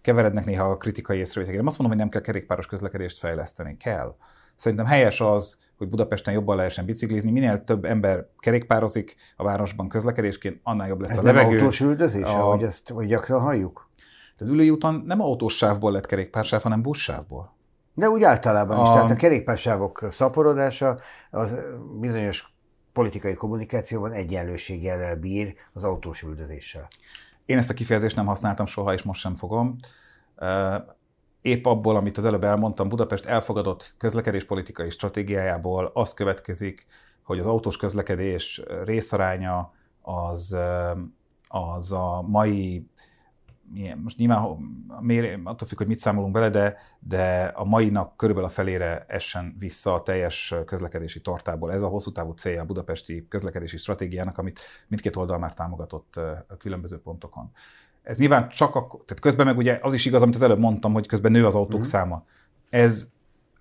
keverednek 0.01 0.45
néha 0.45 0.71
a 0.71 0.77
kritikai 0.77 1.19
észrevételek. 1.19 1.59
Nem 1.59 1.69
azt 1.69 1.79
mondom, 1.79 1.99
hogy 1.99 2.07
nem 2.07 2.13
kell 2.13 2.33
kerékpáros 2.33 2.67
közlekedést 2.67 3.19
fejleszteni. 3.19 3.77
Kell. 3.77 4.17
Szerintem 4.57 4.87
helyes 4.87 5.21
az, 5.21 5.59
hogy 5.77 5.89
Budapesten 5.89 6.35
jobban 6.35 6.57
lehessen 6.57 6.85
biciklizni. 6.85 7.31
Minél 7.31 7.65
több 7.65 7.85
ember 7.85 8.27
kerékpározik 8.39 9.17
a 9.37 9.45
városban 9.45 9.89
közlekedésként, 9.89 10.61
annál 10.63 10.89
jobb 10.89 11.01
lesz 11.01 11.11
Ez 11.11 11.19
a 11.19 11.23
nem 11.23 11.35
levegő. 11.35 11.57
autós 11.57 11.81
üldözés, 11.81 12.25
a... 12.25 12.41
ahogy 12.41 12.63
ezt 12.63 12.89
hogy 12.89 13.07
gyakran 13.07 13.41
halljuk? 13.41 13.91
Az 14.39 14.49
ülői 14.49 14.71
úton 14.71 15.03
nem 15.07 15.21
autós 15.21 15.57
sávból 15.57 15.93
lett 15.93 16.07
kerékpársáv, 16.07 16.63
hanem 16.63 16.83
buszsávból. 16.83 17.55
De 17.95 18.09
úgy 18.09 18.23
általában 18.23 18.79
a... 18.79 18.83
is. 18.83 18.89
Tehát 18.89 19.11
a 19.11 19.15
kerékpársávok 19.15 20.07
szaporodása 20.09 20.99
az 21.31 21.57
bizonyos 22.01 22.55
politikai 22.93 23.35
kommunikációban 23.35 24.13
egyenlőséggel 24.13 25.17
bír 25.17 25.55
az 25.73 25.85
autós 25.85 26.23
üldözéssel. 26.23 26.89
Én 27.47 27.59
ezt 27.59 27.71
a 27.71 27.75
kifejezést 27.75 28.17
nem 28.17 28.27
használtam 28.27 28.67
soha, 28.67 28.93
és 28.93 29.03
most 29.03 29.21
sem 29.21 29.35
fogom. 29.35 29.77
Épp 31.41 31.67
abból, 31.67 31.97
amit 31.97 32.19
az 32.19 32.25
előbb 32.25 32.45
elmondtam, 32.45 32.89
Budapest 32.89 33.25
elfogadott 33.25 33.95
közlekedéspolitikai 33.99 34.91
stratégiájából 34.91 35.91
az 35.95 36.15
következik, 36.15 36.87
hogy 37.23 37.39
az 37.39 37.47
autós 37.47 37.77
közlekedés 37.77 38.63
részaránya 38.85 39.73
az, 40.03 40.57
az 41.49 41.93
a 41.93 42.25
mai 42.27 42.87
milyen, 43.73 43.99
most 43.99 44.17
nyilván 44.17 44.59
mér, 45.01 45.41
attól 45.45 45.69
függ, 45.69 45.79
hogy 45.79 45.87
mit 45.87 45.99
számolunk 45.99 46.33
bele, 46.33 46.51
de, 46.51 46.77
de 46.99 47.43
a 47.45 47.65
mainak 47.65 48.17
körülbelül 48.17 48.49
a 48.49 48.53
felére 48.53 49.05
essen 49.09 49.55
vissza 49.59 49.95
a 49.95 50.03
teljes 50.03 50.55
közlekedési 50.67 51.21
tartából. 51.21 51.73
Ez 51.73 51.83
a 51.83 51.87
hosszú 51.87 52.13
távú 52.13 52.33
célja 52.33 52.63
a 52.63 52.65
budapesti 52.65 53.27
közlekedési 53.29 53.77
stratégiának, 53.77 54.39
amit 54.39 54.61
mindkét 54.89 55.17
oldal 55.17 55.39
már 55.39 55.55
támogatott 55.55 56.17
a 56.49 56.57
különböző 56.59 56.99
pontokon. 56.99 57.51
Ez 58.03 58.19
nyilván 58.19 58.49
csak 58.49 58.75
a, 58.75 58.87
tehát 58.87 59.21
közben 59.21 59.47
meg 59.47 59.57
ugye 59.57 59.79
az 59.83 59.93
is 59.93 60.05
igaz, 60.05 60.23
amit 60.23 60.35
az 60.35 60.43
előbb 60.43 60.59
mondtam, 60.59 60.93
hogy 60.93 61.07
közben 61.07 61.33
nő 61.33 61.47
az 61.47 61.55
autók 61.55 61.81
mm-hmm. 61.81 61.89
száma. 61.89 62.25
Ez 62.71 63.13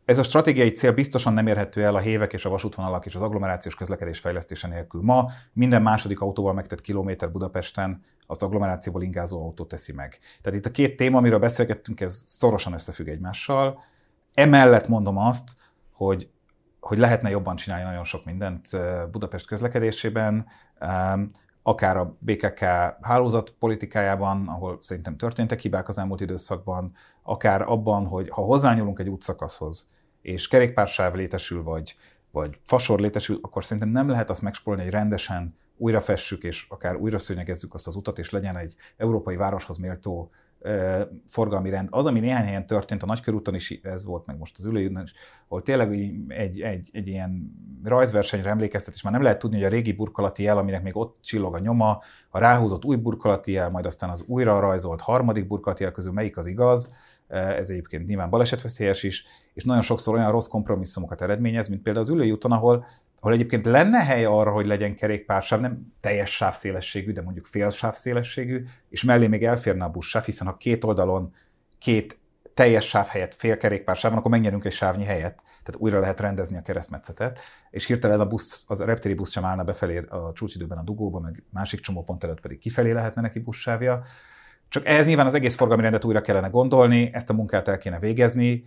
ez 0.05 0.17
a 0.17 0.23
stratégiai 0.23 0.71
cél 0.71 0.91
biztosan 0.91 1.33
nem 1.33 1.47
érhető 1.47 1.83
el 1.83 1.95
a 1.95 1.99
hévek 1.99 2.33
és 2.33 2.45
a 2.45 2.49
vasútvonalak 2.49 3.05
és 3.05 3.15
az 3.15 3.21
agglomerációs 3.21 3.75
közlekedés 3.75 4.19
fejlesztése 4.19 4.67
nélkül. 4.67 5.01
Ma 5.01 5.31
minden 5.53 5.81
második 5.81 6.21
autóval 6.21 6.53
megtett 6.53 6.81
kilométer 6.81 7.31
Budapesten 7.31 8.03
azt 8.27 8.43
agglomerációból 8.43 9.01
ingázó 9.01 9.43
autó 9.43 9.65
teszi 9.65 9.93
meg. 9.93 10.19
Tehát 10.41 10.59
itt 10.59 10.65
a 10.65 10.71
két 10.71 10.95
téma, 10.95 11.17
amiről 11.17 11.39
beszélgettünk, 11.39 12.01
ez 12.01 12.23
szorosan 12.25 12.73
összefügg 12.73 13.07
egymással. 13.07 13.83
Emellett 14.33 14.87
mondom 14.87 15.17
azt, 15.17 15.49
hogy, 15.91 16.29
hogy 16.79 16.97
lehetne 16.97 17.29
jobban 17.29 17.55
csinálni 17.55 17.85
nagyon 17.85 18.03
sok 18.03 18.25
mindent 18.25 18.69
Budapest 19.11 19.47
közlekedésében, 19.47 20.47
akár 21.63 21.97
a 21.97 22.15
BKK 22.19 22.59
hálózat 23.01 23.55
politikájában, 23.59 24.47
ahol 24.47 24.77
szerintem 24.79 25.17
történtek 25.17 25.59
hibák 25.59 25.87
az 25.87 25.97
elmúlt 25.97 26.21
időszakban, 26.21 26.91
akár 27.23 27.61
abban, 27.61 28.05
hogy 28.05 28.29
ha 28.29 28.41
hozzányúlunk 28.41 28.99
egy 28.99 29.09
útszakaszhoz, 29.09 29.87
és 30.21 30.47
kerékpársáv 30.47 31.13
létesül, 31.13 31.63
vagy, 31.63 31.95
vagy 32.31 32.59
fasor 32.63 32.99
létesül, 32.99 33.39
akkor 33.41 33.65
szerintem 33.65 33.91
nem 33.91 34.09
lehet 34.09 34.29
azt 34.29 34.41
megspolni, 34.41 34.81
hogy 34.81 34.91
rendesen 34.91 35.55
újra 35.77 36.01
fessük, 36.01 36.43
és 36.43 36.65
akár 36.69 36.95
újra 36.95 37.19
szőnyegezzük 37.19 37.73
azt 37.73 37.87
az 37.87 37.95
utat, 37.95 38.19
és 38.19 38.29
legyen 38.29 38.57
egy 38.57 38.75
európai 38.97 39.35
városhoz 39.35 39.77
méltó 39.77 40.31
forgalmi 41.27 41.69
rend. 41.69 41.87
Az, 41.91 42.05
ami 42.05 42.19
néhány 42.19 42.45
helyen 42.45 42.65
történt, 42.65 43.03
a 43.03 43.05
Nagykörúton 43.05 43.55
is 43.55 43.79
ez 43.83 44.05
volt, 44.05 44.25
meg 44.25 44.37
most 44.37 44.57
az 44.57 44.65
ülőjúton 44.65 45.03
is, 45.03 45.13
ahol 45.47 45.61
tényleg 45.61 45.93
egy, 46.27 46.61
egy, 46.61 46.89
egy 46.93 47.07
ilyen 47.07 47.55
rajzversenyre 47.83 48.49
emlékeztet, 48.49 48.93
és 48.93 49.01
már 49.01 49.13
nem 49.13 49.21
lehet 49.21 49.39
tudni, 49.39 49.55
hogy 49.55 49.65
a 49.65 49.69
régi 49.69 49.93
burkolati 49.93 50.43
jel, 50.43 50.57
aminek 50.57 50.83
még 50.83 50.97
ott 50.97 51.17
csillog 51.21 51.55
a 51.55 51.59
nyoma, 51.59 51.99
a 52.29 52.39
ráhúzott 52.39 52.85
új 52.85 52.95
burkolati 52.95 53.51
jel, 53.51 53.69
majd 53.69 53.85
aztán 53.85 54.09
az 54.09 54.23
újra 54.27 54.59
rajzolt 54.59 55.01
harmadik 55.01 55.47
burkolati 55.47 55.83
jel 55.83 55.91
közül 55.91 56.11
melyik 56.11 56.37
az 56.37 56.45
igaz, 56.45 56.93
ez 57.31 57.69
egyébként 57.69 58.07
nyilván 58.07 58.29
balesetveszélyes 58.29 59.03
is, 59.03 59.25
és 59.53 59.63
nagyon 59.63 59.81
sokszor 59.81 60.13
olyan 60.15 60.31
rossz 60.31 60.47
kompromisszumokat 60.47 61.21
eredményez, 61.21 61.67
mint 61.67 61.81
például 61.81 62.05
az 62.05 62.11
ülőjúton, 62.11 62.51
ahol 62.51 62.85
ahol 63.23 63.33
egyébként 63.33 63.65
lenne 63.65 64.03
hely 64.03 64.25
arra, 64.25 64.51
hogy 64.51 64.65
legyen 64.65 64.95
kerékpársáv, 64.95 65.59
nem 65.59 65.93
teljes 65.99 66.35
sávszélességű, 66.35 67.11
de 67.11 67.21
mondjuk 67.21 67.45
fél 67.45 67.69
sávszélességű, 67.69 68.65
és 68.89 69.03
mellé 69.03 69.27
még 69.27 69.43
elférne 69.43 69.83
a 69.83 69.89
buszsáv, 69.89 70.23
hiszen 70.23 70.47
ha 70.47 70.57
két 70.57 70.83
oldalon 70.83 71.33
két 71.77 72.19
teljes 72.53 72.87
sáv 72.87 73.07
helyett 73.07 73.33
fél 73.33 73.57
kerékpársáv 73.57 74.11
van, 74.11 74.19
akkor 74.19 74.31
megnyerünk 74.31 74.65
egy 74.65 74.71
sávnyi 74.71 75.03
helyet, 75.03 75.35
tehát 75.63 75.75
újra 75.77 75.99
lehet 75.99 76.19
rendezni 76.19 76.57
a 76.57 76.61
keresztmetszetet, 76.61 77.39
és 77.69 77.85
hirtelen 77.85 78.19
a 78.19 78.27
busz, 78.27 78.63
az 78.67 78.79
a 78.79 78.85
reptéri 78.85 79.13
busz 79.13 79.31
sem 79.31 79.45
állna 79.45 79.63
befelé 79.63 79.97
a 79.97 80.31
csúcsidőben 80.33 80.77
a 80.77 80.83
dugóba, 80.83 81.19
meg 81.19 81.43
másik 81.49 81.79
csomópont 81.79 82.23
előtt 82.23 82.39
pedig 82.39 82.59
kifelé 82.59 82.91
lehetne 82.91 83.21
neki 83.21 83.39
buszsávja. 83.39 84.03
Csak 84.71 84.85
ehhez 84.85 85.05
nyilván 85.05 85.25
az 85.25 85.33
egész 85.33 85.55
forgalmi 85.55 85.83
rendet 85.83 86.05
újra 86.05 86.21
kellene 86.21 86.47
gondolni, 86.47 87.09
ezt 87.13 87.29
a 87.29 87.33
munkát 87.33 87.67
el 87.67 87.77
kéne 87.77 87.99
végezni, 87.99 88.63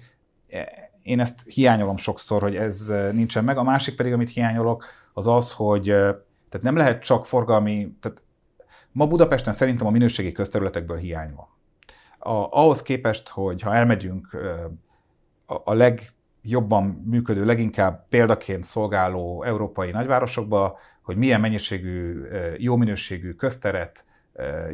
én 1.02 1.20
ezt 1.20 1.42
hiányolom 1.46 1.96
sokszor, 1.96 2.42
hogy 2.42 2.56
ez 2.56 2.92
nincsen 3.12 3.44
meg. 3.44 3.56
A 3.56 3.62
másik 3.62 3.96
pedig, 3.96 4.12
amit 4.12 4.30
hiányolok, 4.30 4.84
az 5.12 5.26
az, 5.26 5.52
hogy 5.52 5.84
tehát 5.84 6.62
nem 6.62 6.76
lehet 6.76 7.02
csak 7.02 7.26
forgalmi, 7.26 7.96
tehát 8.00 8.22
ma 8.92 9.06
Budapesten 9.06 9.52
szerintem 9.52 9.86
a 9.86 9.90
minőségi 9.90 10.32
közterületekből 10.32 10.96
hiány 10.96 11.34
van. 11.34 11.48
A, 12.18 12.48
ahhoz 12.50 12.82
képest, 12.82 13.28
hogy 13.28 13.62
ha 13.62 13.74
elmegyünk 13.74 14.36
a, 15.46 15.54
a 15.64 15.74
legjobban 15.74 16.84
működő, 16.84 17.44
leginkább 17.44 18.08
példaként 18.08 18.64
szolgáló 18.64 19.42
európai 19.42 19.90
nagyvárosokba, 19.90 20.78
hogy 21.02 21.16
milyen 21.16 21.40
mennyiségű, 21.40 22.22
jó 22.56 22.76
minőségű 22.76 23.32
közteret, 23.32 24.04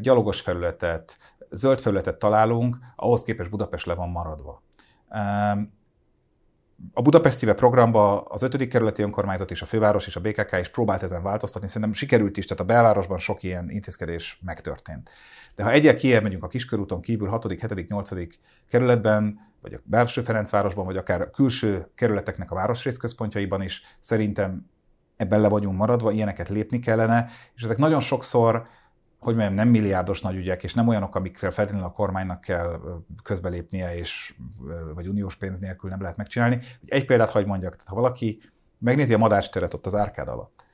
gyalogos 0.00 0.40
felületet, 0.40 1.18
zöld 1.50 1.80
felületet 1.80 2.18
találunk, 2.18 2.76
ahhoz 2.96 3.22
képest 3.22 3.50
Budapest 3.50 3.86
le 3.86 3.94
van 3.94 4.08
maradva. 4.08 4.62
A 6.92 7.02
Budapest 7.02 7.38
Szíve 7.38 7.54
programba 7.54 8.20
az 8.20 8.42
5. 8.42 8.68
kerületi 8.68 9.02
önkormányzat 9.02 9.50
és 9.50 9.62
a 9.62 9.66
főváros 9.66 10.06
és 10.06 10.16
a 10.16 10.20
BKK 10.20 10.56
is 10.60 10.68
próbált 10.68 11.02
ezen 11.02 11.22
változtatni, 11.22 11.68
szerintem 11.68 11.92
sikerült 11.92 12.36
is, 12.36 12.44
tehát 12.44 12.62
a 12.62 12.66
belvárosban 12.66 13.18
sok 13.18 13.42
ilyen 13.42 13.70
intézkedés 13.70 14.40
megtörtént. 14.44 15.10
De 15.54 15.62
ha 15.62 15.70
egyel 15.70 15.94
kiebb 15.94 16.22
megyünk 16.22 16.44
a 16.44 16.48
kiskörúton 16.48 17.00
kívül, 17.00 17.28
6., 17.28 17.50
7., 17.50 17.88
8. 17.88 18.10
kerületben, 18.68 19.52
vagy 19.60 19.74
a 19.74 19.80
belső 19.82 20.22
Ferencvárosban, 20.22 20.84
vagy 20.84 20.96
akár 20.96 21.20
a 21.20 21.30
külső 21.30 21.90
kerületeknek 21.94 22.50
a 22.50 22.54
városrészközpontjaiban 22.54 23.62
is, 23.62 23.82
szerintem 23.98 24.70
ebben 25.16 25.40
le 25.40 25.48
vagyunk 25.48 25.76
maradva, 25.76 26.10
ilyeneket 26.10 26.48
lépni 26.48 26.78
kellene, 26.78 27.26
és 27.54 27.62
ezek 27.62 27.76
nagyon 27.76 28.00
sokszor 28.00 28.66
hogy 29.20 29.34
mondjam, 29.34 29.54
nem 29.54 29.68
milliárdos 29.68 30.20
nagy 30.20 30.36
ügyek, 30.36 30.62
és 30.62 30.74
nem 30.74 30.88
olyanok, 30.88 31.14
amikre 31.14 31.50
feltétlenül 31.50 31.88
a 31.88 31.92
kormánynak 31.92 32.40
kell 32.40 32.80
közbelépnie, 33.22 33.96
és, 33.96 34.34
vagy 34.94 35.08
uniós 35.08 35.36
pénz 35.36 35.58
nélkül 35.58 35.90
nem 35.90 36.00
lehet 36.00 36.16
megcsinálni. 36.16 36.60
Egy 36.86 37.06
példát 37.06 37.30
hagy 37.30 37.46
mondjak, 37.46 37.72
tehát 37.72 37.88
ha 37.88 37.94
valaki 37.94 38.40
megnézi 38.78 39.14
a 39.14 39.18
madásteret 39.18 39.74
ott 39.74 39.86
az 39.86 39.94
árkád 39.94 40.28
alatt, 40.28 40.64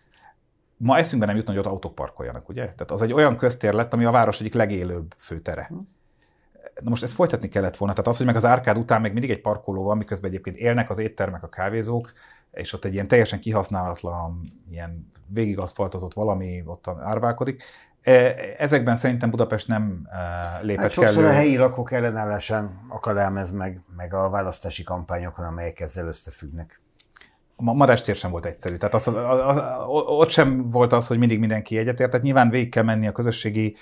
ma 0.76 0.96
eszünkbe 0.98 1.26
nem 1.26 1.36
jutna, 1.36 1.52
hogy 1.52 1.60
ott 1.60 1.72
autók 1.72 1.94
parkoljanak, 1.94 2.48
ugye? 2.48 2.62
Tehát 2.62 2.90
az 2.90 3.02
egy 3.02 3.12
olyan 3.12 3.36
köztér 3.36 3.72
lett, 3.72 3.92
ami 3.92 4.04
a 4.04 4.10
város 4.10 4.40
egyik 4.40 4.54
legélőbb 4.54 5.14
főtere. 5.18 5.66
Hm. 5.68 5.76
Na 6.80 6.90
most 6.90 7.02
ezt 7.02 7.14
folytatni 7.14 7.48
kellett 7.48 7.76
volna. 7.76 7.94
Tehát 7.94 8.10
az, 8.10 8.16
hogy 8.16 8.26
meg 8.26 8.36
az 8.36 8.44
árkád 8.44 8.78
után 8.78 9.00
még 9.00 9.12
mindig 9.12 9.30
egy 9.30 9.40
parkoló 9.40 9.82
van, 9.82 9.96
miközben 9.96 10.30
egyébként 10.30 10.56
élnek 10.56 10.90
az 10.90 10.98
éttermek, 10.98 11.42
a 11.42 11.48
kávézók, 11.48 12.12
és 12.52 12.72
ott 12.72 12.84
egy 12.84 12.92
ilyen 12.92 13.08
teljesen 13.08 13.40
kihasználatlan, 13.40 14.40
ilyen 14.70 15.12
végigaszfaltozott 15.26 16.14
valami 16.14 16.62
ott 16.66 16.88
árválkodik. 16.88 17.62
E, 18.06 18.34
ezekben 18.58 18.96
szerintem 18.96 19.30
Budapest 19.30 19.68
nem 19.68 20.08
e, 20.10 20.58
lépett 20.62 20.82
hát 20.82 20.90
sokszor 20.90 21.22
kellő. 21.22 21.28
a 21.28 21.32
helyi 21.32 21.56
lakók 21.56 21.92
ellenállásán 21.92 22.80
akadályez 22.88 23.52
meg, 23.52 23.80
meg 23.96 24.14
a 24.14 24.28
választási 24.28 24.82
kampányokon, 24.82 25.44
amelyek 25.44 25.80
ezzel 25.80 26.06
összefüggnek. 26.06 26.80
A 27.56 27.62
Madástér 27.62 28.16
sem 28.16 28.30
volt 28.30 28.46
egyszerű. 28.46 28.76
Tehát 28.76 28.94
az, 28.94 29.08
az, 29.08 29.40
az, 29.46 29.60
ott 30.06 30.28
sem 30.28 30.70
volt 30.70 30.92
az, 30.92 31.06
hogy 31.06 31.18
mindig 31.18 31.38
mindenki 31.38 31.78
egyetért. 31.78 32.10
Tehát 32.10 32.24
nyilván 32.24 32.50
végig 32.50 32.70
kell 32.70 32.82
menni 32.82 33.06
a 33.06 33.12
közösségi 33.12 33.76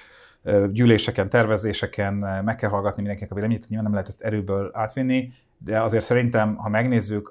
gyűléseken, 0.72 1.28
tervezéseken, 1.28 2.14
meg 2.44 2.56
kell 2.56 2.70
hallgatni 2.70 2.96
mindenkinek 2.96 3.30
a 3.30 3.34
véleményét, 3.34 3.68
nyilván 3.68 3.84
nem 3.84 3.92
lehet 3.92 4.08
ezt 4.08 4.22
erőből 4.22 4.70
átvinni, 4.72 5.32
de 5.58 5.80
azért 5.80 6.04
szerintem, 6.04 6.56
ha 6.56 6.68
megnézzük, 6.68 7.28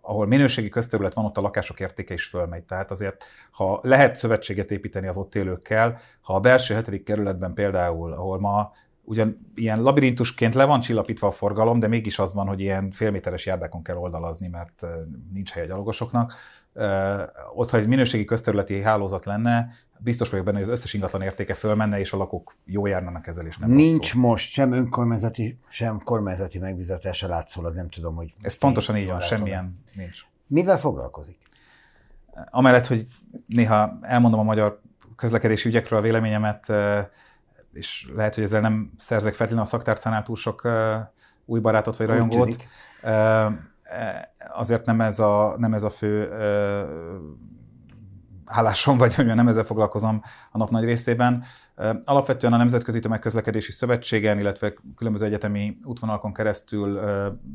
ahol 0.00 0.26
minőségi 0.26 0.68
közterület 0.68 1.14
van, 1.14 1.24
ott 1.24 1.36
a 1.36 1.40
lakások 1.40 1.80
értéke 1.80 2.14
is 2.14 2.26
fölmegy. 2.26 2.62
Tehát 2.62 2.90
azért, 2.90 3.24
ha 3.50 3.80
lehet 3.82 4.14
szövetséget 4.14 4.70
építeni 4.70 5.06
az 5.06 5.16
ott 5.16 5.34
élőkkel, 5.34 6.00
ha 6.20 6.34
a 6.34 6.40
belső 6.40 6.74
hetedik 6.74 7.04
kerületben 7.04 7.54
például, 7.54 8.12
ahol 8.12 8.40
ma 8.40 8.72
ugyan 9.02 9.50
ilyen 9.54 9.82
labirintusként 9.82 10.54
le 10.54 10.64
van 10.64 10.80
csillapítva 10.80 11.26
a 11.26 11.30
forgalom, 11.30 11.78
de 11.78 11.86
mégis 11.86 12.18
az 12.18 12.34
van, 12.34 12.46
hogy 12.46 12.60
ilyen 12.60 12.90
félméteres 12.90 13.46
járdákon 13.46 13.82
kell 13.82 13.96
oldalazni, 13.96 14.48
mert 14.48 14.86
nincs 15.32 15.50
hely 15.50 15.62
a 15.62 15.66
gyalogosoknak. 15.66 16.34
Ott, 17.54 17.70
ha 17.70 17.76
egy 17.76 17.86
minőségi 17.86 18.24
közterületi 18.24 18.82
hálózat 18.82 19.24
lenne, 19.24 19.68
biztos 19.98 20.30
vagyok 20.30 20.44
benne, 20.44 20.58
hogy 20.58 20.66
az 20.66 20.72
összes 20.72 20.94
ingatlan 20.94 21.22
értéke 21.22 21.54
fölmenne, 21.54 21.98
és 21.98 22.12
a 22.12 22.16
lakók 22.16 22.56
jó 22.64 22.86
járnának 22.86 23.26
ezzel 23.26 23.46
is. 23.46 23.58
Nem 23.58 23.70
Nincs 23.70 24.12
rosszul. 24.12 24.20
most 24.20 24.50
sem 24.52 24.72
önkormányzati, 24.72 25.58
sem 25.68 26.00
kormányzati 26.04 26.58
megbizatása 26.58 27.28
látszólag, 27.28 27.74
nem 27.74 27.88
tudom, 27.88 28.14
hogy... 28.14 28.34
Ez 28.40 28.58
pontosan 28.58 28.96
így 28.96 29.08
van, 29.08 29.20
semmilyen 29.20 29.84
nincs. 29.94 30.20
Mivel 30.46 30.78
foglalkozik? 30.78 31.38
Amellett, 32.50 32.86
hogy 32.86 33.06
néha 33.46 33.98
elmondom 34.02 34.40
a 34.40 34.42
magyar 34.42 34.80
közlekedési 35.16 35.68
ügyekről 35.68 35.98
a 35.98 36.02
véleményemet, 36.02 36.72
és 37.72 38.10
lehet, 38.14 38.34
hogy 38.34 38.44
ezzel 38.44 38.60
nem 38.60 38.92
szerzek 38.96 39.34
feltétlenül 39.34 39.64
a 39.64 39.68
szaktárcánál 39.68 40.22
túl 40.22 40.36
sok 40.36 40.68
új 41.44 41.60
barátot 41.60 41.96
vagy 41.96 42.06
rajongót. 42.06 42.64
Azért 44.48 44.86
nem 44.86 45.00
ez 45.00 45.18
a, 45.18 45.54
nem 45.58 45.74
ez 45.74 45.82
a 45.82 45.90
fő 45.90 46.28
állásom, 48.44 48.98
vagy 49.02 49.14
hogy 49.14 49.26
nem 49.26 49.48
ezzel 49.48 49.64
foglalkozom 49.64 50.22
a 50.50 50.58
nap 50.58 50.70
nagy 50.70 50.84
részében. 50.84 51.44
Alapvetően 52.04 52.52
a 52.52 52.56
Nemzetközi 52.56 53.00
Tömegközlekedési 53.00 53.72
Szövetségen, 53.72 54.38
illetve 54.38 54.74
különböző 54.96 55.24
egyetemi 55.24 55.78
útvonalakon 55.84 56.32
keresztül 56.32 57.00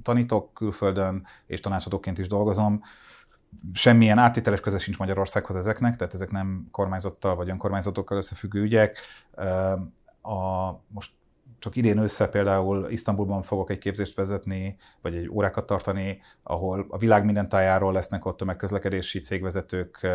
tanítok 0.04 0.54
külföldön, 0.54 1.26
és 1.46 1.60
tanácsadóként 1.60 2.18
is 2.18 2.28
dolgozom. 2.28 2.82
Semmilyen 3.74 4.18
áttételes 4.18 4.60
köze 4.60 4.78
sincs 4.78 4.98
Magyarországhoz 4.98 5.56
ezeknek, 5.56 5.96
tehát 5.96 6.14
ezek 6.14 6.32
nem 6.32 6.68
kormányzattal 6.72 7.36
vagy 7.36 7.50
önkormányzatokkal 7.50 8.18
összefüggő 8.18 8.62
ügyek. 8.62 8.98
A, 10.22 10.70
most 10.88 11.12
csak 11.60 11.76
idén 11.76 11.98
össze 11.98 12.28
például 12.28 12.88
Isztambulban 12.90 13.42
fogok 13.42 13.70
egy 13.70 13.78
képzést 13.78 14.16
vezetni, 14.16 14.78
vagy 15.02 15.16
egy 15.16 15.30
órákat 15.30 15.66
tartani, 15.66 16.22
ahol 16.44 16.86
a 16.90 16.98
világ 16.98 17.26
minden 17.26 17.50
tájáról 17.50 17.94
lesznek 17.94 18.26
ott 18.26 18.38
tömegközlekedési 18.38 19.20
cégvezetők 19.20 20.08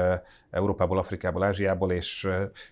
Európából, 0.50 0.98
Afrikából, 0.98 1.42
Ázsiából, 1.42 1.92
és 1.92 2.28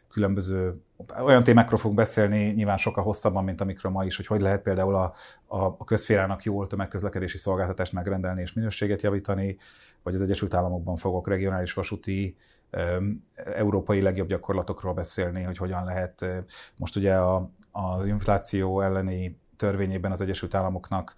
különböző 0.08 0.80
olyan 1.24 1.44
témákról 1.44 1.78
fogunk 1.78 1.98
beszélni, 1.98 2.50
nyilván 2.50 2.76
sokkal 2.76 3.04
hosszabban, 3.04 3.44
mint 3.44 3.60
amikről 3.60 3.92
ma 3.92 4.04
is, 4.04 4.16
hogy 4.16 4.26
hogy 4.26 4.40
lehet 4.40 4.62
például 4.62 4.94
a, 4.94 5.14
a, 5.46 5.64
a 5.64 5.84
közférának 5.84 6.44
jól 6.44 6.66
tömegközlekedési 6.66 7.38
szolgáltatást 7.38 7.92
megrendelni 7.92 8.40
és 8.40 8.52
minőséget 8.52 9.02
javítani, 9.02 9.56
vagy 10.02 10.14
az 10.14 10.22
Egyesült 10.22 10.54
Államokban 10.54 10.96
fogok 10.96 11.28
regionális 11.28 11.72
vasúti 11.72 12.36
európai 13.56 14.00
legjobb 14.00 14.28
gyakorlatokról 14.28 14.94
beszélni, 14.94 15.42
hogy 15.42 15.56
hogyan 15.56 15.84
lehet 15.84 16.26
most 16.76 16.96
ugye 16.96 17.14
a, 17.14 17.50
az 17.72 18.06
infláció 18.06 18.80
elleni 18.80 19.40
törvényében 19.56 20.12
az 20.12 20.20
Egyesült 20.20 20.54
Államoknak 20.54 21.14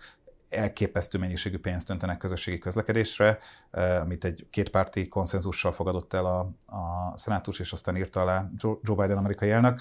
elképesztő 0.48 1.18
mennyiségű 1.18 1.58
pénzt 1.58 1.90
öntenek 1.90 2.18
közösségi 2.18 2.58
közlekedésre, 2.58 3.38
eh, 3.70 4.00
amit 4.00 4.24
egy 4.24 4.46
kétpárti 4.50 5.08
konszenzussal 5.08 5.72
fogadott 5.72 6.12
el 6.12 6.24
a, 6.24 6.38
a 6.76 7.12
szenátus, 7.16 7.58
és 7.58 7.72
aztán 7.72 7.96
írta 7.96 8.20
alá 8.20 8.50
Joe 8.58 8.94
Biden 8.96 9.16
amerikai 9.16 9.50
elnök. 9.50 9.80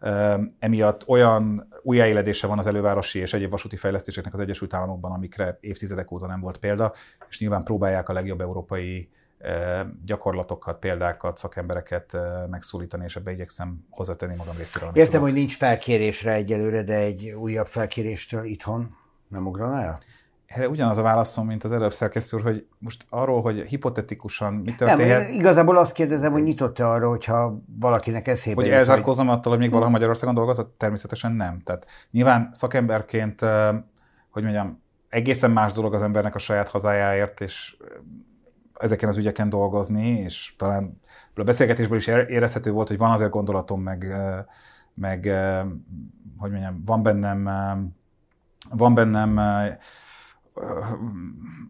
Eh, 0.00 0.38
emiatt 0.58 1.08
olyan 1.08 1.68
újjáéledése 1.82 2.46
van 2.46 2.58
az 2.58 2.66
elővárosi 2.66 3.18
és 3.18 3.32
egyéb 3.32 3.50
vasúti 3.50 3.76
fejlesztéseknek 3.76 4.32
az 4.32 4.40
Egyesült 4.40 4.74
Államokban, 4.74 5.12
amikre 5.12 5.58
évtizedek 5.60 6.10
óta 6.10 6.26
nem 6.26 6.40
volt 6.40 6.58
példa, 6.58 6.92
és 7.28 7.40
nyilván 7.40 7.64
próbálják 7.64 8.08
a 8.08 8.12
legjobb 8.12 8.40
európai 8.40 9.10
gyakorlatokat, 10.04 10.78
példákat, 10.78 11.36
szakembereket 11.36 12.16
megszólítani, 12.50 13.04
és 13.04 13.16
ebbe 13.16 13.30
igyekszem 13.30 13.86
hozzátenni 13.90 14.36
magam 14.36 14.56
részéről. 14.56 14.88
Értem, 14.88 15.04
tudom. 15.04 15.22
hogy 15.22 15.32
nincs 15.32 15.56
felkérésre 15.56 16.32
egyelőre, 16.32 16.82
de 16.82 16.94
egy 16.94 17.30
újabb 17.30 17.66
felkéréstől 17.66 18.44
itthon 18.44 18.96
nem 19.28 19.46
ugranál? 19.46 19.98
Erre 20.46 20.68
ugyanaz 20.68 20.98
a 20.98 21.02
válaszom, 21.02 21.46
mint 21.46 21.64
az 21.64 21.72
előbb 21.72 21.92
szerkesztő 21.92 22.36
úr, 22.36 22.42
hogy 22.42 22.66
most 22.78 23.06
arról, 23.08 23.42
hogy 23.42 23.60
hipotetikusan 23.60 24.54
mi 24.54 24.74
történhet... 24.74 25.26
Nem, 25.28 25.38
igazából 25.38 25.76
azt 25.76 25.92
kérdezem, 25.92 26.32
hogy 26.32 26.42
nyitott-e 26.42 26.88
arra, 26.88 27.08
hogyha 27.08 27.62
valakinek 27.78 28.28
eszébe 28.28 28.62
Hogy 28.62 28.70
elzárkózom 28.70 29.26
hogy... 29.26 29.36
attól, 29.36 29.52
hogy 29.52 29.60
még 29.60 29.70
valaha 29.70 29.90
Magyarországon 29.90 30.34
dolgozok? 30.34 30.74
Természetesen 30.76 31.32
nem. 31.32 31.60
Tehát 31.64 31.86
nyilván 32.10 32.48
szakemberként, 32.52 33.40
hogy 34.30 34.42
mondjam, 34.42 34.82
egészen 35.08 35.50
más 35.50 35.72
dolog 35.72 35.94
az 35.94 36.02
embernek 36.02 36.34
a 36.34 36.38
saját 36.38 36.68
hazájáért, 36.68 37.40
és 37.40 37.76
ezeken 38.80 39.08
az 39.08 39.16
ügyeken 39.16 39.48
dolgozni, 39.48 40.08
és 40.08 40.54
talán 40.56 41.00
a 41.34 41.42
beszélgetésből 41.42 41.96
is 41.96 42.06
érezhető 42.06 42.70
volt, 42.70 42.88
hogy 42.88 42.98
van 42.98 43.10
azért 43.10 43.30
gondolatom, 43.30 43.82
meg, 43.82 44.06
meg 44.94 45.22
hogy 46.38 46.50
mondjam, 46.50 46.82
van 46.84 47.02
bennem, 47.02 47.44
van 48.70 48.94
bennem 48.94 49.38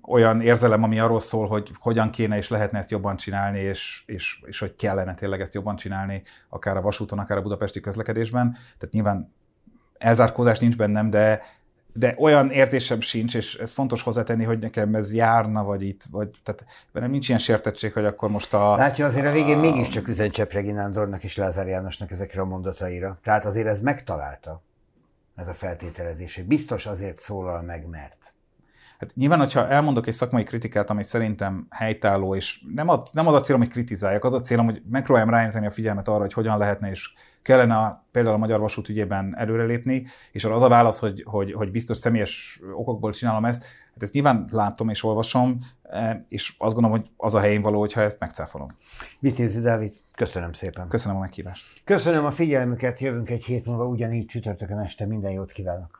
olyan 0.02 0.40
érzelem, 0.40 0.82
ami 0.82 0.98
arról 0.98 1.18
szól, 1.18 1.46
hogy 1.46 1.72
hogyan 1.78 2.10
kéne 2.10 2.36
és 2.36 2.48
lehetne 2.48 2.78
ezt 2.78 2.90
jobban 2.90 3.16
csinálni, 3.16 3.58
és, 3.58 4.02
és, 4.06 4.42
és 4.46 4.58
hogy 4.58 4.76
kellene 4.76 5.14
tényleg 5.14 5.40
ezt 5.40 5.54
jobban 5.54 5.76
csinálni, 5.76 6.22
akár 6.48 6.76
a 6.76 6.80
vasúton, 6.80 7.18
akár 7.18 7.38
a 7.38 7.42
budapesti 7.42 7.80
közlekedésben. 7.80 8.52
Tehát 8.52 8.94
nyilván 8.94 9.34
elzárkózás 9.98 10.58
nincs 10.58 10.76
bennem, 10.76 11.10
de 11.10 11.42
de 11.92 12.14
olyan 12.18 12.50
érzésem 12.50 13.00
sincs, 13.00 13.34
és 13.34 13.54
ez 13.54 13.70
fontos 13.70 14.02
hozzátenni, 14.02 14.44
hogy 14.44 14.58
nekem 14.58 14.94
ez 14.94 15.14
járna, 15.14 15.64
vagy 15.64 15.82
itt, 15.82 16.02
vagy, 16.10 16.30
tehát 16.42 16.64
bennem 16.92 17.10
nincs 17.10 17.28
ilyen 17.28 17.40
sértettség, 17.40 17.92
hogy 17.92 18.04
akkor 18.04 18.30
most 18.30 18.54
a... 18.54 18.76
Látja, 18.76 19.06
azért 19.06 19.26
a 19.26 19.32
végén 19.32 19.56
a... 19.56 19.60
mégiscsak 19.60 20.08
üzen 20.08 20.30
Csepregi 20.30 20.72
Nándornak 20.72 21.24
és 21.24 21.36
Lázár 21.36 21.66
Jánosnak 21.66 22.10
ezekre 22.10 22.40
a 22.40 22.44
mondataira. 22.44 23.18
Tehát 23.22 23.44
azért 23.44 23.66
ez 23.66 23.80
megtalálta, 23.80 24.62
ez 25.36 25.48
a 25.48 25.54
feltételezés, 25.54 26.36
hogy 26.36 26.46
biztos 26.46 26.86
azért 26.86 27.18
szólal 27.18 27.62
meg, 27.62 27.86
mert. 27.86 28.34
Hát 29.00 29.14
nyilván, 29.14 29.38
hogyha 29.38 29.68
elmondok 29.68 30.06
egy 30.06 30.14
szakmai 30.14 30.42
kritikát, 30.42 30.90
ami 30.90 31.02
szerintem 31.02 31.66
helytálló, 31.70 32.34
és 32.34 32.64
nem, 32.74 32.88
ad, 32.88 33.06
nem 33.12 33.26
az 33.26 33.34
a 33.34 33.40
célom, 33.40 33.60
hogy 33.60 33.70
kritizáljak, 33.70 34.24
az 34.24 34.34
a 34.34 34.40
célom, 34.40 34.64
hogy 34.64 34.82
megpróbáljam 34.90 35.32
rájönni 35.32 35.66
a 35.66 35.70
figyelmet 35.70 36.08
arra, 36.08 36.20
hogy 36.20 36.32
hogyan 36.32 36.58
lehetne 36.58 36.90
és 36.90 37.12
kellene 37.42 37.76
a, 37.76 38.04
például 38.12 38.34
a 38.34 38.38
Magyar 38.38 38.60
Vasút 38.60 38.88
ügyében 38.88 39.34
előrelépni, 39.36 40.06
és 40.32 40.44
arra 40.44 40.54
az 40.54 40.62
a 40.62 40.68
válasz, 40.68 40.98
hogy, 40.98 41.24
hogy, 41.26 41.52
hogy 41.52 41.70
biztos 41.70 41.96
személyes 41.96 42.60
okokból 42.74 43.12
csinálom 43.12 43.44
ezt, 43.44 43.62
hát 43.92 44.02
ezt 44.02 44.12
nyilván 44.12 44.48
látom 44.50 44.88
és 44.88 45.04
olvasom, 45.04 45.58
e, 45.82 46.26
és 46.28 46.54
azt 46.58 46.74
gondolom, 46.74 46.98
hogy 46.98 47.10
az 47.16 47.34
a 47.34 47.40
helyén 47.40 47.62
való, 47.62 47.80
hogyha 47.80 48.00
ezt 48.00 48.20
megcáfolom. 48.20 48.76
Vitézi 49.20 49.60
Dávid, 49.60 49.94
köszönöm 50.16 50.52
szépen. 50.52 50.88
Köszönöm 50.88 51.16
a 51.16 51.20
meghívást. 51.20 51.80
Köszönöm 51.84 52.24
a 52.24 52.30
figyelmüket, 52.30 53.00
jövünk 53.00 53.30
egy 53.30 53.44
hét 53.44 53.66
múlva, 53.66 53.86
ugyanígy 53.86 54.26
csütörtökön 54.26 54.78
este, 54.78 55.06
minden 55.06 55.30
jót 55.30 55.52
kívánok. 55.52 55.99